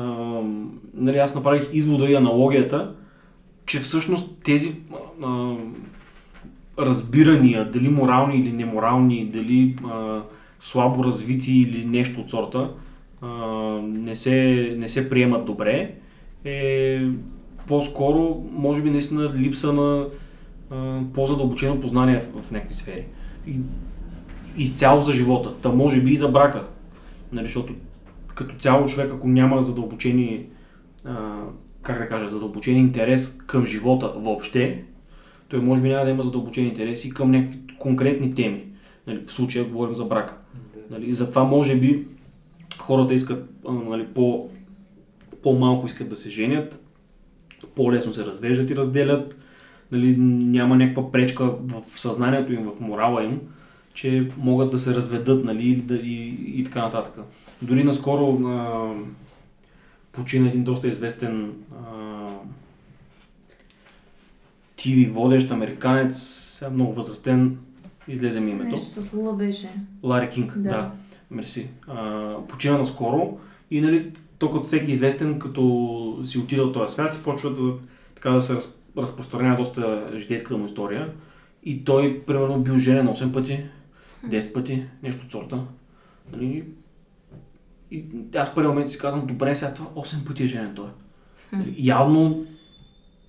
нали, 0.94 1.18
аз 1.18 1.36
направих 1.36 1.70
извода 1.74 2.06
и 2.06 2.16
аналогията, 2.16 2.94
че 3.66 3.80
всъщност 3.80 4.44
тези 4.44 4.76
а, 5.24 5.56
разбирания, 6.80 7.72
дали 7.72 7.90
морални 7.90 8.40
или 8.40 8.52
неморални, 8.52 9.26
дали 9.26 9.76
а, 9.86 10.22
слабо 10.60 11.04
развити 11.04 11.54
или 11.54 11.86
нещо 11.86 12.22
от 12.22 12.30
сорта, 12.30 12.70
а, 13.22 13.28
не, 13.82 14.16
се, 14.16 14.76
не 14.78 14.90
се 14.90 15.10
приемат 15.10 15.46
добре, 15.46 15.94
е 16.46 17.02
по-скоро, 17.68 18.44
може 18.52 18.82
би 18.82 18.90
наистина 18.90 19.34
липса 19.36 19.74
на 19.74 20.08
а, 20.72 21.00
по-задълбочено 21.14 21.80
познание 21.80 22.20
в, 22.20 22.42
в 22.42 22.52
някакви 22.52 22.74
сфери. 22.74 23.06
И, 23.48 23.60
изцяло 24.58 25.02
за 25.02 25.14
живота, 25.14 25.54
та 25.62 25.70
може 25.70 26.02
би 26.02 26.12
и 26.12 26.18
за 26.18 26.28
брака. 26.28 26.68
Нали, 27.32 27.46
защото 27.46 27.74
като 28.36 28.56
цяло 28.56 28.86
човек, 28.86 29.12
ако 29.14 29.28
няма 29.28 29.62
задълбочени, 29.62 30.46
а, 31.06 31.40
как 31.82 31.98
да 31.98 32.08
кажа, 32.08 32.30
задълбочен 32.30 32.78
интерес 32.78 33.38
към 33.38 33.66
живота 33.66 34.14
въобще, 34.18 34.84
той 35.52 35.62
може 35.62 35.82
би 35.82 35.90
няма 35.90 36.06
да 36.06 36.12
има 36.12 36.24
задълбочен 36.24 36.66
интерес 36.66 37.06
и 37.06 37.10
към 37.10 37.32
някакви 37.32 37.60
конкретни 37.80 38.36
теми. 38.36 38.64
Нали, 39.08 39.22
в 39.26 39.32
случая 39.32 39.66
говорим 39.66 39.96
за 39.96 40.06
брака. 40.06 40.38
Нали, 40.92 41.14
затова 41.14 41.44
може 41.44 41.80
би 41.80 42.08
хората 42.78 43.14
искат 43.14 43.50
нали, 43.70 44.08
по, 44.08 44.50
по-малко 45.44 45.86
искат 45.86 46.10
да 46.10 46.16
се 46.16 46.30
женят, 46.30 46.84
по-лесно 47.76 48.14
се 48.14 48.26
развеждат 48.26 48.70
и 48.70 48.76
разделят, 48.76 49.38
нали, 49.92 50.16
няма 50.18 50.76
някаква 50.76 51.12
пречка 51.12 51.46
в 51.46 52.00
съзнанието 52.00 52.54
им, 52.54 52.72
в 52.72 52.80
морала 52.80 53.24
им, 53.24 53.40
че 53.94 54.32
могат 54.38 54.72
да 54.72 54.80
се 54.80 54.94
разведат 54.94 55.46
нали, 55.46 55.70
и, 55.70 55.76
да, 55.76 55.96
и, 55.96 56.36
и 56.60 56.64
така 56.64 56.82
нататък. 56.82 57.14
Дори 57.62 57.84
наскоро 57.84 58.48
а, 58.48 58.90
почина 60.12 60.48
един 60.48 60.64
доста 60.64 60.88
известен 60.88 61.54
а, 61.72 62.28
ТВ 64.84 65.14
водещ 65.14 65.52
американец, 65.52 66.18
сега 66.58 66.72
много 66.72 66.94
възрастен, 66.94 67.58
излезе 68.08 68.40
ми 68.40 68.52
името. 68.52 68.76
Нещо 68.76 68.86
с 68.86 69.14
Лула 69.14 69.34
беше. 69.34 69.70
Лари 70.04 70.30
Кинг, 70.30 70.54
да. 70.58 70.62
Да. 70.62 70.70
да. 70.70 70.92
Мерси. 71.32 71.70
А, 71.88 72.36
почина 72.48 72.78
наскоро 72.78 73.38
и 73.72 73.82
нали, 73.82 74.12
то 74.38 74.52
като 74.52 74.66
всеки 74.66 74.92
известен, 74.92 75.40
като 75.40 76.20
си 76.24 76.40
отида 76.40 76.64
от 76.64 76.74
този 76.74 76.94
свят 76.94 77.16
и 77.16 77.24
почва 77.24 77.54
да, 77.54 77.74
така 78.16 78.30
да 78.30 78.42
се 78.42 78.56
раз, 78.56 78.78
разпространява 78.98 79.58
доста 79.58 80.12
житейската 80.18 80.58
му 80.58 80.66
история. 80.66 81.14
И 81.64 81.84
той, 81.84 82.24
примерно, 82.28 82.60
бил 82.60 82.78
женен 82.78 83.08
8 83.08 83.34
пъти, 83.34 83.64
10 84.28 84.54
пъти, 84.54 84.86
нещо 85.04 85.26
от 85.26 85.32
сорта. 85.32 85.60
Нали? 86.32 86.66
И 87.92 88.06
аз 88.36 88.52
в 88.52 88.56
първи 88.56 88.68
момент 88.68 88.90
си 88.90 88.98
казвам, 88.98 89.28
добре, 89.28 89.56
сега 89.56 89.74
това 89.74 90.02
8 90.02 90.28
пъти 90.28 90.44
е 90.44 90.48
женен 90.48 90.76
той. 90.76 90.88
Нали, 91.54 91.76
Явно 91.78 92.46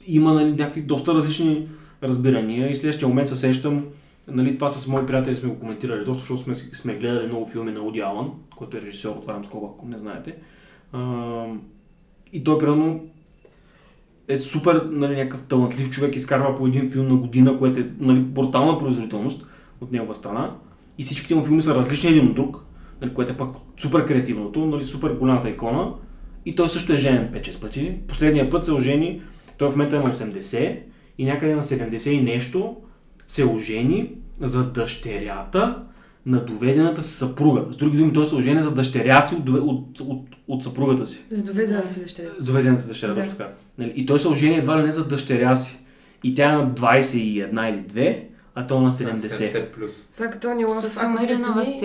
има 0.06 0.34
нали, 0.34 0.50
някакви 0.50 0.82
доста 0.82 1.14
различни 1.14 1.68
разбирания 2.02 2.70
и 2.70 2.74
следващия 2.74 3.08
момент 3.08 3.28
се 3.28 3.36
сещам, 3.36 3.84
нали, 4.28 4.54
това 4.54 4.68
с 4.68 4.88
мои 4.88 5.06
приятели 5.06 5.36
сме 5.36 5.48
го 5.48 5.60
коментирали 5.60 6.04
доста, 6.04 6.20
защото 6.20 6.42
сме, 6.42 6.54
сме 6.54 6.94
гледали 6.94 7.26
много 7.26 7.46
филми 7.46 7.72
на 7.72 7.80
Уди 7.80 8.00
Алън, 8.00 8.32
който 8.56 8.76
е 8.76 8.80
режисьор, 8.80 9.16
отварям 9.16 9.44
скоба, 9.44 9.66
ако 9.66 9.86
не 9.86 9.98
знаете. 9.98 10.34
А, 10.92 11.44
и 12.32 12.44
той, 12.44 12.58
примерно, 12.58 13.00
е 14.28 14.36
супер 14.36 14.88
нали, 14.90 15.16
някакъв 15.16 15.42
талантлив 15.42 15.90
човек, 15.90 16.16
изкарва 16.16 16.56
по 16.56 16.66
един 16.66 16.90
филм 16.90 17.08
на 17.08 17.16
година, 17.16 17.58
което 17.58 17.80
е 17.80 17.90
нали, 17.98 18.20
брутална 18.20 18.78
производителност 18.78 19.46
от 19.80 19.92
негова 19.92 20.14
страна. 20.14 20.54
И 20.98 21.02
всичките 21.02 21.34
му 21.34 21.44
филми 21.44 21.62
са 21.62 21.74
различни 21.74 22.10
един 22.10 22.26
от 22.26 22.34
друг, 22.34 22.64
нали, 23.00 23.14
което 23.14 23.32
е 23.32 23.36
пък 23.36 23.56
супер 23.78 24.04
креативното, 24.04 24.66
нали, 24.66 24.84
супер 24.84 25.10
голямата 25.10 25.50
икона. 25.50 25.92
И 26.46 26.54
той 26.54 26.68
също 26.68 26.92
е 26.92 26.96
женен 26.96 27.30
5-6 27.32 27.60
пъти. 27.60 27.94
Последния 28.08 28.50
път 28.50 28.64
се 28.64 28.72
ожени, 28.72 29.22
той 29.58 29.68
в 29.70 29.76
момента 29.76 29.96
е 29.96 29.98
на 29.98 30.12
80 30.12 30.78
и 31.18 31.24
някъде 31.24 31.54
на 31.54 31.62
70 31.62 32.10
и 32.10 32.22
нещо 32.22 32.76
се 33.28 33.44
ожени 33.46 34.10
за 34.40 34.70
дъщерята 34.70 35.82
на 36.26 36.44
доведената 36.44 37.02
си 37.02 37.14
съпруга. 37.14 37.64
С 37.70 37.76
други 37.76 37.98
думи, 37.98 38.12
той 38.12 38.26
се 38.26 38.34
ожени 38.34 38.62
за 38.62 38.70
дъщеря 38.70 39.22
си 39.22 39.34
от, 39.34 39.48
от, 39.48 40.00
от, 40.00 40.26
от 40.48 40.64
съпругата 40.64 41.06
си. 41.06 41.20
За 41.30 41.44
доведена 41.44 41.90
си 41.90 42.02
дъщеря. 42.02 42.28
Доведената 42.40 42.82
си 42.82 42.88
дъщеря, 42.88 43.14
Да. 43.14 43.20
точно 43.20 43.36
така. 43.36 43.50
Нали? 43.78 43.92
И 43.96 44.06
той 44.06 44.18
се 44.18 44.28
ожени 44.28 44.58
едва 44.58 44.78
ли 44.78 44.82
не 44.82 44.92
за 44.92 45.08
дъщеря 45.08 45.56
си. 45.56 45.78
И 46.24 46.34
тя 46.34 46.52
е 46.52 46.56
на 46.56 46.70
21 46.70 47.70
или 47.70 47.78
2, 47.78 48.22
а 48.54 48.66
той 48.66 48.78
е 48.78 48.80
на 48.80 48.92
70. 48.92 49.16
70 49.16 49.70
плюс. 49.70 50.10
Това 50.14 50.26
е 50.26 50.30
като 50.30 50.48
Тони 50.48 50.64
Лав. 50.64 50.80
София 50.80 51.02
Ако 51.02 51.18
сте 51.18 51.36
сами, 51.36 51.78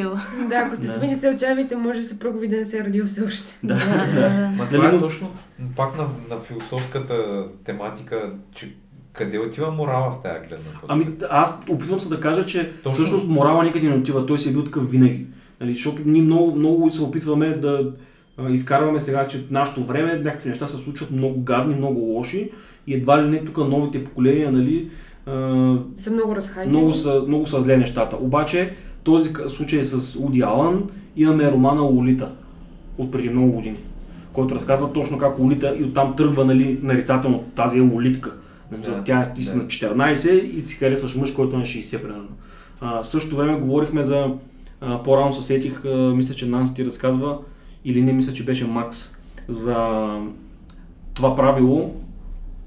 да, 0.49 0.55
ако 0.55 0.75
сте 0.75 0.87
Да. 0.87 0.93
сами, 0.93 1.07
не 1.07 1.15
се 1.15 1.29
отчаявайте, 1.29 1.75
може 1.75 2.03
съпруга 2.03 2.39
ви 2.39 2.47
да 2.47 2.57
не 2.57 2.65
се 2.65 2.77
е 2.77 2.83
родил 2.83 3.05
все 3.05 3.23
още. 3.23 3.57
Да, 3.63 3.75
Да, 3.75 4.05
да. 4.15 4.21
да. 4.21 4.49
Ма 4.57 4.67
Дали 4.71 4.81
това 4.81 4.89
е 4.89 4.99
точно 4.99 5.31
пак 5.75 5.97
на, 5.97 6.03
на 6.29 6.39
философската 6.41 7.45
тематика, 7.63 8.31
че 8.55 8.75
къде 9.13 9.39
отива 9.39 9.71
морала 9.71 10.11
в 10.11 10.21
тази 10.23 10.39
гледна 10.39 10.71
точка? 10.71 10.85
Ами 10.87 11.07
аз 11.29 11.63
опитвам 11.69 11.99
се 11.99 12.09
да 12.09 12.19
кажа, 12.19 12.45
че 12.45 12.71
Точно. 12.71 12.93
всъщност 12.93 13.27
морала 13.27 13.63
никъде 13.63 13.87
не 13.87 13.95
отива, 13.95 14.25
той 14.25 14.37
си 14.37 14.49
е 14.49 14.51
бил 14.51 14.63
такъв 14.63 14.91
винаги. 14.91 15.25
Нали, 15.61 15.73
защото 15.73 16.01
ние 16.05 16.21
много, 16.21 16.55
много 16.55 16.89
се 16.89 17.01
опитваме 17.01 17.49
да 17.49 17.91
а, 18.37 18.49
изкарваме 18.49 18.99
сега, 18.99 19.27
че 19.27 19.37
в 19.37 19.51
нашето 19.51 19.83
време 19.83 20.15
някакви 20.15 20.49
неща 20.49 20.67
се 20.67 20.77
случват 20.77 21.11
много 21.11 21.41
гадни, 21.41 21.75
много 21.75 21.99
лоши 21.99 22.51
и 22.87 22.93
едва 22.93 23.23
ли 23.23 23.29
не 23.29 23.45
тук 23.45 23.57
новите 23.57 24.03
поколения, 24.03 24.51
нали, 24.51 24.89
Са 25.97 26.11
много 26.11 26.35
разхайти. 26.35 26.69
много, 26.69 26.93
са, 26.93 27.23
много 27.27 27.45
са 27.45 27.61
зле 27.61 27.77
нещата. 27.77 28.17
Обаче 28.19 28.73
този 29.03 29.33
случай 29.47 29.83
с 29.83 30.19
Уди 30.19 30.41
Алън 30.41 30.89
имаме 31.15 31.51
романа 31.51 31.81
Лолита 31.81 32.31
от 32.97 33.11
преди 33.11 33.29
много 33.29 33.51
години, 33.51 33.77
който 34.33 34.55
разказва 34.55 34.93
точно 34.93 35.17
как 35.17 35.39
Лолита 35.39 35.75
и 35.79 35.83
оттам 35.83 36.15
тръгва 36.15 36.45
нали, 36.45 36.79
нарицателно 36.83 37.43
тази 37.55 37.79
е 37.79 37.81
Лолитка. 37.81 38.33
Да, 38.71 39.03
Тя 39.03 39.19
е 39.19 39.25
стис 39.25 39.53
да. 39.53 39.57
на 39.57 39.63
14 39.63 40.41
и 40.41 40.59
си 40.59 40.75
харесваш 40.75 41.15
мъж, 41.15 41.31
който 41.31 41.55
е 41.55 41.59
на 41.59 41.65
60 41.65 42.01
примерно. 42.01 42.27
А, 42.81 43.03
същото 43.03 43.35
време 43.35 43.59
говорихме 43.59 44.03
за, 44.03 44.27
а, 44.81 45.03
по-рано 45.03 45.33
се 45.33 45.41
сетих, 45.41 45.85
а, 45.85 46.13
мисля, 46.15 46.35
че 46.35 46.49
Нанс 46.49 46.73
ти 46.73 46.85
разказва, 46.85 47.37
или 47.85 48.01
не 48.01 48.13
мисля, 48.13 48.33
че 48.33 48.45
беше 48.45 48.67
Макс, 48.67 49.15
за 49.47 49.75
това 51.13 51.35
правило, 51.35 51.95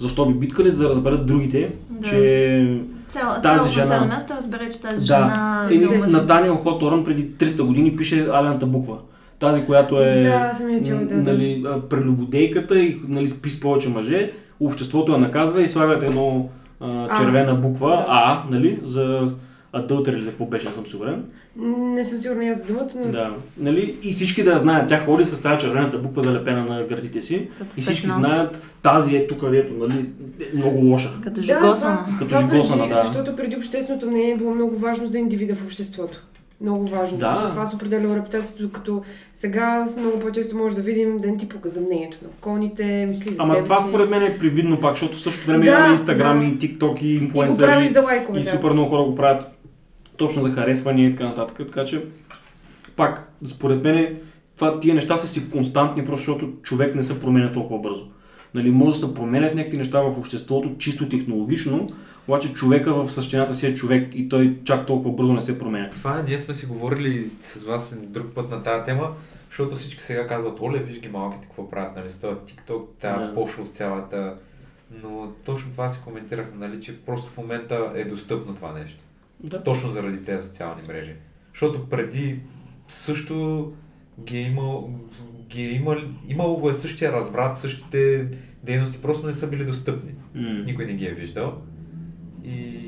защо 0.01 0.27
би 0.27 0.35
биткали, 0.35 0.71
за 0.71 0.83
да 0.83 0.89
разберат 0.89 1.27
другите, 1.27 1.73
Да. 1.91 2.09
че 2.09 2.81
Цял, 3.09 3.29
Тази 3.35 3.43
цялото 3.55 3.71
жена- 3.71 3.87
цяло 3.87 4.07
място 4.07 4.33
разбере, 4.35 4.71
че 4.71 4.81
тази 4.81 4.97
да, 4.97 5.15
жена... 5.15 5.69
Еми, 5.71 5.77
взема- 5.79 6.07
на 6.07 6.27
Даниел 6.27 6.55
Хоторън 6.55 7.05
преди 7.05 7.27
300 7.29 7.63
години 7.63 7.97
пише 7.97 8.29
алената 8.33 8.67
буква. 8.67 8.97
Тази, 9.39 9.65
която 9.65 10.01
е 10.01 10.21
Да, 10.23 10.55
съм 10.55 10.71
я 10.71 10.81
да, 10.81 10.95
да. 11.07 11.33
нали, 11.33 11.65
прелюбодейката 11.91 12.79
и 12.79 13.01
нали, 13.09 13.29
спи 13.29 13.51
с 13.51 13.61
повече 13.61 13.89
мъже, 13.89 14.33
обществото 14.61 15.13
я 15.13 15.19
наказва 15.19 15.63
и 15.63 15.69
слагат 15.69 16.03
едно 16.03 16.49
а, 16.81 17.17
червена 17.17 17.55
буква 17.55 17.91
да. 17.91 18.05
А, 18.09 18.43
нали, 18.51 18.81
за 18.85 19.29
адълтер 19.73 20.13
или 20.13 20.23
за 20.23 20.31
какво 20.31 20.45
беше, 20.47 20.69
не 20.69 20.75
съм 20.75 20.87
сигурен. 20.87 21.25
Не 21.79 22.05
съм 22.05 22.21
сигурна 22.21 22.45
и 22.45 22.49
аз 22.49 22.59
за 22.59 22.65
думата, 22.65 22.89
но... 22.97 23.13
Да, 23.13 23.35
нали, 23.59 23.97
и 24.03 24.13
всички 24.13 24.43
да 24.43 24.59
знаят. 24.59 24.89
Тя 24.89 24.99
ходи 24.99 25.25
с 25.25 25.43
тази 25.43 25.61
червената 25.61 25.99
буква 25.99 26.23
залепена 26.23 26.65
на 26.65 26.83
гърдите 26.85 27.23
си 27.23 27.49
Като 27.59 27.71
и 27.77 27.81
всички 27.81 28.03
петно. 28.03 28.19
знаят 28.19 28.61
тази 28.83 29.17
е 29.17 29.27
тук, 29.27 29.41
където 29.41 29.73
нали, 29.75 30.07
е 30.43 30.57
много 30.57 30.79
лоша. 30.81 31.11
Като 31.23 31.35
Да, 31.37 31.43
жигосана. 31.43 31.99
това- 31.99 32.19
Като 32.19 32.41
жигосана, 32.41 32.89
да. 32.89 33.03
Защото 33.05 33.37
преди 33.37 33.57
общественото 33.57 34.07
мнение 34.07 34.31
е 34.31 34.37
било 34.37 34.55
много 34.55 34.77
важно 34.77 35.09
за 35.09 35.19
индивида 35.19 35.55
в 35.55 35.65
обществото. 35.65 36.23
Много 36.63 36.87
важно. 36.87 37.19
Да. 37.19 37.43
Затова 37.45 37.67
се 37.67 37.77
определя 37.77 38.17
репутацията, 38.17 38.63
докато 38.63 39.03
сега 39.35 39.87
много 39.99 40.19
по-често 40.19 40.57
може 40.57 40.75
да 40.75 40.83
видим 40.83 41.17
да 41.17 41.27
не 41.27 41.37
ти 41.37 41.49
пука 41.49 41.69
за 41.69 41.81
мнението 41.81 42.19
на 42.23 42.29
околните, 42.31 43.07
мисли 43.09 43.31
за 43.31 43.37
Ама 43.39 43.53
себе 43.53 43.65
това 43.65 43.81
си. 43.81 43.89
според 43.89 44.11
мен 44.11 44.23
е 44.23 44.39
привидно 44.39 44.81
пак, 44.81 44.93
защото 44.93 45.17
в 45.17 45.21
същото 45.21 45.47
време 45.47 45.65
Да, 45.65 45.71
имаме 45.71 45.91
Инстаграм 45.91 46.39
да. 46.41 46.45
и 46.47 46.59
TikTok 46.59 47.03
и 47.03 47.09
И 47.09 47.19
го 47.19 47.25
инфлуенсъри. 47.25 47.67
правиш 47.67 47.89
за 47.91 48.01
лайкове, 48.01 48.39
И 48.39 48.43
да. 48.43 48.51
супер 48.51 48.71
много 48.71 48.89
хора 48.89 49.03
го 49.03 49.15
правят 49.15 49.45
точно 50.21 50.43
за 50.43 50.53
харесване 50.53 51.07
и 51.07 51.11
така 51.11 51.25
нататък. 51.25 51.67
Така 51.67 51.85
че, 51.85 52.05
пак, 52.97 53.33
според 53.47 53.85
мен, 53.85 54.17
това, 54.57 54.81
тия 54.81 54.95
неща 54.95 55.17
са 55.17 55.29
си 55.29 55.51
константни, 55.51 56.05
просто 56.05 56.19
защото 56.19 56.53
човек 56.63 56.95
не 56.95 57.03
се 57.03 57.21
променя 57.21 57.53
толкова 57.53 57.81
бързо. 57.81 58.09
Нали, 58.55 58.71
може 58.71 59.01
да 59.01 59.07
се 59.07 59.15
променят 59.15 59.55
някакви 59.55 59.79
неща 59.79 60.01
в 60.01 60.19
обществото, 60.19 60.75
чисто 60.79 61.09
технологично, 61.09 61.89
обаче 62.29 62.53
човека 62.53 62.95
в 62.95 63.13
същината 63.13 63.55
си 63.55 63.67
е 63.67 63.75
човек 63.75 64.15
и 64.15 64.29
той 64.29 64.59
чак 64.65 64.87
толкова 64.87 65.15
бързо 65.15 65.33
не 65.33 65.43
се 65.43 65.59
променя. 65.59 65.91
Това 65.91 66.23
ние 66.29 66.39
сме 66.39 66.55
си 66.55 66.67
говорили 66.67 67.31
с 67.41 67.63
вас 67.63 67.99
друг 68.03 68.27
път 68.35 68.51
на 68.51 68.63
тази 68.63 68.85
тема, 68.85 69.11
защото 69.49 69.77
всички 69.77 70.03
сега 70.03 70.27
казват, 70.27 70.61
оле, 70.61 70.79
виж 70.79 71.01
ги 71.01 71.09
малките 71.09 71.47
какво 71.47 71.71
правят, 71.71 71.97
нали, 71.97 72.11
с 72.11 72.21
този 72.21 72.35
TikTok, 72.35 72.83
тази 73.01 73.21
Да. 73.21 73.27
да. 73.27 73.35
пошлост 73.35 73.75
цялата. 73.75 74.35
Но 75.03 75.33
точно 75.47 75.71
това 75.71 75.89
си 75.89 76.01
коментирахме, 76.05 76.69
нали, 76.69 76.81
че 76.81 77.01
просто 77.01 77.31
в 77.31 77.39
момента 77.39 77.93
е 77.95 78.05
достъпно 78.05 78.55
това 78.55 78.73
нещо. 78.73 78.99
Да. 79.45 79.63
Точно 79.63 79.91
заради 79.91 80.25
тези 80.25 80.47
социални 80.47 80.83
мрежи. 80.89 81.15
Защото 81.53 81.89
преди 81.89 82.41
също 82.89 83.73
ги 84.25 84.39
е 84.39 84.43
имал, 84.43 84.91
ги 85.49 85.63
е 85.63 85.71
имал, 85.71 85.97
имало 86.29 86.57
го 86.57 86.71
е 86.71 86.75
същия 86.75 87.13
разврат, 87.13 87.59
същите 87.59 88.29
дейности, 88.63 89.03
просто 89.03 89.27
не 89.27 89.35
са 89.35 89.51
били 89.51 89.65
достъпни. 89.65 90.15
М. 90.35 90.63
Никой 90.67 90.85
не 90.85 90.95
ги 90.95 91.07
е 91.07 91.15
виждал. 91.15 91.63
И 92.45 92.87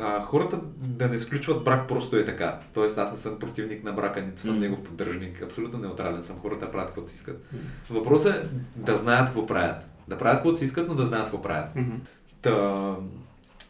а, 0.00 0.20
хората 0.20 0.60
да 0.80 1.08
не 1.08 1.18
сключват 1.18 1.64
брак 1.64 1.88
просто 1.88 2.16
е 2.16 2.24
така. 2.24 2.60
Тоест 2.74 2.98
аз 2.98 3.12
не 3.12 3.18
съм 3.18 3.38
противник 3.38 3.84
на 3.84 3.92
брака, 3.92 4.22
нито 4.22 4.40
съм 4.40 4.54
М. 4.54 4.60
негов 4.60 4.82
поддръжник. 4.82 5.42
Абсолютно 5.42 5.78
неутрален 5.78 6.22
съм. 6.22 6.36
Хората 6.38 6.70
правят 6.70 6.88
каквото 6.88 7.10
си 7.10 7.16
искат. 7.16 7.46
Въпросът 7.90 8.34
е 8.34 8.48
да 8.76 8.96
знаят 8.96 9.26
какво 9.26 9.46
правят. 9.46 9.86
Да 10.08 10.18
правят 10.18 10.36
каквото 10.36 10.58
си 10.58 10.64
искат, 10.64 10.88
но 10.88 10.94
да 10.94 11.06
знаят 11.06 11.24
какво 11.24 11.42
правят. 11.42 11.76
Мгм. 11.76 11.94
Та, 12.42 12.96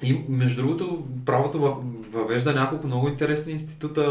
и 0.03 0.25
между 0.29 0.63
другото, 0.63 1.07
правото 1.27 1.59
във- 1.59 2.13
въвежда 2.13 2.55
няколко 2.55 2.87
много 2.87 3.09
интересни 3.09 3.53
института 3.53 4.05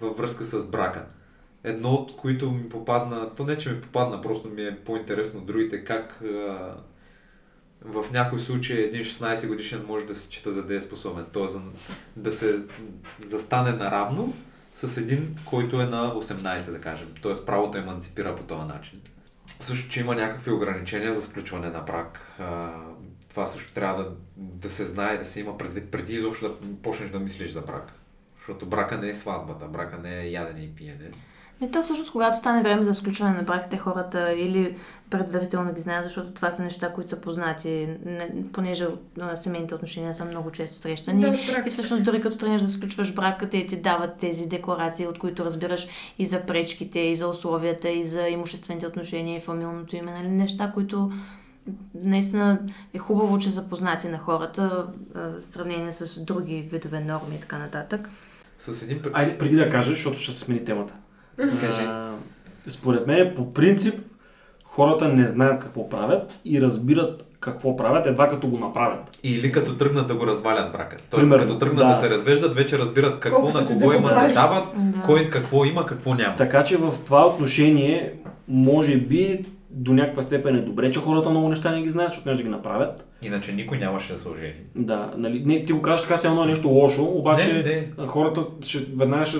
във 0.00 0.16
връзка 0.16 0.44
с 0.44 0.70
брака. 0.70 1.04
Едно 1.64 1.90
от 1.90 2.16
които 2.16 2.50
ми 2.50 2.68
попадна, 2.68 3.34
то 3.34 3.44
не 3.44 3.58
че 3.58 3.70
ми 3.70 3.80
попадна, 3.80 4.22
просто 4.22 4.48
ми 4.48 4.62
е 4.62 4.76
по-интересно 4.84 5.40
другите, 5.40 5.84
как 5.84 6.22
в 7.84 8.04
някой 8.12 8.38
случай 8.38 8.76
един 8.76 9.02
16 9.02 9.48
годишен 9.48 9.84
може 9.88 10.06
да 10.06 10.14
се 10.14 10.30
чита 10.30 10.52
за 10.52 10.62
да 10.62 10.74
е 10.74 10.80
способен. 10.80 11.24
Т.е. 11.32 11.58
да 12.16 12.32
се 12.32 12.62
застане 13.24 13.72
наравно 13.72 14.34
с 14.72 14.96
един, 14.96 15.36
който 15.44 15.80
е 15.80 15.86
на 15.86 16.14
18, 16.14 16.70
да 16.70 16.80
кажем. 16.80 17.08
Т.е. 17.22 17.44
правото 17.46 17.78
еманципира 17.78 18.36
по 18.36 18.42
този 18.42 18.68
начин. 18.68 19.00
Също, 19.46 19.90
че 19.90 20.00
има 20.00 20.14
някакви 20.14 20.50
ограничения 20.50 21.14
за 21.14 21.22
сключване 21.22 21.70
на 21.70 21.80
брак. 21.80 22.38
Това 23.38 23.46
също 23.46 23.72
трябва 23.72 24.04
да, 24.04 24.10
да 24.36 24.70
се 24.70 24.84
знае, 24.84 25.18
да 25.18 25.24
се 25.24 25.40
има 25.40 25.58
предвид 25.58 25.90
преди 25.90 26.14
изобщо 26.14 26.48
да 26.48 26.54
почнеш 26.82 27.10
да 27.10 27.18
мислиш 27.18 27.50
за 27.50 27.60
брак. 27.60 27.92
Защото 28.36 28.66
брака 28.66 28.98
не 28.98 29.08
е 29.08 29.14
сватбата, 29.14 29.66
брака 29.66 29.98
не 29.98 30.20
е 30.20 30.30
ядене 30.30 30.60
и 30.60 30.74
пиене. 30.74 31.10
И 31.60 31.70
то 31.70 31.82
всъщност, 31.82 32.12
когато 32.12 32.36
стане 32.36 32.62
време 32.62 32.82
за 32.82 32.94
сключване 32.94 33.36
на 33.36 33.42
брак, 33.42 33.70
те 33.70 33.78
хората 33.78 34.32
или 34.32 34.76
предварително 35.10 35.74
ги 35.74 35.80
знаят, 35.80 36.04
защото 36.04 36.32
това 36.32 36.52
са 36.52 36.62
неща, 36.62 36.92
които 36.92 37.10
са 37.10 37.20
познати, 37.20 37.88
не, 38.04 38.30
понеже 38.52 38.86
семейните 39.36 39.74
отношения 39.74 40.14
са 40.14 40.24
много 40.24 40.50
често 40.50 40.78
срещани. 40.80 41.20
Да, 41.20 41.62
и 41.66 41.70
всъщност 41.70 42.04
дори 42.04 42.20
като 42.20 42.38
тръгнеш 42.38 42.62
да 42.62 42.68
сключваш 42.68 43.14
брака, 43.14 43.50
те 43.50 43.66
ти 43.66 43.80
дават 43.80 44.16
тези 44.16 44.48
декларации, 44.48 45.06
от 45.06 45.18
които 45.18 45.44
разбираш 45.44 45.86
и 46.18 46.26
за 46.26 46.40
пречките, 46.40 46.98
и 46.98 47.16
за 47.16 47.28
условията, 47.28 47.88
и 47.88 48.06
за 48.06 48.28
имуществените 48.28 48.86
отношения, 48.86 49.36
и 49.36 49.40
фамилното 49.40 49.96
име, 49.96 50.12
нали? 50.12 50.28
неща, 50.28 50.70
които 50.74 51.12
наистина 52.04 52.58
е 52.94 52.98
хубаво, 52.98 53.38
че 53.38 53.50
са 53.50 53.62
познати 53.62 54.08
на 54.08 54.18
хората 54.18 54.86
в 55.14 55.40
сравнение 55.40 55.92
с 55.92 56.24
други 56.24 56.68
видове 56.72 57.00
норми 57.00 57.34
и 57.36 57.40
така 57.40 57.58
нататък. 57.58 58.08
С 58.58 58.82
един... 58.82 59.02
Айде, 59.12 59.38
преди 59.38 59.56
да 59.56 59.70
кажеш, 59.70 59.94
защото 59.94 60.18
ще 60.18 60.32
се 60.32 60.38
смени 60.38 60.64
темата. 60.64 60.94
А, 61.88 62.10
според 62.68 63.06
мен, 63.06 63.32
по 63.36 63.52
принцип, 63.52 64.00
хората 64.64 65.08
не 65.08 65.28
знаят 65.28 65.60
какво 65.60 65.88
правят 65.88 66.38
и 66.44 66.60
разбират 66.60 67.28
какво 67.40 67.76
правят 67.76 68.06
едва 68.06 68.30
като 68.30 68.46
го 68.48 68.58
направят. 68.58 69.18
Или 69.22 69.52
като 69.52 69.76
тръгнат 69.76 70.08
да 70.08 70.14
го 70.14 70.26
развалят 70.26 70.72
брака. 70.72 70.96
Тоест, 71.10 71.22
Примерно, 71.22 71.46
като 71.46 71.58
тръгнат 71.58 71.78
да. 71.78 71.88
да. 71.88 71.94
се 71.94 72.10
развеждат, 72.10 72.54
вече 72.54 72.78
разбират 72.78 73.20
какво 73.20 73.40
Колко 73.40 73.58
на 73.58 73.66
кого 73.66 73.92
има 73.92 74.08
да 74.08 74.32
дават, 74.34 74.64
Да. 74.76 75.02
кой 75.02 75.30
какво 75.30 75.64
има, 75.64 75.86
какво 75.86 76.14
няма. 76.14 76.36
Така 76.36 76.64
че 76.64 76.76
в 76.76 76.94
това 77.06 77.26
отношение, 77.26 78.12
може 78.48 78.96
би, 78.96 79.44
до 79.70 79.94
някаква 79.94 80.22
степен 80.22 80.56
е 80.56 80.60
добре, 80.60 80.90
че 80.90 80.98
хората 80.98 81.30
много 81.30 81.48
неща 81.48 81.72
не 81.72 81.82
ги 81.82 81.88
знаят, 81.88 82.10
защото 82.10 82.28
не 82.28 82.36
да 82.36 82.42
ги 82.42 82.48
направят. 82.48 83.06
Иначе 83.22 83.52
никой 83.52 83.78
нямаше 83.78 84.12
да 84.12 84.18
се 84.18 84.28
ожени. 84.28 84.54
Да, 84.74 85.12
нали, 85.16 85.42
не, 85.46 85.64
ти 85.64 85.72
го 85.72 85.82
казваш 85.82 86.02
така, 86.02 86.16
все 86.16 86.28
едно 86.28 86.44
е 86.44 86.46
нещо 86.46 86.68
лошо, 86.68 87.04
обаче 87.04 87.62
Не, 87.98 88.06
хората 88.06 88.46
ще, 88.60 88.78
веднага 88.78 89.26
ще 89.26 89.38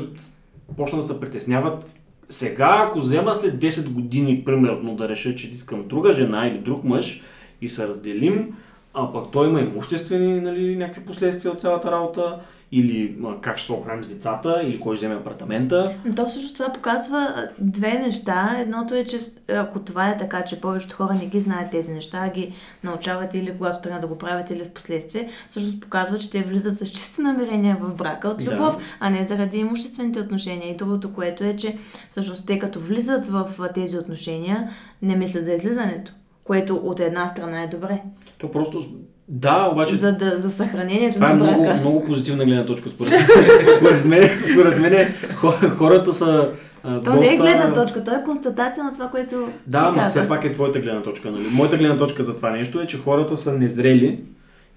почнат 0.77 1.01
да 1.01 1.07
се 1.07 1.21
притесняват. 1.21 1.87
Сега, 2.31 2.87
ако 2.89 3.01
взема 3.01 3.35
след 3.35 3.55
10 3.55 3.93
години, 3.93 4.45
примерно, 4.45 4.97
да 4.97 5.09
реша, 5.09 5.35
че 5.35 5.51
искам 5.51 5.89
друга 5.89 6.13
жена 6.13 6.47
или 6.47 6.59
друг 6.59 6.85
мъж 6.85 7.23
и 7.61 7.69
се 7.69 7.89
разделим, 7.89 8.55
а 8.95 9.13
пък 9.13 9.33
той 9.33 9.49
има 9.49 9.61
имуществени 9.61 10.41
нали, 10.41 10.77
някакви 10.77 11.05
последствия 11.05 11.53
от 11.53 11.61
цялата 11.61 11.93
работа, 11.93 12.41
или 12.73 13.19
как 13.41 13.59
ще 13.59 13.67
се 13.67 13.73
оправим 13.73 14.05
с 14.05 14.09
децата, 14.09 14.61
или 14.65 14.81
кой 14.81 14.97
вземе 14.97 15.15
апартамента. 15.15 15.95
Но 16.05 16.15
То 16.15 16.27
всъщност 16.27 16.57
това 16.57 16.73
показва 16.73 17.49
две 17.59 17.93
неща. 17.93 18.57
Едното 18.59 18.95
е, 18.95 19.05
че 19.05 19.19
ако 19.55 19.79
това 19.81 20.09
е 20.09 20.19
така, 20.19 20.45
че 20.45 20.61
повечето 20.61 20.97
хора 20.97 21.15
не 21.15 21.27
ги 21.27 21.41
знаят 21.41 21.71
тези 21.71 21.93
неща, 21.93 22.19
а 22.25 22.31
ги 22.31 22.53
научават 22.85 23.35
или 23.35 23.55
когато 23.59 23.81
тръгнат 23.81 24.01
да 24.01 24.07
го 24.07 24.19
правят, 24.19 24.51
или 24.51 24.65
в 24.65 24.71
последствие, 24.71 25.29
всъщност 25.49 25.81
показва, 25.81 26.19
че 26.19 26.31
те 26.31 26.43
влизат 26.43 26.79
с 26.79 26.87
чисти 26.87 27.21
намерения 27.23 27.77
в 27.81 27.95
брака 27.95 28.29
от 28.29 28.39
Да. 28.45 28.45
любов, 28.51 28.77
а 29.01 29.11
не 29.11 29.27
заради 29.27 29.59
имуществените 29.59 30.21
отношения. 30.21 30.71
И 30.71 30.77
другото, 30.77 31.15
което 31.15 31.45
е, 31.45 31.57
че 31.57 31.77
всъщност 32.11 32.47
те 32.47 32.59
като 32.59 32.81
влизат 32.81 33.27
в 33.27 33.71
тези 33.75 33.99
отношения, 33.99 34.71
не 35.03 35.17
мислят 35.17 35.45
за 35.45 35.53
излизането. 35.53 36.13
Което 36.45 36.75
от 36.77 37.01
една 37.01 37.29
страна 37.29 37.63
е 37.63 37.67
добре. 37.69 38.03
То 38.39 38.51
просто, 38.53 38.83
да, 39.29 39.69
обаче 39.73 39.95
За, 39.97 40.13
да, 40.13 40.39
за 40.39 40.51
съхранението 40.51 41.15
Това 41.15 41.31
е 41.31 41.35
на 41.35 41.45
много, 41.45 41.65
брака. 41.65 41.81
много 41.81 42.05
позитивна 42.05 42.45
гледна 42.45 42.67
точка 42.67 42.89
според 42.89 43.11
мен. 43.11 43.27
според 43.79 44.05
мен, 44.05 44.31
според 44.53 44.79
мен 44.79 45.15
хо- 45.35 45.71
хората 45.71 46.13
са 46.13 46.51
а, 46.83 46.95
То 47.01 47.11
доста... 47.11 47.21
не 47.21 47.35
е 47.35 47.37
гледна 47.37 47.73
точка, 47.73 48.05
то 48.05 48.11
е 48.11 48.25
констатация 48.25 48.85
на 48.85 48.93
това, 48.93 49.09
което 49.09 49.49
Да, 49.67 49.93
но 49.97 50.03
все 50.03 50.29
пак 50.29 50.45
е 50.45 50.53
твоята 50.53 50.81
гледна 50.81 51.03
точка. 51.03 51.31
Нали? 51.31 51.47
Моята 51.53 51.77
гледна 51.77 51.97
точка 51.97 52.23
за 52.23 52.37
това 52.37 52.51
нещо 52.51 52.81
е, 52.81 52.87
че 52.87 52.99
хората 52.99 53.37
са 53.37 53.53
незрели 53.53 54.21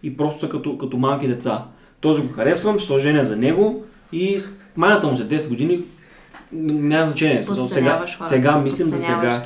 и 0.03 0.17
просто 0.17 0.39
са 0.39 0.49
като, 0.49 0.77
като 0.77 0.97
малки 0.97 1.27
деца. 1.27 1.63
Този 2.01 2.21
го 2.21 2.33
харесвам, 2.33 2.79
ще 2.79 2.87
се 2.87 2.93
оженя 2.93 3.23
за 3.23 3.35
него 3.35 3.83
и 4.11 4.39
майната 4.75 5.07
му 5.07 5.15
след 5.15 5.27
10 5.27 5.49
години 5.49 5.79
няма 6.51 7.05
значение. 7.05 7.43
Сега, 7.67 8.05
сега 8.21 8.57
мислим 8.57 8.87
за 8.87 8.97
сега. 8.97 9.43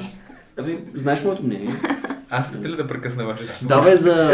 Абе, 0.59 0.77
знаеш 0.93 1.23
моето 1.23 1.43
мнение? 1.43 1.69
Аз 2.29 2.49
искате 2.49 2.69
ли 2.69 2.75
да 2.75 2.87
прекъсна 2.87 3.25
вашия 3.25 3.47
спор? 3.47 3.67
Давай 3.67 3.95
за 3.95 4.33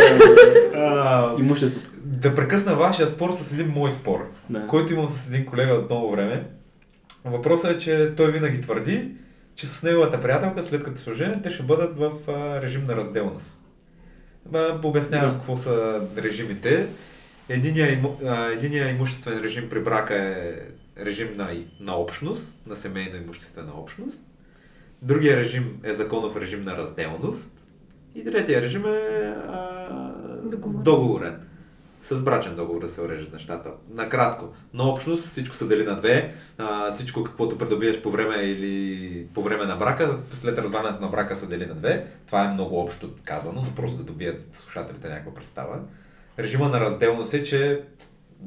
имуществото. 1.40 1.90
да 2.04 2.36
прекъсна 2.36 2.76
вашия 2.76 3.08
спор 3.08 3.32
с 3.32 3.54
един 3.54 3.68
мой 3.68 3.92
спор, 3.92 4.32
Да. 4.50 4.68
който 4.68 4.94
имам 4.94 5.10
с 5.10 5.28
един 5.30 5.46
колега 5.46 5.74
от 5.74 5.90
много 5.90 6.12
време. 6.12 6.48
Въпросът 7.26 7.76
е, 7.76 7.78
че 7.78 8.14
той 8.18 8.32
винаги 8.32 8.62
твърди, 8.62 9.12
че 9.56 9.68
с 9.68 9.84
неговата 9.84 10.22
приятелка, 10.22 10.64
след 10.64 10.84
като 10.84 11.02
се 11.02 11.12
оженят, 11.12 11.44
те 11.44 11.50
ще 11.50 11.64
бъдат 11.64 11.98
в 11.98 12.12
а, 12.28 12.62
режим 12.62 12.84
на 12.84 12.96
разделност. 12.96 13.62
Обяснявам 14.84 15.32
Да. 15.32 15.38
какво 15.38 15.58
са 15.58 16.02
режимите. 16.18 16.88
Единия, 17.50 17.94
иму, 17.94 18.16
а, 18.26 18.46
единия 18.46 18.90
имуществен 18.90 19.40
режим 19.40 19.70
при 19.70 19.80
брака 19.80 20.16
е 20.16 20.54
режим 21.06 21.28
на, 21.36 21.50
на 21.80 21.96
общност, 21.96 22.58
на 22.68 22.76
семейна 22.76 23.18
имуществена 23.18 23.72
общност. 23.78 24.22
Другия 25.02 25.38
режим 25.38 25.80
е 25.84 25.94
законов 25.94 26.38
режим 26.38 26.64
на 26.64 26.78
разделност. 26.78 27.58
И 28.16 28.24
третия 28.24 28.62
режим 28.62 28.86
е 28.86 28.90
а, 29.48 30.12
Договорен. 30.44 30.84
договорен. 30.84 31.36
С 32.02 32.24
брачен 32.24 32.56
договор 32.56 32.82
да 32.82 32.90
се 32.90 33.02
уреждат 33.02 33.34
нещата. 33.34 33.70
Накратко. 33.94 34.50
На 34.74 34.84
общност 34.84 35.24
всичко 35.28 35.56
се 35.56 35.66
дели 35.66 35.84
на 35.84 35.96
две. 35.96 36.34
А, 36.58 36.92
всичко 36.92 37.24
каквото 37.24 37.58
придобиеш 37.58 38.02
по 38.02 38.12
време 38.12 38.36
или 38.36 39.28
по 39.34 39.42
време 39.42 39.66
на 39.66 39.76
брака, 39.76 40.18
след 40.34 40.58
развалянето 40.58 41.02
на 41.02 41.08
брака 41.08 41.36
се 41.36 41.48
дели 41.48 41.66
на 41.66 41.76
две. 41.76 42.08
Това 42.28 42.46
е 42.46 42.54
много 42.54 42.80
общо 42.80 43.10
казано, 43.24 43.62
но 43.66 43.76
просто 43.76 43.98
да 43.98 44.04
добият 44.04 44.56
слушателите 44.56 45.10
някаква 45.10 45.34
представа. 45.34 45.80
Режима 46.40 46.70
на 46.70 46.80
разделност 46.80 47.34
е, 47.34 47.44
че 47.44 47.82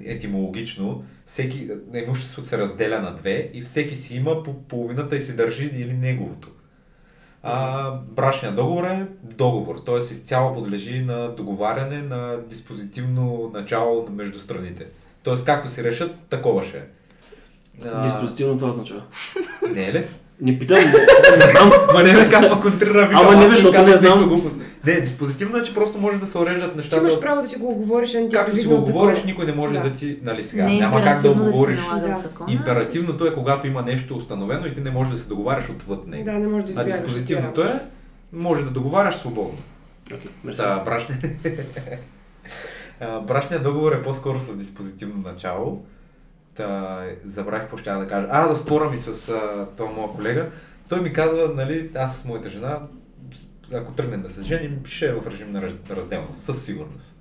етимологично 0.04 1.04
всеки, 1.26 1.70
имуществото 1.94 2.48
се 2.48 2.58
разделя 2.58 3.00
на 3.00 3.14
две 3.14 3.50
и 3.54 3.62
всеки 3.62 3.94
си 3.94 4.16
има 4.16 4.42
по 4.42 4.62
половината 4.62 5.16
и 5.16 5.20
си 5.20 5.36
държи 5.36 5.70
или 5.74 5.92
неговото. 5.92 6.48
А, 7.46 7.90
брачният 8.16 8.56
договор 8.56 8.84
е 8.84 9.06
договор, 9.22 9.76
т.е. 9.86 9.98
изцяло 9.98 10.54
подлежи 10.54 11.00
на 11.00 11.28
договаряне 11.28 12.02
на 12.02 12.36
диспозитивно 12.48 13.50
начало 13.54 14.08
между 14.10 14.38
страните. 14.38 14.86
Т.е. 15.24 15.34
както 15.46 15.70
си 15.70 15.84
решат, 15.84 16.14
такова 16.30 16.62
ще 16.62 16.76
е. 16.78 16.82
А, 17.88 18.02
Диспозитивно 18.02 18.58
това 18.58 18.68
означава. 18.68 19.02
Не 19.74 19.88
е 19.88 19.92
ли? 19.92 20.04
Не 20.40 20.58
питам, 20.58 20.78
не 21.38 21.46
знам. 21.46 21.70
Ма 21.94 22.02
не 22.02 22.12
бе, 22.12 22.30
как 22.30 22.62
контрира 22.62 23.10
Ама 23.14 23.36
не, 23.36 23.48
ви 23.48 23.56
защото 23.56 23.82
не 23.82 23.96
знам. 23.96 24.46
Не, 24.86 25.00
диспозитивно 25.00 25.58
е, 25.58 25.62
че 25.62 25.74
просто 25.74 25.98
може 25.98 26.18
да 26.18 26.26
се 26.26 26.38
уреждат 26.38 26.76
нещата. 26.76 26.96
имаш 27.02 27.20
право 27.20 27.42
да 27.42 27.48
си 27.48 27.56
го 27.56 27.68
оговориш, 27.68 28.14
а 28.14 28.20
не 28.20 28.28
ти 28.28 28.34
Както 28.36 28.56
си 28.56 28.66
го 28.66 28.74
от 28.74 28.80
говориш, 28.80 29.16
закона. 29.16 29.32
никой 29.32 29.46
не 29.46 29.52
може 29.52 29.74
Да. 29.74 29.82
да, 29.82 29.94
ти, 29.94 30.18
нали 30.22 30.42
сега, 30.42 30.64
Не 30.64 30.78
няма 30.78 30.96
как 30.96 31.04
да 31.04 31.08
императивно 31.28 31.48
оговориш. 31.48 31.78
да. 31.80 32.30
Императивното 32.48 33.26
е, 33.26 33.34
когато 33.34 33.66
има 33.66 33.82
нещо 33.82 34.16
установено 34.16 34.66
и 34.66 34.74
ти 34.74 34.80
не 34.80 34.90
можеш 34.90 35.12
да 35.12 35.18
се 35.18 35.28
договаряш 35.28 35.70
отвъд 35.70 36.06
него. 36.06 36.24
Да, 36.24 36.32
не 36.32 36.46
можеш 36.46 36.64
да 36.64 36.70
а 36.70 36.82
избягаш. 36.82 36.92
диспозитивното 37.00 37.62
е, 37.62 37.80
може 38.32 38.64
да 38.64 38.70
договаряш 38.70 39.14
свободно. 39.14 39.58
Окей, 40.06 40.30
мерси. 40.44 40.56
Да, 40.56 40.78
брачния... 40.78 41.18
А, 43.00 43.20
брачният 43.20 43.62
договор 43.62 43.92
е 43.92 44.02
по-скоро 44.02 44.38
с 44.38 44.56
диспозитивно 44.56 45.22
начало. 45.22 45.84
Та, 46.54 46.98
забравих 47.24 47.62
какво 47.62 47.76
ще 47.76 47.90
да 47.90 48.08
кажа. 48.08 48.26
А, 48.30 48.48
за 48.48 48.56
спора 48.56 48.90
ми 48.90 48.96
с 48.96 49.28
а, 49.28 49.66
този 49.76 49.92
моя 49.92 50.08
колега. 50.08 50.46
Той 50.88 51.00
ми 51.00 51.12
казва, 51.12 51.52
нали, 51.56 51.90
аз 51.94 52.16
с 52.18 52.24
моята 52.24 52.48
жена, 52.48 52.78
ако 53.74 53.92
тръгнем 53.92 54.22
да 54.22 54.30
се 54.30 54.42
женим, 54.42 54.80
ще 54.84 55.06
е 55.06 55.12
в 55.12 55.26
режим 55.30 55.50
на 55.50 55.62
раз- 55.62 55.90
разделност, 55.90 56.42
със 56.42 56.64
сигурност. 56.64 57.20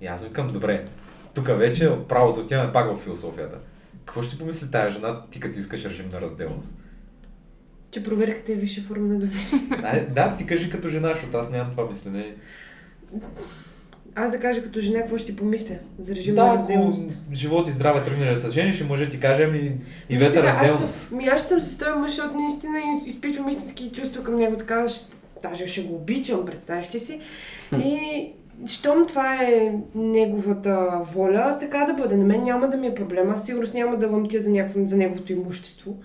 И 0.00 0.06
аз 0.06 0.22
викам, 0.24 0.52
добре, 0.52 0.84
тук 1.34 1.46
вече 1.48 1.88
от 1.88 2.08
правото 2.08 2.40
отиваме 2.40 2.72
пак 2.72 2.96
в 2.96 3.00
философията. 3.00 3.58
Какво 3.98 4.22
ще 4.22 4.30
си 4.30 4.38
помисли 4.38 4.70
тая 4.70 4.90
жена, 4.90 5.20
ти 5.30 5.40
като 5.40 5.58
искаш 5.58 5.84
режим 5.84 6.08
на 6.12 6.20
разделност? 6.20 6.78
Че 7.90 8.02
проверката 8.04 8.52
е 8.52 8.56
висша 8.56 8.82
форма 8.82 9.08
на 9.08 9.18
доверие. 9.18 9.66
Да, 9.82 10.06
да, 10.14 10.36
ти 10.36 10.46
кажи 10.46 10.70
като 10.70 10.88
жена, 10.88 11.08
защото 11.08 11.36
аз 11.36 11.50
нямам 11.50 11.70
това 11.70 11.86
мислене. 11.88 12.34
Аз 14.14 14.30
да 14.30 14.40
кажа 14.40 14.62
като 14.62 14.80
жена, 14.80 14.98
какво 15.00 15.18
ще 15.18 15.26
си 15.26 15.36
помисля 15.36 15.74
за 15.98 16.14
режим 16.14 16.34
да, 16.34 16.42
на 16.44 16.48
ако 16.48 16.58
разделност. 16.58 17.18
живот 17.32 17.68
и 17.68 17.72
здраве 17.72 18.04
тръгнеш 18.04 18.34
да 18.34 18.40
се 18.40 18.50
жениш, 18.50 18.80
и 18.80 18.84
може 18.84 19.10
ти 19.10 19.20
кажем 19.20 19.54
и, 19.54 19.76
и 20.08 20.18
вета 20.18 20.30
сега, 20.30 20.48
аз 20.48 20.54
разделност. 20.62 20.94
съм, 20.94 21.18
ми 21.18 21.26
аз 21.26 21.48
съм 21.48 21.60
с 21.60 21.78
този 21.78 21.98
мъж, 21.98 22.10
защото 22.10 22.36
наистина 22.36 22.78
из- 22.78 23.06
изпитвам 23.06 23.48
истински 23.48 23.90
чувства 23.90 24.22
към 24.22 24.36
него, 24.36 24.56
така 24.56 24.88
ще, 24.88 25.16
даже 25.42 25.66
ще 25.66 25.82
го 25.82 25.94
обичам, 25.94 26.46
представяш 26.46 26.94
ли 26.94 27.00
си? 27.00 27.20
И 27.72 28.26
щом 28.66 29.06
това 29.06 29.34
е 29.34 29.74
неговата 29.94 31.00
воля, 31.02 31.56
така 31.60 31.84
да 31.84 31.94
бъде. 31.94 32.16
На 32.16 32.24
мен 32.24 32.42
няма 32.42 32.68
да 32.68 32.76
ми 32.76 32.86
е 32.86 32.94
проблем. 32.94 33.30
Аз 33.30 33.46
сигурно 33.46 33.68
няма 33.74 33.96
да 33.96 34.08
лъмтя 34.08 34.40
за, 34.40 34.50
някакво, 34.50 34.80
за 34.84 34.96
неговото 34.96 35.32
имущество. 35.32 35.96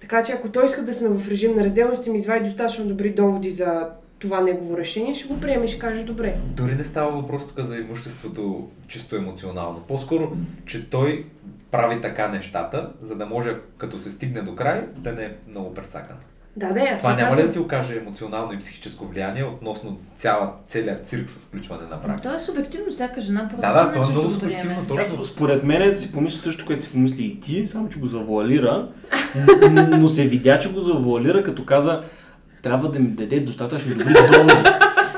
Така 0.00 0.22
че 0.22 0.32
ако 0.32 0.48
той 0.48 0.66
иска 0.66 0.82
да 0.82 0.94
сме 0.94 1.08
в 1.08 1.28
режим 1.28 1.56
на 1.56 1.64
разделност 1.64 2.06
и 2.06 2.10
ми 2.10 2.18
извади 2.18 2.44
достатъчно 2.44 2.88
добри 2.88 3.10
доводи 3.10 3.50
за 3.50 3.88
това 4.18 4.40
негово 4.40 4.76
решение, 4.76 5.14
ще 5.14 5.28
го 5.28 5.40
приеме 5.40 5.64
и 5.64 5.68
ще 5.68 5.78
каже 5.78 6.04
добре. 6.04 6.38
Дори 6.46 6.74
не 6.74 6.84
става 6.84 7.10
въпрос 7.10 7.48
тук 7.48 7.60
за 7.60 7.76
имуществото 7.78 8.68
чисто 8.88 9.16
емоционално. 9.16 9.84
По-скоро, 9.88 10.32
че 10.66 10.90
той 10.90 11.26
прави 11.70 12.00
така 12.00 12.28
нещата, 12.28 12.92
за 13.00 13.16
да 13.16 13.26
може, 13.26 13.56
като 13.78 13.98
се 13.98 14.10
стигне 14.10 14.42
до 14.42 14.54
край, 14.54 14.86
да 14.96 15.12
не 15.12 15.24
е 15.24 15.32
много 15.48 15.74
прецакан. 15.74 16.16
Да, 16.56 16.66
да, 16.66 16.96
Това 16.98 17.14
няма 17.14 17.36
ли 17.36 17.42
да 17.42 17.50
ти 17.50 17.58
окаже 17.58 17.96
емоционално 17.96 18.52
и 18.52 18.58
психическо 18.58 19.06
влияние 19.06 19.44
относно 19.44 19.96
цяла, 20.16 20.50
целият 20.68 21.08
цирк 21.08 21.28
с 21.28 21.46
включване 21.46 21.82
на 21.90 21.96
брак? 21.96 22.22
То 22.22 22.34
е 22.34 22.38
субективно, 22.38 22.90
всяка 22.90 23.20
жена 23.20 23.48
по 23.48 23.56
Да, 23.56 23.72
да, 23.72 23.92
то 23.92 23.98
е 23.98 24.10
много 24.10 24.30
ще 24.30 24.34
го 24.34 24.40
приеме. 24.40 24.60
субективно. 24.62 25.00
Аз, 25.20 25.26
според 25.26 25.64
мен 25.64 25.96
си 25.96 26.12
помисли 26.12 26.38
също, 26.38 26.66
което 26.66 26.84
си 26.84 26.92
помисли 26.92 27.24
и 27.24 27.40
ти, 27.40 27.66
само 27.66 27.88
че 27.88 27.98
го 27.98 28.06
завуалира, 28.06 28.88
но 29.90 30.08
се 30.08 30.24
видя, 30.24 30.58
че 30.58 30.72
го 30.72 30.80
завуалира, 30.80 31.42
като 31.42 31.64
каза, 31.64 32.02
трябва 32.62 32.88
да 32.88 32.98
ми 32.98 33.08
даде 33.08 33.40
достатъчно 33.40 33.94
добри 33.94 34.12
доводи. 34.12 34.54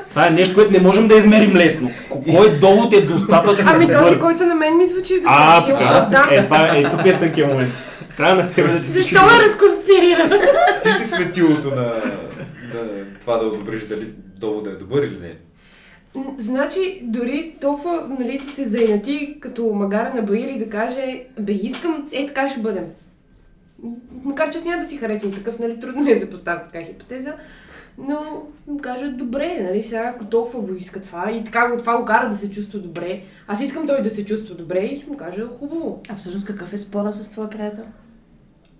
Това 0.09 0.27
е 0.27 0.31
нещо, 0.31 0.55
което 0.55 0.71
не 0.71 0.79
можем 0.79 1.07
да 1.07 1.15
измерим 1.15 1.55
лесно. 1.55 1.89
Ко- 2.09 2.35
Кой 2.35 2.59
довод 2.59 2.93
е 2.93 3.01
достатъчно 3.01 3.71
Ами 3.73 3.91
този, 3.91 4.19
който 4.19 4.45
на 4.45 4.55
мен 4.55 4.77
ми 4.77 4.85
звучи 4.85 5.13
добре. 5.13 5.27
А, 5.29 5.57
и 5.57 5.65
така. 5.65 5.75
оправдам. 5.75 6.23
Е, 6.31 6.43
това 6.43 6.67
е, 6.67 6.81
е, 6.81 6.89
тук 6.89 7.05
е 7.05 7.19
тънкият 7.19 7.49
момент. 7.49 7.73
Трябва 8.17 8.43
на 8.43 8.49
тебе 8.49 8.67
да 8.67 8.77
ти 8.77 8.83
Защо 8.83 9.19
ме 9.21 9.41
разконспирира? 9.41 10.41
Ти 10.83 10.89
си 10.89 11.07
светилото 11.07 11.69
на, 11.69 11.83
на 12.73 13.05
това 13.21 13.37
да 13.37 13.45
одобриш 13.45 13.83
дали 13.83 14.13
довода 14.37 14.69
е 14.69 14.75
добър 14.75 15.03
или 15.03 15.19
не. 15.19 15.35
Значи, 16.37 17.01
дори 17.03 17.55
толкова, 17.61 18.07
нали, 18.19 18.41
да 18.45 18.51
се 18.51 18.65
заинати 18.65 19.37
като 19.39 19.65
магара 19.65 20.13
на 20.13 20.21
Баир 20.21 20.47
и 20.47 20.59
да 20.59 20.69
каже, 20.69 21.23
бе, 21.39 21.51
искам, 21.51 22.09
е, 22.11 22.25
така 22.25 22.49
ще 22.49 22.59
бъдем. 22.59 22.85
Макар 24.23 24.49
че 24.49 24.57
аз 24.57 24.65
няма 24.65 24.81
да 24.81 24.87
си 24.87 24.97
харесвам 24.97 25.33
такъв, 25.33 25.59
нали, 25.59 25.79
трудно 25.79 26.03
ми 26.03 26.11
е 26.11 26.19
да 26.19 26.29
поставя 26.29 26.61
така 26.63 26.85
хипотеза, 26.85 27.33
но 27.97 28.43
му 28.67 28.77
кажа, 28.77 29.09
добре, 29.11 29.59
нали, 29.61 29.83
сега 29.83 30.13
ако 30.15 30.25
толкова 30.25 30.61
го 30.61 30.75
иска 30.75 31.01
това 31.01 31.31
и 31.31 31.43
така 31.43 31.67
го, 31.67 31.77
това 31.77 31.97
го 31.97 32.05
кара 32.05 32.29
да 32.29 32.37
се 32.37 32.51
чувства 32.51 32.79
добре, 32.79 33.21
аз 33.47 33.61
искам 33.61 33.87
той 33.87 34.01
да 34.01 34.09
се 34.09 34.25
чувства 34.25 34.55
добре 34.55 34.79
и 34.79 34.99
ще 34.99 35.09
му 35.09 35.17
кажа, 35.17 35.47
хубаво. 35.47 36.01
А 36.09 36.15
всъщност 36.15 36.47
какъв 36.47 36.73
е 36.73 36.77
спора 36.77 37.13
с 37.13 37.31
твоя 37.31 37.49
приятел? 37.49 37.83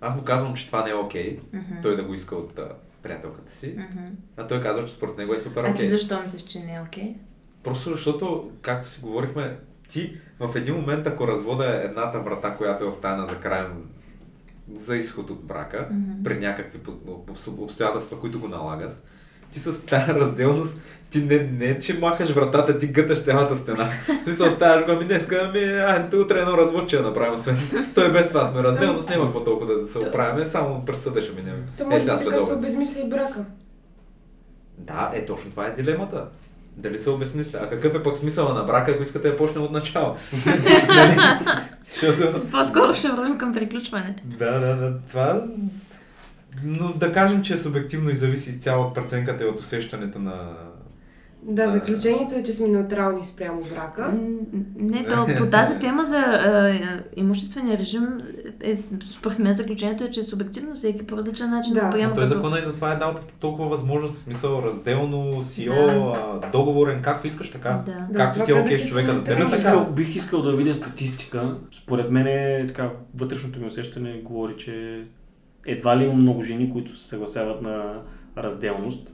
Аз 0.00 0.16
му 0.16 0.22
казвам, 0.22 0.54
че 0.54 0.66
това 0.66 0.84
не 0.84 0.90
е 0.90 0.94
окей, 0.94 1.40
Мгм. 1.52 1.74
той 1.82 1.96
да 1.96 2.02
го 2.04 2.14
иска 2.14 2.36
от 2.36 2.58
а, 2.58 2.68
приятелката 3.02 3.52
си, 3.52 3.74
Мгм. 3.78 4.04
а 4.36 4.46
той 4.46 4.62
казва, 4.62 4.84
че 4.84 4.92
според 4.94 5.18
него 5.18 5.34
е 5.34 5.38
супер 5.38 5.60
А 5.60 5.66
ти 5.66 5.72
окей. 5.72 5.86
защо 5.88 6.22
мислиш, 6.22 6.42
че 6.42 6.60
не 6.60 6.74
е 6.74 6.80
окей? 6.80 7.14
Просто 7.62 7.90
защото, 7.90 8.50
както 8.62 8.88
си 8.88 9.00
говорихме, 9.00 9.56
ти 9.88 10.16
в 10.40 10.56
един 10.56 10.74
момент, 10.74 11.06
ако 11.06 11.28
развода 11.28 11.76
е 11.76 11.84
едната 11.84 12.20
врата, 12.20 12.56
която 12.56 12.84
е 12.84 12.88
оставена 12.88 13.26
за 13.26 13.40
край 13.40 13.66
за 14.74 14.96
изход 14.96 15.30
от 15.30 15.44
брака, 15.44 15.88
Мгм. 15.90 16.22
при 16.24 16.38
някакви 16.38 16.80
обстоятелства, 17.48 18.20
които 18.20 18.40
го 18.40 18.48
налагат, 18.48 19.02
ти 19.52 19.60
с 19.60 19.86
тази 19.86 20.12
разделност, 20.12 20.82
ти 21.14 21.24
не, 21.24 21.38
не 21.38 21.78
че 21.78 21.98
махаш 21.98 22.30
вратата, 22.30 22.78
ти 22.78 22.86
гъташ 22.86 23.24
цялата 23.24 23.56
стена. 23.56 23.84
В 24.20 24.24
смисъл, 24.24 24.48
оставяш 24.48 24.84
го, 24.84 24.90
ами 24.90 25.04
днеска, 25.04 25.40
ами, 25.44 25.64
а, 25.64 26.08
утре 26.16 26.38
едно 26.38 26.58
развод 26.58 26.88
ще 26.88 26.96
я 26.96 27.02
направим, 27.02 27.34
освен. 27.34 27.56
Той 27.94 28.12
без 28.12 28.28
това 28.28 28.46
сме 28.46 28.62
разделност, 28.62 29.10
няма 29.10 29.24
какво 29.24 29.44
толкова 29.44 29.74
да 29.74 29.88
се 29.88 29.98
оправяме, 29.98 30.48
само 30.48 30.84
през 30.84 31.00
съда 31.00 31.22
ще 31.22 31.32
минем. 31.32 31.64
То 31.78 31.84
Е, 31.84 31.86
може 31.86 32.00
сега 32.00 32.18
след 32.18 32.28
така 32.28 32.40
се 32.40 32.46
обед. 32.46 32.58
обезмисля 32.58 33.00
и 33.00 33.08
брака. 33.08 33.44
Да, 34.78 35.10
е 35.14 35.26
точно 35.26 35.50
това 35.50 35.66
е 35.66 35.72
дилемата. 35.72 36.24
Дали 36.76 36.98
се 36.98 37.10
обезмисля? 37.10 37.58
А 37.62 37.70
какъв 37.70 37.94
е 37.94 38.02
пък 38.02 38.16
смисъла 38.16 38.54
на 38.54 38.62
брака, 38.64 38.92
ако 38.92 39.02
искате 39.02 39.30
да 39.30 39.36
почне 39.36 39.60
от 39.60 39.72
начало? 39.72 40.16
Защото... 41.86 42.42
По-скоро 42.50 42.94
ще 42.94 43.08
вървим 43.08 43.38
към 43.38 43.52
приключване. 43.54 44.16
Да, 44.24 44.58
да, 44.58 44.76
да. 44.76 44.98
Това... 45.08 45.44
Но 46.64 46.88
да 46.88 47.12
кажем, 47.12 47.42
че 47.42 47.54
е 47.54 47.58
субективно 47.58 48.10
и 48.10 48.14
зависи 48.14 48.50
изцяло 48.50 48.84
от 48.84 48.94
преценката 48.94 49.44
и 49.44 49.46
от 49.46 49.60
усещането 49.60 50.18
на... 50.18 50.32
Да, 51.46 51.66
Да. 51.66 51.72
заключението 51.72 52.34
е, 52.34 52.42
че 52.42 52.52
сме 52.52 52.68
неутрални 52.68 53.24
спрямо 53.24 53.62
брака. 53.64 54.12
Не, 54.76 55.04
то 55.04 55.26
по 55.38 55.46
тази 55.46 55.78
тема 55.80 56.04
за 56.04 56.16
а, 56.16 56.72
имуществения 57.16 57.78
режим, 57.78 58.02
е, 58.62 58.78
според 59.10 59.38
мен 59.38 59.54
заключението 59.54 60.04
е, 60.04 60.10
че 60.10 60.20
е 60.20 60.24
субективно, 60.24 60.74
всеки 60.74 61.06
по 61.06 61.16
различен 61.16 61.50
начин 61.50 61.74
Да. 61.74 61.80
го 61.80 61.90
приема. 61.90 62.08
Но 62.08 62.14
той 62.14 62.24
като- 62.24 62.34
закона 62.36 62.58
и 62.58 62.64
затова 62.64 62.92
е 62.92 62.96
дал 62.96 63.14
толкова 63.40 63.68
възможност, 63.68 64.14
в 64.14 64.22
смисъл 64.22 64.62
разделно, 64.62 65.42
СИО, 65.42 65.72
а, 65.72 66.40
договорен, 66.52 67.02
както 67.02 67.26
искаш 67.26 67.50
така. 67.50 67.82
Да. 67.86 67.92
Да, 68.10 68.16
Както 68.16 68.38
затова 68.38 68.44
ти 68.44 68.50
е 68.52 68.64
окей 68.64 68.78
с 68.78 68.84
човека 68.84 69.14
да 69.14 69.24
те 69.24 69.32
е 69.32 69.36
Бих 69.36 69.54
искал, 69.54 69.86
бих 69.86 70.16
искал 70.16 70.42
да 70.42 70.52
видя 70.52 70.74
статистика. 70.74 71.56
Според 71.72 72.10
мен 72.10 72.26
е 72.26 72.64
така, 72.68 72.90
вътрешното 73.14 73.60
ми 73.60 73.66
усещане 73.66 74.20
говори, 74.20 74.56
че 74.56 75.02
едва 75.66 75.96
ли 75.96 76.04
има 76.04 76.12
много 76.14 76.42
жени, 76.42 76.72
които 76.72 76.96
се 76.96 77.08
съгласяват 77.08 77.62
на 77.62 77.92
разделност. 78.38 79.12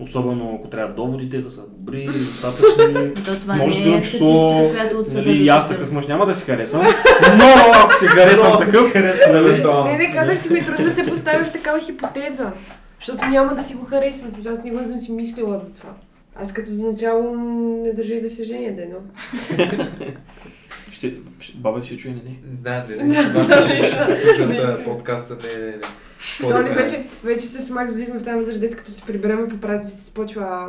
Особено 0.00 0.56
ако 0.58 0.68
трябва 0.68 0.94
доводите 0.94 1.40
да 1.40 1.50
са 1.50 1.68
добри, 1.68 2.06
достатъчни. 2.06 3.14
То 3.24 3.40
това 3.40 3.54
Може 3.54 3.90
не 3.90 3.96
е 3.96 4.00
число, 4.00 4.70
която 4.70 4.96
от 4.96 5.14
Нали, 5.14 5.44
да 5.44 5.50
аз 5.50 5.68
такъв 5.68 5.92
мъж 5.92 6.06
няма 6.06 6.26
да 6.26 6.34
си 6.34 6.44
харесам, 6.44 6.82
но 7.38 7.44
ако 7.84 7.94
си 7.98 8.06
харесам 8.06 8.58
такъв, 8.58 8.94
нали, 8.94 9.64
Не, 9.84 9.98
не 9.98 10.12
казах, 10.12 10.42
че 10.42 10.52
ми 10.52 10.58
е 10.58 10.64
трудно 10.64 10.84
да 10.84 10.90
се 10.90 11.06
поставя 11.06 11.44
в 11.44 11.52
такава 11.52 11.80
хипотеза. 11.80 12.52
Защото 12.98 13.26
няма 13.26 13.54
да 13.54 13.62
си 13.62 13.74
го 13.74 13.84
харесвам. 13.84 14.32
Аз 14.52 14.64
никога 14.64 14.82
не 14.82 14.88
съм 14.88 15.00
си 15.00 15.12
мислила 15.12 15.60
за 15.64 15.74
това. 15.74 15.90
Аз 16.36 16.52
като 16.52 16.72
за 16.72 16.82
начало 16.82 17.36
не 17.84 17.92
държа 17.92 18.14
и 18.14 18.22
да 18.22 18.30
се 18.30 18.44
женя 18.44 18.74
дено. 18.74 18.96
ще, 20.92 21.14
ще, 21.40 21.56
баба 21.56 21.82
ще 21.82 21.96
чуе, 21.96 22.10
не, 22.12 22.22
не. 22.24 22.36
Да, 22.44 22.86
не, 22.88 22.96
не, 22.96 23.04
не, 23.04 23.42
ще, 23.42 23.76
ще, 23.76 24.04
ще 24.04 24.14
слушат 24.14 24.50
а, 24.50 24.84
подкаста, 24.84 25.36
не, 25.42 25.64
не, 25.64 25.70
не. 25.70 25.82
То 26.40 26.62
ли 26.62 26.68
вече, 26.68 27.02
вече 27.24 27.46
с 27.46 27.70
Макс 27.70 27.94
влизаме 27.94 28.20
в 28.20 28.24
тази 28.24 28.36
възраст, 28.36 28.60
дето 28.60 28.76
като 28.76 28.90
се 28.90 29.02
прибереме 29.02 29.48
по 29.48 29.56
празниците, 29.56 30.02
се 30.02 30.14
почва 30.14 30.68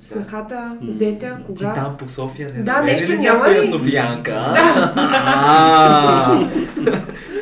снахата, 0.00 0.76
М. 0.80 0.90
зета, 0.90 1.36
Ти 1.38 1.44
кога. 1.46 1.74
там 1.74 1.96
по 1.98 2.08
София 2.08 2.50
не 2.56 2.62
Да, 2.62 2.82
нещо 2.82 3.12
ли 3.12 3.18
няма 3.18 3.48
ли? 3.48 3.68
Софиянка? 3.68 4.34
А, 4.96 6.48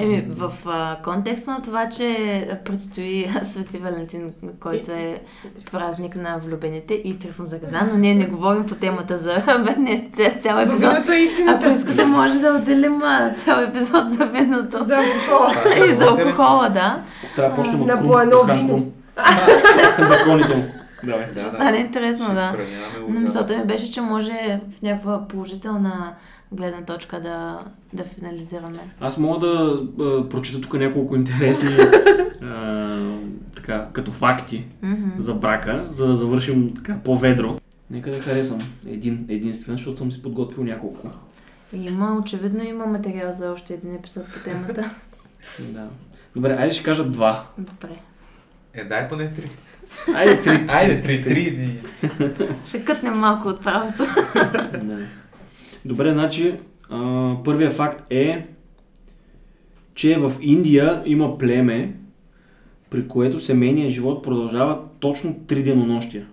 Еми, 0.00 0.24
в 0.28 0.52
а, 0.66 0.96
контекста 1.04 1.50
на 1.50 1.62
това, 1.62 1.88
че 1.88 2.16
предстои 2.64 3.26
Свети 3.42 3.78
Валентин, 3.78 4.30
който 4.60 4.90
е 4.90 5.18
празник 5.72 6.16
на 6.16 6.38
влюбените 6.38 6.94
и 6.94 7.18
Трифон 7.18 7.46
Заказан, 7.46 7.88
но 7.92 7.98
ние 7.98 8.14
не 8.14 8.26
говорим 8.26 8.66
по 8.66 8.74
темата 8.74 9.18
за 9.18 9.36
не, 9.78 10.08
ця- 10.16 10.40
цял 10.40 10.58
епизод. 10.58 10.90
Виното 10.90 11.12
е 11.12 11.14
Ако 11.14 11.22
истината. 11.22 11.72
искате, 11.72 12.04
може 12.04 12.38
да 12.38 12.48
отделим 12.50 13.02
а, 13.02 13.32
цял 13.34 13.60
епизод 13.60 14.10
за 14.10 14.24
виното. 14.26 14.84
За 14.84 14.96
алкохола. 14.96 15.54
И 15.86 15.94
за 15.94 16.04
алкохола, 16.04 16.68
да. 16.68 17.02
Трябва 17.36 17.50
да 17.50 17.56
почнем 17.56 17.80
от 17.80 17.86
На 17.86 17.94
Крум, 17.94 18.06
по 18.06 18.20
едно 18.20 18.44
вино. 18.44 18.86
Законите 19.98 20.56
му. 20.56 20.64
Давай. 21.04 21.26
Да, 21.26 21.40
Ще 21.40 21.48
стане 21.48 21.78
интересно, 21.78 22.24
Ще 22.24 22.34
да. 22.34 22.56
Но 23.08 23.20
мисълта 23.20 23.58
ми 23.58 23.64
беше, 23.64 23.92
че 23.92 24.00
може 24.00 24.60
в 24.78 24.82
някаква 24.82 25.28
положителна 25.28 26.14
гледна 26.52 26.84
точка 26.84 27.20
да, 27.20 27.58
да 27.92 28.04
финализираме. 28.04 28.78
Аз 29.00 29.18
мога 29.18 29.38
да 29.38 29.82
а, 30.04 30.28
прочита 30.28 30.60
тук 30.60 30.74
няколко 30.74 31.16
интересни 31.16 31.68
а, 32.42 32.98
така, 33.56 33.88
като 33.92 34.12
факти 34.12 34.66
за 35.18 35.34
брака, 35.34 35.86
за 35.90 36.06
да 36.06 36.16
завършим 36.16 36.74
така 36.74 36.98
по-ведро. 37.04 37.56
Нека 37.90 38.10
да 38.10 38.20
харесам 38.20 38.58
един 38.88 39.26
единствен, 39.28 39.76
защото 39.76 39.96
съм 39.96 40.12
си 40.12 40.22
подготвил 40.22 40.64
няколко. 40.64 41.08
Има, 41.72 42.18
очевидно 42.22 42.64
има 42.64 42.86
материал 42.86 43.32
за 43.32 43.52
още 43.52 43.74
един 43.74 43.94
епизод 43.94 44.26
по 44.32 44.38
темата. 44.44 44.90
Да. 45.58 45.86
Добре, 46.36 46.56
айде 46.58 46.74
ще 46.74 46.84
кажа 46.84 47.04
два. 47.04 47.46
Добре. 47.58 47.96
Е, 48.74 48.84
дай 48.84 49.08
поне 49.08 49.34
три. 49.34 49.50
Айде 50.14 50.42
три. 50.42 50.64
Айде, 50.68 51.00
три, 51.00 51.22
три. 51.22 51.68
Ще 52.66 52.84
кътнем 52.84 53.18
малко 53.18 53.48
от 53.48 53.62
правото. 53.62 54.02
Да. 54.84 54.98
Добре, 55.84 56.12
значи 56.12 56.54
а, 56.90 57.36
първият 57.44 57.72
факт 57.72 58.06
е, 58.10 58.46
че 59.94 60.18
в 60.18 60.32
Индия 60.40 61.02
има 61.06 61.38
племе, 61.38 61.94
при 62.90 63.08
което 63.08 63.38
семейният 63.38 63.92
живот 63.92 64.22
продължава 64.22 64.78
точно 65.00 65.40
три 65.46 65.62
денонощия. 65.62 66.26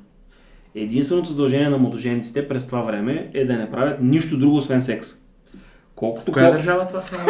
Единственото 0.75 1.29
задължение 1.29 1.69
на 1.69 1.77
младоженците 1.77 2.47
през 2.47 2.65
това 2.65 2.81
време 2.81 3.29
е 3.33 3.45
да 3.45 3.57
не 3.57 3.71
правят 3.71 3.97
нищо 4.01 4.37
друго, 4.37 4.55
освен 4.55 4.81
секс. 4.81 5.07
Колкото 5.97 6.31
Коя 6.31 6.45
по... 6.45 6.51
държава 6.51 6.87
това 6.87 7.03
само? 7.03 7.29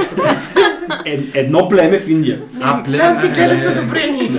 Е, 1.05 1.23
едно 1.33 1.67
племе 1.67 1.99
в 1.99 2.09
Индия. 2.09 2.41
А, 2.63 2.83
плен. 2.83 2.97
Да, 2.97 3.21
си 3.21 3.27
гледа 3.27 3.57
с 3.57 3.67
одобрение. 3.67 4.31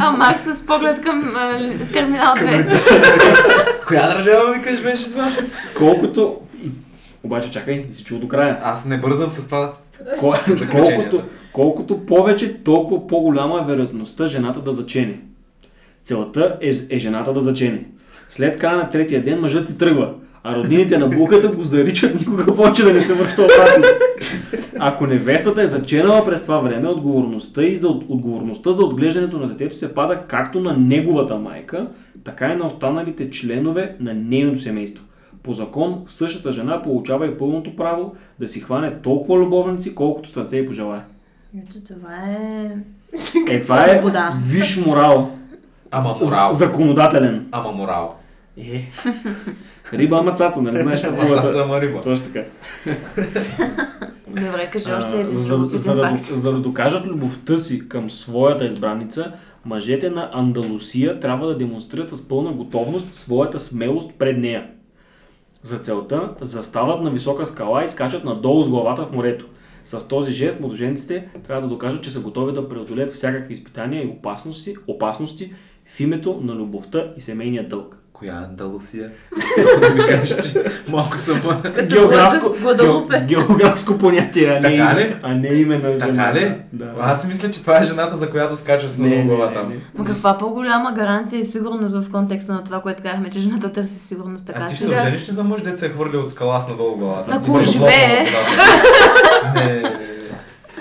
А 0.00 0.10
Макс 0.10 0.42
с 0.42 0.66
поглед 0.66 1.02
към 1.02 1.32
а, 1.36 1.60
ли- 1.60 1.92
терминал 1.92 2.34
2. 2.34 3.86
Коя 3.86 4.08
държава 4.08 4.56
ми 4.56 4.62
кажеш 4.62 4.82
беше 4.82 5.10
това? 5.10 5.36
Колкото... 5.76 6.40
И... 6.64 6.70
Обаче 7.22 7.50
чакай, 7.50 7.84
не 7.88 7.94
си 7.94 8.04
чул 8.04 8.18
до 8.18 8.28
края. 8.28 8.58
Аз 8.62 8.84
не 8.84 8.98
бързам 8.98 9.30
с 9.30 9.46
това. 9.46 9.72
Кол- 10.20 10.70
колкото, 10.70 11.22
колкото 11.52 12.06
повече, 12.06 12.62
толкова 12.62 13.06
по-голяма 13.06 13.60
е 13.62 13.72
вероятността 13.72 14.26
жената 14.26 14.60
да 14.60 14.72
зачене. 14.72 15.18
Целта 16.04 16.56
е, 16.60 16.72
е 16.90 16.98
жената 16.98 17.32
да 17.32 17.40
зачене. 17.40 17.84
След 18.28 18.58
края 18.58 18.76
на 18.76 18.90
третия 18.90 19.22
ден 19.22 19.40
мъжът 19.40 19.68
си 19.68 19.78
тръгва, 19.78 20.10
а 20.44 20.56
роднините 20.56 20.98
на 20.98 21.08
булката 21.08 21.48
го 21.48 21.62
заричат 21.62 22.20
никога 22.20 22.56
повече 22.56 22.82
да 22.82 22.92
не 22.92 23.00
се 23.00 23.14
връща 23.14 23.42
обратно. 23.42 23.84
Ако 24.78 25.06
невестата 25.06 25.62
е 25.62 25.66
заченала 25.66 26.24
през 26.24 26.42
това 26.42 26.58
време, 26.58 26.88
отговорността, 26.88 27.62
и 27.62 27.76
за, 27.76 27.88
отговорността 27.88 28.72
за 28.72 28.84
отглеждането 28.84 29.38
на 29.38 29.48
детето 29.48 29.76
се 29.76 29.94
пада 29.94 30.22
както 30.28 30.60
на 30.60 30.76
неговата 30.76 31.38
майка, 31.38 31.86
така 32.24 32.52
и 32.52 32.56
на 32.56 32.66
останалите 32.66 33.30
членове 33.30 33.96
на 34.00 34.14
нейното 34.14 34.60
семейство. 34.60 35.04
По 35.42 35.52
закон, 35.52 36.02
същата 36.06 36.52
жена 36.52 36.82
получава 36.82 37.26
и 37.26 37.36
пълното 37.38 37.76
право 37.76 38.14
да 38.40 38.48
си 38.48 38.60
хване 38.60 38.94
толкова 39.02 39.38
любовници, 39.38 39.94
колкото 39.94 40.32
сърце 40.32 40.56
и 40.56 40.66
пожелая. 40.66 41.02
Ето 41.58 41.94
това 41.94 42.14
е... 42.14 42.70
Е, 43.48 43.62
това 43.62 43.84
е 43.84 44.02
виш 44.46 44.76
морал. 44.86 45.30
Ама 45.90 46.16
морал. 46.24 46.52
Законодателен. 46.52 47.46
Ама 47.52 47.72
морал. 47.72 48.16
Е. 48.56 48.88
Риба, 49.92 50.18
ама 50.18 50.34
цаца, 50.34 50.62
нали 50.62 50.82
знаеш 50.82 51.00
Цаца, 51.00 51.16
формулата? 51.16 51.62
ама 51.64 51.80
риба. 51.80 52.00
Точно 52.00 52.26
така. 52.26 52.44
Добре, 54.28 54.70
кажи 54.72 54.92
още 54.92 55.20
един 55.20 55.34
за, 55.34 55.68
за, 55.72 55.94
да, 55.94 56.18
за 56.34 56.52
да 56.52 56.58
докажат 56.58 57.06
любовта 57.06 57.58
си 57.58 57.88
към 57.88 58.10
своята 58.10 58.66
избранница, 58.66 59.32
мъжете 59.64 60.10
на 60.10 60.30
Андалусия 60.32 61.20
трябва 61.20 61.46
да 61.46 61.58
демонстрират 61.58 62.10
с 62.10 62.28
пълна 62.28 62.52
готовност 62.52 63.14
своята 63.14 63.60
смелост 63.60 64.10
пред 64.18 64.38
нея. 64.38 64.66
За 65.62 65.78
целта 65.78 66.30
застават 66.40 67.02
на 67.02 67.10
висока 67.10 67.46
скала 67.46 67.84
и 67.84 67.88
скачат 67.88 68.24
надолу 68.24 68.62
с 68.62 68.68
главата 68.68 69.06
в 69.06 69.12
морето. 69.12 69.46
С 69.84 70.08
този 70.08 70.32
жест 70.32 70.60
младоженците 70.60 71.28
трябва 71.46 71.62
да 71.62 71.68
докажат, 71.68 72.02
че 72.02 72.10
са 72.10 72.20
готови 72.20 72.52
да 72.52 72.68
преодолеят 72.68 73.10
всякакви 73.10 73.54
изпитания 73.54 74.04
и 74.04 74.06
опасности, 74.06 74.76
опасности 74.86 75.52
в 75.86 76.00
името 76.00 76.40
на 76.42 76.54
любовта 76.54 77.12
и 77.16 77.20
семейния 77.20 77.68
дълг. 77.68 78.03
Коя 78.24 78.36
е 78.36 78.44
Андалусия? 78.44 79.10
Да 79.80 79.90
ми 79.90 80.00
кажеш, 80.08 80.52
че 80.52 80.64
малко 80.88 81.18
съм... 81.18 81.40
Географско, 81.82 82.46
ге- 82.48 83.26
географско 83.26 83.98
понятие, 83.98 84.46
а 84.48 84.54
не, 84.54 84.76
Така 84.76 84.96
ли? 85.00 85.16
а 85.22 85.34
не 85.34 85.48
име 85.48 85.78
на 85.78 85.98
жена. 85.98 86.24
Така 86.24 86.40
ли? 86.40 86.54
Да. 86.72 86.94
Аз 87.00 87.22
си 87.22 87.28
мисля, 87.28 87.50
че 87.50 87.60
това 87.60 87.78
е 87.80 87.84
жената, 87.84 88.16
за 88.16 88.30
която 88.30 88.56
скача 88.56 88.88
с 88.88 88.98
не, 88.98 89.22
глава 89.22 89.52
там. 89.52 89.72
Ма 89.98 90.04
каква 90.04 90.38
по-голяма 90.38 90.92
гаранция 90.92 91.40
и 91.40 91.44
сигурност 91.44 91.94
в 91.94 92.10
контекста 92.10 92.52
на 92.52 92.64
това, 92.64 92.80
което 92.80 93.02
казахме, 93.02 93.30
че 93.30 93.40
жената 93.40 93.72
търси 93.72 93.98
сигурност 93.98 94.46
така 94.46 94.62
А 94.62 94.68
ти 94.68 94.74
си? 94.74 94.84
ще 94.84 94.96
се 95.26 95.32
ли 95.32 95.34
за 95.34 95.44
мъж, 95.44 95.60
се 95.76 95.86
е 95.86 95.88
хвърли 95.88 96.16
от 96.16 96.30
скала 96.30 96.60
с 96.60 96.68
надолу 96.68 96.96
главата? 96.96 97.30
Ако 97.34 97.62
живее. 97.62 98.24
да. 98.24 99.60
Не, 99.60 99.72
не, 99.72 99.82
не. 99.82 99.98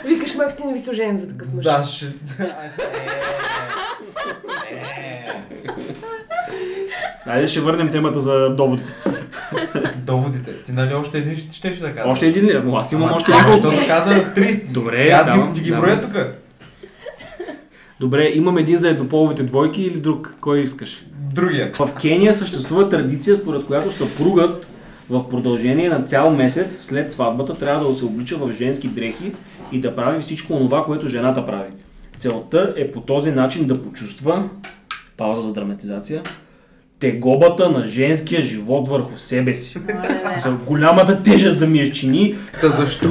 Викаш, 0.06 0.36
Макс, 0.36 0.56
ти 0.56 0.64
не 0.64 0.74
би 0.74 0.80
се 0.80 0.92
оженил 0.92 1.18
за 1.18 1.30
такъв 1.30 1.54
мъж. 1.54 1.64
Да, 1.64 1.84
ще... 1.84 2.06
Айде 7.26 7.48
ще 7.48 7.60
върнем 7.60 7.90
темата 7.90 8.20
за 8.20 8.50
доводите. 8.50 8.92
Доводите. 10.06 10.64
Ти 10.64 10.72
нали 10.72 10.94
още 10.94 11.18
един 11.18 11.36
ще, 11.36 11.56
ще, 11.56 11.74
ще 11.74 11.82
да 11.84 11.96
кажеш? 11.96 12.12
Още 12.12 12.28
един 12.28 12.46
ли? 12.46 12.62
Аз 12.74 12.92
имам 12.92 13.08
Ама, 13.08 13.16
още 13.16 13.32
няколко. 13.32 13.68
Защото 13.68 13.88
каза 13.88 14.34
три. 14.36 14.64
Добре, 14.70 15.10
Аз 15.10 15.26
давам, 15.26 15.48
ги, 15.48 15.60
ти 15.60 15.64
ги 15.64 15.70
давам. 15.70 15.86
броя 15.86 16.02
тук. 16.02 16.16
Добре, 18.00 18.32
имам 18.34 18.58
един 18.58 18.78
за 18.78 18.90
еднополовите 18.90 19.44
двойки 19.44 19.84
или 19.84 20.00
друг? 20.00 20.36
Кой 20.42 20.60
искаш? 20.60 21.06
Другия. 21.34 21.72
В 21.74 21.90
Кения 22.02 22.34
съществува 22.34 22.90
традиция, 22.90 23.36
според 23.36 23.66
която 23.66 23.92
съпругът 23.92 24.68
в 25.10 25.30
продължение 25.30 25.90
на 25.90 26.04
цял 26.04 26.36
месец 26.36 26.86
след 26.86 27.12
сватбата 27.12 27.58
трябва 27.58 27.90
да 27.90 27.96
се 27.96 28.06
облича 28.06 28.38
в 28.38 28.52
женски 28.52 28.88
дрехи 28.88 29.32
и 29.72 29.82
да 29.82 29.96
прави 29.96 30.22
всичко 30.22 30.58
това, 30.60 30.86
което 30.86 31.08
жената 31.08 31.46
прави. 31.46 31.72
Целта 32.18 32.74
е 32.78 32.92
по 32.92 33.02
този 33.02 33.32
начин 33.32 33.68
да 33.68 33.82
почувства, 33.82 34.50
пауза 35.18 35.42
за 35.42 35.54
драматизация, 35.54 36.24
тегобата 37.04 37.70
на 37.70 37.88
женския 37.88 38.42
живот 38.42 38.88
върху 38.88 39.18
себе 39.18 39.56
си. 39.56 39.80
За 40.44 40.52
голямата 40.52 41.24
тежест 41.24 41.60
да 41.60 41.68
ми 41.68 41.80
я 41.80 41.92
чини, 41.92 42.36
Та 42.62 42.70
защо 42.70 43.08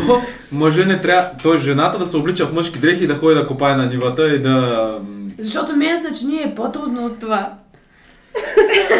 мъже 0.52 0.84
не 0.84 1.00
трябва, 1.00 1.30
т.е. 1.42 1.58
жената 1.58 1.98
да 1.98 2.06
се 2.06 2.16
облича 2.16 2.46
в 2.46 2.52
мъжки 2.54 2.78
дрехи 2.78 3.04
и 3.04 3.06
да 3.06 3.14
ходи 3.14 3.34
да 3.34 3.46
копае 3.46 3.76
на 3.76 3.86
нивата 3.86 4.34
и 4.34 4.42
да... 4.42 4.98
Защото 5.38 5.76
мият 5.76 6.02
на 6.02 6.12
чини 6.12 6.36
е 6.42 6.54
по-трудно 6.54 7.06
от 7.06 7.20
това. 7.20 7.54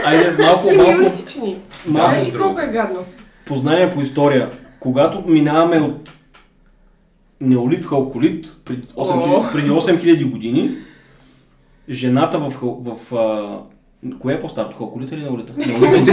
Айде, 0.05 0.43
малко, 0.43 0.69
Ти 0.69 0.77
малко, 0.77 1.11
си 1.11 1.25
чини. 1.33 1.57
малко 1.87 2.11
Знаеш 2.11 2.35
ли 2.35 2.39
колко 2.39 2.61
е 2.61 2.67
гадно? 2.67 3.01
познание 3.47 3.91
по 3.91 4.01
история. 4.01 4.51
Когато 4.81 5.25
минаваме 5.27 5.81
от 5.81 6.11
неолит 7.41 7.85
в 7.85 7.89
халколит, 7.89 8.47
преди 8.65 8.83
8000, 8.87 9.53
преди 9.53 9.71
8000 9.71 10.31
години, 10.31 10.71
жената 11.89 12.39
в, 12.39 12.53
в 12.63 13.15
а, 13.17 13.59
Кое 14.19 14.35
е 14.35 14.41
по-старото? 14.41 14.77
Халколита 14.77 15.15
или 15.15 15.23
неолита? 15.23 15.53
Неолита, 15.57 16.13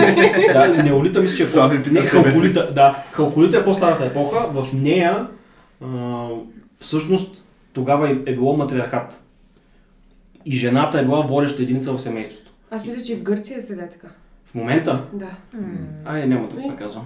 да, 0.54 0.84
неолита 0.84 1.22
мисля, 1.22 1.38
че 1.38 1.44
е 1.44 1.84
по 1.84 1.92
Не, 1.92 2.02
халколита, 2.02 2.72
да. 2.74 3.04
Халколита 3.12 3.58
е 3.58 3.64
по-старата 3.64 4.06
епоха. 4.06 4.48
В 4.48 4.68
нея 4.74 5.28
а, 5.82 6.28
всъщност 6.80 7.44
тогава 7.74 8.10
е, 8.10 8.18
е 8.26 8.36
било 8.36 8.58
матриархат. 8.58 9.22
И 10.46 10.56
жената 10.56 11.00
е 11.00 11.04
била 11.04 11.22
водеща 11.22 11.64
единица 11.64 11.94
в 11.94 12.00
семейството. 12.00 12.52
Аз 12.72 12.86
мисля, 12.86 13.02
че 13.02 13.14
и 13.14 13.16
в 13.16 13.24
Гърция 13.24 13.58
е 13.58 13.62
сега 13.62 13.88
така. 13.88 14.08
В 14.46 14.56
момента 14.56 15.04
Да. 15.14 15.30
Ай, 16.06 16.28
няма 16.28 16.48
да 16.48 16.56
го 16.56 16.76
казвам. 16.76 17.06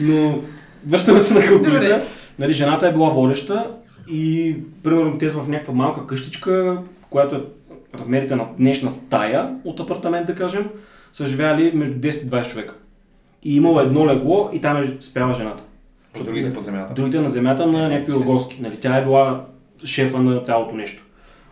Но 0.00 0.38
връщаме 0.86 1.20
се 1.20 1.34
на 1.34 1.40
халкулита. 1.40 1.70
Добре. 1.70 2.04
Нали, 2.38 2.52
жената 2.52 2.88
е 2.88 2.92
била 2.92 3.10
водеща 3.10 3.70
и 4.10 4.56
примерно 4.82 5.18
те 5.18 5.30
са 5.30 5.38
в 5.38 5.48
някаква 5.48 5.74
малка 5.74 6.06
къщичка, 6.06 6.82
която 7.10 7.34
е 7.34 7.40
размерите 7.94 8.36
на 8.36 8.48
днешна 8.58 8.90
стая 8.90 9.56
от 9.64 9.80
апартамент, 9.80 10.26
да 10.26 10.34
кажем, 10.34 10.68
са 11.12 11.26
живяли 11.26 11.72
между 11.74 11.94
10 11.94 12.26
и 12.26 12.30
20 12.30 12.50
човека. 12.50 12.74
И 13.42 13.56
имало 13.56 13.80
едно 13.80 14.06
легло 14.06 14.50
и 14.52 14.60
там 14.60 14.76
е 14.76 14.86
спяла 15.00 15.34
жената. 15.34 15.62
От 16.20 16.24
другите 16.24 16.52
по 16.52 16.60
земята. 16.60 16.94
Другите 16.94 17.20
на 17.20 17.28
земята 17.28 17.66
на 17.66 17.88
някакви 17.88 18.12
оргоски. 18.12 18.62
Нали, 18.62 18.76
тя 18.80 18.96
е 18.96 19.04
била 19.04 19.44
шефа 19.84 20.18
на 20.18 20.42
цялото 20.42 20.74
нещо. 20.74 21.06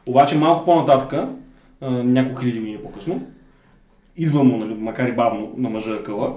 Обаче 0.07 0.39
малко 0.39 0.65
по-нататък, 0.65 1.29
няколко 1.83 2.41
хиляди 2.41 2.59
години 2.59 2.79
по-късно, 2.83 3.27
идва 4.17 4.45
му, 4.45 4.57
нали, 4.57 4.75
макар 4.75 5.09
и 5.09 5.13
бавно, 5.13 5.53
на 5.57 5.71
мъжа 5.71 6.03
къла 6.03 6.35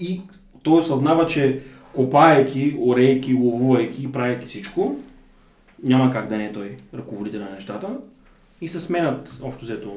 и 0.00 0.20
той 0.62 0.78
осъзнава, 0.78 1.26
че 1.26 1.60
копаейки, 1.94 2.76
орейки, 2.80 3.34
ловувайки, 3.34 4.12
правейки 4.12 4.46
всичко, 4.46 4.96
няма 5.82 6.10
как 6.10 6.28
да 6.28 6.36
не 6.36 6.44
е 6.44 6.52
той 6.52 6.76
ръководител 6.94 7.40
на 7.40 7.50
нещата 7.50 7.88
и 8.60 8.68
се 8.68 8.80
сменят 8.80 9.38
общо 9.42 9.64
взето. 9.64 9.92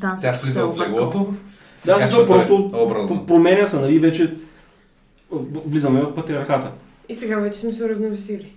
Тя 0.00 0.34
се 0.34 0.40
слиза 0.40 0.60
е 0.60 0.62
от 0.62 0.72
объркало. 0.72 0.96
леглото. 0.98 1.18
Да, 1.18 1.34
Сега 1.76 1.98
смисъл, 1.98 2.26
просто 2.26 2.68
образно. 2.74 3.26
променя 3.26 3.66
се, 3.66 3.80
нали, 3.80 3.98
вече 3.98 4.34
в- 5.30 5.60
влизаме 5.66 6.00
в 6.00 6.14
патриархата. 6.14 6.70
И 7.08 7.14
сега 7.14 7.38
вече 7.38 7.58
сме 7.58 7.72
се 7.72 7.84
уравновесили. 7.84 8.52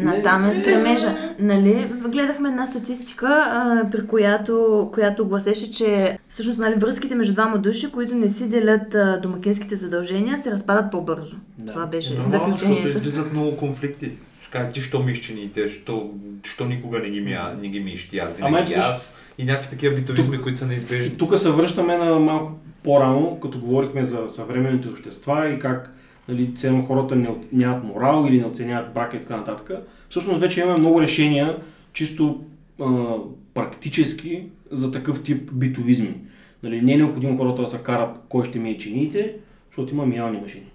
Натам 0.00 0.50
е 0.50 0.54
стремежа. 0.54 1.16
Нали, 1.38 1.92
гледахме 2.08 2.48
една 2.48 2.66
статистика, 2.66 3.26
а, 3.28 3.90
при 3.90 4.06
която, 4.06 4.88
която 4.94 5.26
гласеше, 5.26 5.72
че 5.72 6.18
всъщност 6.28 6.58
нали, 6.58 6.74
връзките 6.74 7.14
между 7.14 7.32
двама 7.32 7.58
души, 7.58 7.92
които 7.92 8.14
не 8.14 8.30
си 8.30 8.50
делят 8.50 8.94
а, 8.94 9.20
домакинските 9.20 9.76
задължения, 9.76 10.38
се 10.38 10.50
разпадат 10.50 10.90
по-бързо. 10.90 11.36
Да. 11.58 11.72
Това 11.72 11.86
беше 11.86 12.10
Нормално, 12.10 12.30
защото 12.30 12.58
заключението. 12.58 12.98
излизат 12.98 13.32
много 13.32 13.56
конфликти. 13.56 14.10
Ще 14.42 14.50
кажа, 14.50 14.68
ти 14.68 14.80
що 14.80 15.02
ми 15.02 15.12
изчини 15.12 15.40
и 15.40 15.52
те, 15.52 15.68
що, 15.68 16.10
що 16.42 16.64
никога 16.64 16.98
не 16.98 17.10
ги 17.10 17.20
ми, 17.20 17.38
не 17.62 17.68
ги 17.68 17.80
ми 17.80 17.90
ищи, 17.90 18.18
аз 18.18 18.30
Ама 18.40 18.56
винаги 18.56 18.74
аз. 18.74 19.14
И 19.38 19.44
някакви 19.44 19.70
такива 19.70 19.94
битовизми, 19.94 20.42
които 20.42 20.58
са 20.58 20.66
неизбежни. 20.66 21.16
Тук 21.16 21.38
се 21.38 21.50
връщаме 21.50 21.96
на 21.96 22.18
малко 22.18 22.52
по-рано, 22.82 23.38
като 23.42 23.58
говорихме 23.58 24.04
за 24.04 24.28
съвременните 24.28 24.88
общества 24.88 25.50
и 25.50 25.58
как 25.58 25.94
нали, 26.28 26.54
ценно 26.54 26.82
хората 26.82 27.16
не 27.16 27.34
нямат 27.52 27.84
морал 27.84 28.26
или 28.28 28.38
не 28.38 28.46
оценяват 28.46 28.94
брака 28.94 29.16
и 29.16 29.20
така 29.20 29.36
нататък. 29.36 29.70
Всъщност 30.08 30.40
вече 30.40 30.60
имаме 30.60 30.80
много 30.80 31.00
решения, 31.00 31.56
чисто 31.92 32.40
а, 32.80 33.14
практически, 33.54 34.42
за 34.70 34.92
такъв 34.92 35.22
тип 35.22 35.50
битовизми. 35.52 36.14
Нали, 36.62 36.82
не 36.82 36.92
е 36.92 36.96
необходимо 36.96 37.38
хората 37.38 37.62
да 37.62 37.68
се 37.68 37.82
карат 37.82 38.20
кой 38.28 38.44
ще 38.44 38.58
мие 38.58 38.78
чиниите, 38.78 39.36
защото 39.70 39.94
има 39.94 40.06
миялни 40.06 40.40
машини. 40.40 40.66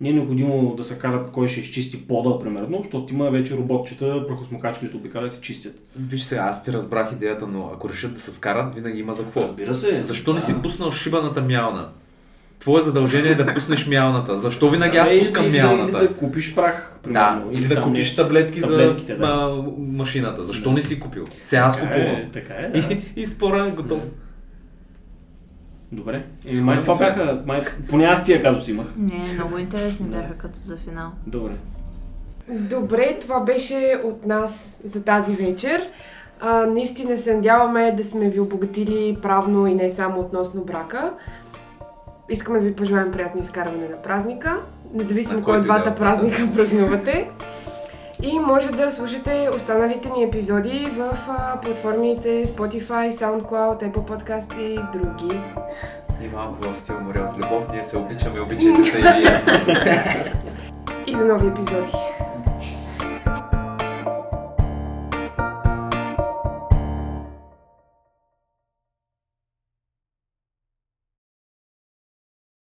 Не 0.00 0.08
е 0.08 0.12
необходимо 0.12 0.74
да 0.76 0.84
се 0.84 0.98
карат 0.98 1.30
кой 1.30 1.48
ще 1.48 1.60
изчисти 1.60 2.06
пода, 2.06 2.38
примерно, 2.38 2.78
защото 2.82 3.14
има 3.14 3.30
вече 3.30 3.56
роботчета, 3.56 4.26
прахосмокачки, 4.28 4.80
които 4.80 4.96
обикалят 4.96 5.34
и 5.34 5.40
чистят. 5.40 5.88
Виж 5.96 6.22
сега, 6.22 6.42
аз 6.42 6.64
ти 6.64 6.72
разбрах 6.72 7.12
идеята, 7.12 7.46
но 7.46 7.70
ако 7.74 7.88
решат 7.88 8.14
да 8.14 8.20
се 8.20 8.32
скарат, 8.32 8.74
винаги 8.74 9.00
има 9.00 9.12
за 9.12 9.22
какво. 9.22 9.40
Разбира 9.40 9.74
се. 9.74 10.02
Защо 10.02 10.32
не 10.32 10.40
си 10.40 10.62
пуснал 10.62 10.92
шибаната 10.92 11.42
мялна? 11.42 11.88
Твое 12.60 12.82
задължение 12.82 13.30
е 13.30 13.34
да 13.34 13.54
пуснеш 13.54 13.86
мялната. 13.86 14.36
Защо 14.36 14.70
винаги 14.70 14.96
аз 14.96 15.18
пускам 15.18 15.46
или, 15.46 15.58
мялната? 15.58 15.98
Или 15.98 16.08
да 16.08 16.14
купиш 16.14 16.54
прах, 16.54 16.92
Да, 17.02 17.08
примерно. 17.32 17.52
или 17.52 17.68
да 17.68 17.82
купиш 17.82 17.98
нещо. 17.98 18.22
таблетки 18.22 18.60
за 18.60 18.76
да. 18.76 18.96
а, 19.22 19.62
машината. 19.78 20.42
Защо 20.42 20.72
не 20.72 20.82
си 20.82 21.00
купил? 21.00 21.24
Сега 21.42 21.62
аз 21.62 21.76
Така 21.76 21.86
купувам. 21.86 22.10
е, 22.12 22.28
така 22.32 22.54
е, 22.54 22.68
да. 22.70 22.78
И, 22.94 23.22
и 23.22 23.26
спора 23.26 23.66
е 23.68 23.72
готов. 23.72 24.02
Добре. 25.92 26.22
И 26.44 26.50
Сходни 26.50 26.64
май 26.64 26.80
това 26.80 26.98
бяха, 26.98 27.42
май, 27.46 27.60
поне 27.88 28.04
аз 28.04 28.24
тия 28.24 28.42
казус 28.42 28.68
имах. 28.68 28.86
Не, 28.96 29.32
много 29.34 29.58
интересни 29.58 30.06
бяха 30.06 30.34
като 30.34 30.58
за 30.58 30.76
финал. 30.76 31.08
Добре. 31.26 31.52
Добре, 32.50 33.18
това 33.20 33.40
беше 33.40 34.00
от 34.04 34.26
нас 34.26 34.80
за 34.84 35.04
тази 35.04 35.34
вечер. 35.36 35.82
А, 36.40 36.66
наистина 36.66 37.18
се 37.18 37.34
надяваме 37.34 37.94
да 37.96 38.04
сме 38.04 38.28
ви 38.28 38.40
обогатили 38.40 39.16
правно 39.22 39.66
и 39.66 39.74
не 39.74 39.90
само 39.90 40.20
относно 40.20 40.64
брака. 40.64 41.12
Искаме 42.28 42.58
да 42.58 42.64
ви 42.64 42.76
пожелаем 42.76 43.12
приятно 43.12 43.40
изкарване 43.40 43.88
на 43.88 44.02
празника, 44.02 44.56
независимо 44.94 45.38
На 45.38 45.44
кой 45.44 45.54
от 45.56 45.60
да 45.60 45.64
двата 45.64 45.90
е. 45.90 45.94
празника 45.94 46.48
празнувате. 46.54 47.30
И 48.22 48.38
може 48.38 48.68
да 48.70 48.90
слушате 48.90 49.48
останалите 49.56 50.10
ни 50.16 50.24
епизоди 50.24 50.86
в 50.96 51.18
а, 51.28 51.60
платформите 51.60 52.46
Spotify, 52.46 53.10
SoundCloud, 53.12 53.82
Apple 53.82 53.92
Podcast 53.92 54.58
и 54.60 54.98
други. 54.98 55.40
И 56.22 56.28
малко 56.28 56.56
в 56.62 56.80
стил 56.80 57.00
море 57.00 57.20
от 57.20 57.36
любов. 57.36 57.68
Ние 57.72 57.84
се 57.84 57.96
обичаме, 57.96 58.40
обичайте 58.40 58.82
се 58.82 58.98
и 58.98 59.02
вие. 59.02 59.42
И 61.06 61.16
до 61.16 61.24
нови 61.24 61.46
епизоди! 61.46 61.92